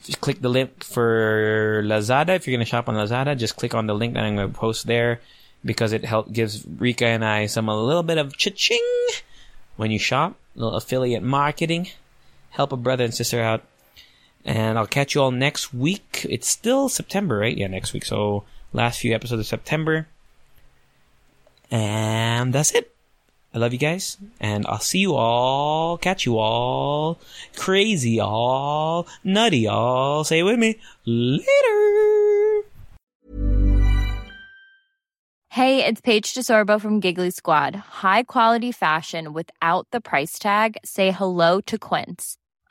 just 0.03 0.20
click 0.20 0.41
the 0.41 0.49
link 0.49 0.83
for 0.83 1.83
Lazada. 1.85 2.35
If 2.35 2.47
you're 2.47 2.57
gonna 2.57 2.64
shop 2.64 2.89
on 2.89 2.97
Lazada, 2.97 3.39
just 3.39 3.57
click 3.57 3.74
on 3.74 3.87
the 3.87 3.95
link 3.95 4.14
that 4.14 4.24
I'm 4.24 4.35
gonna 4.35 4.49
post 4.49 4.87
there 4.87 5.20
because 5.64 5.93
it 5.93 6.05
help 6.05 6.33
gives 6.33 6.66
Rika 6.66 7.07
and 7.07 7.24
I 7.24 7.47
some 7.47 7.68
a 7.68 7.80
little 7.80 8.03
bit 8.03 8.18
of 8.18 8.37
cha-ching 8.37 8.85
when 9.76 9.93
you 9.93 10.01
shop. 10.01 10.35
A 10.57 10.59
little 10.59 10.76
affiliate 10.76 11.22
marketing. 11.22 11.89
Help 12.51 12.72
a 12.72 12.76
brother 12.76 13.05
and 13.05 13.14
sister 13.14 13.41
out. 13.41 13.62
And 14.45 14.76
I'll 14.76 14.89
catch 14.89 15.14
you 15.14 15.22
all 15.22 15.30
next 15.30 15.72
week. 15.72 16.26
It's 16.28 16.49
still 16.49 16.89
September, 16.89 17.39
right? 17.39 17.57
Yeah, 17.57 17.68
next 17.68 17.93
week. 17.93 18.05
So 18.05 18.43
last 18.72 18.99
few 18.99 19.14
episodes 19.14 19.41
of 19.41 19.47
September. 19.47 20.09
And 21.73 22.53
that's 22.53 22.70
it. 22.73 22.95
I 23.55 23.59
love 23.59 23.73
you 23.73 23.79
guys, 23.79 24.16
and 24.41 24.66
I'll 24.66 24.79
see 24.79 25.01
you 25.01 25.14
all, 25.14 25.99
catch 25.99 26.25
you 26.25 26.39
all, 26.39 27.18
crazy 27.57 28.18
all, 28.18 29.07
nutty 29.25 29.66
all, 29.66 30.25
say 30.25 30.39
it 30.39 30.43
with 30.43 30.59
me, 30.59 30.79
later. 31.05 32.62
Hey, 35.51 35.85
it's 35.85 36.01
Paige 36.01 36.33
DeSorbo 36.33 36.81
from 36.81 36.99
Giggly 37.01 37.31
Squad. 37.31 37.77
High 37.77 38.23
quality 38.23 38.73
fashion 38.73 39.35
without 39.35 39.87
the 39.91 40.01
price 40.01 40.39
tag? 40.39 40.79
Say 40.83 41.11
hello 41.11 41.61
to 41.62 41.77
Quince. 41.79 42.39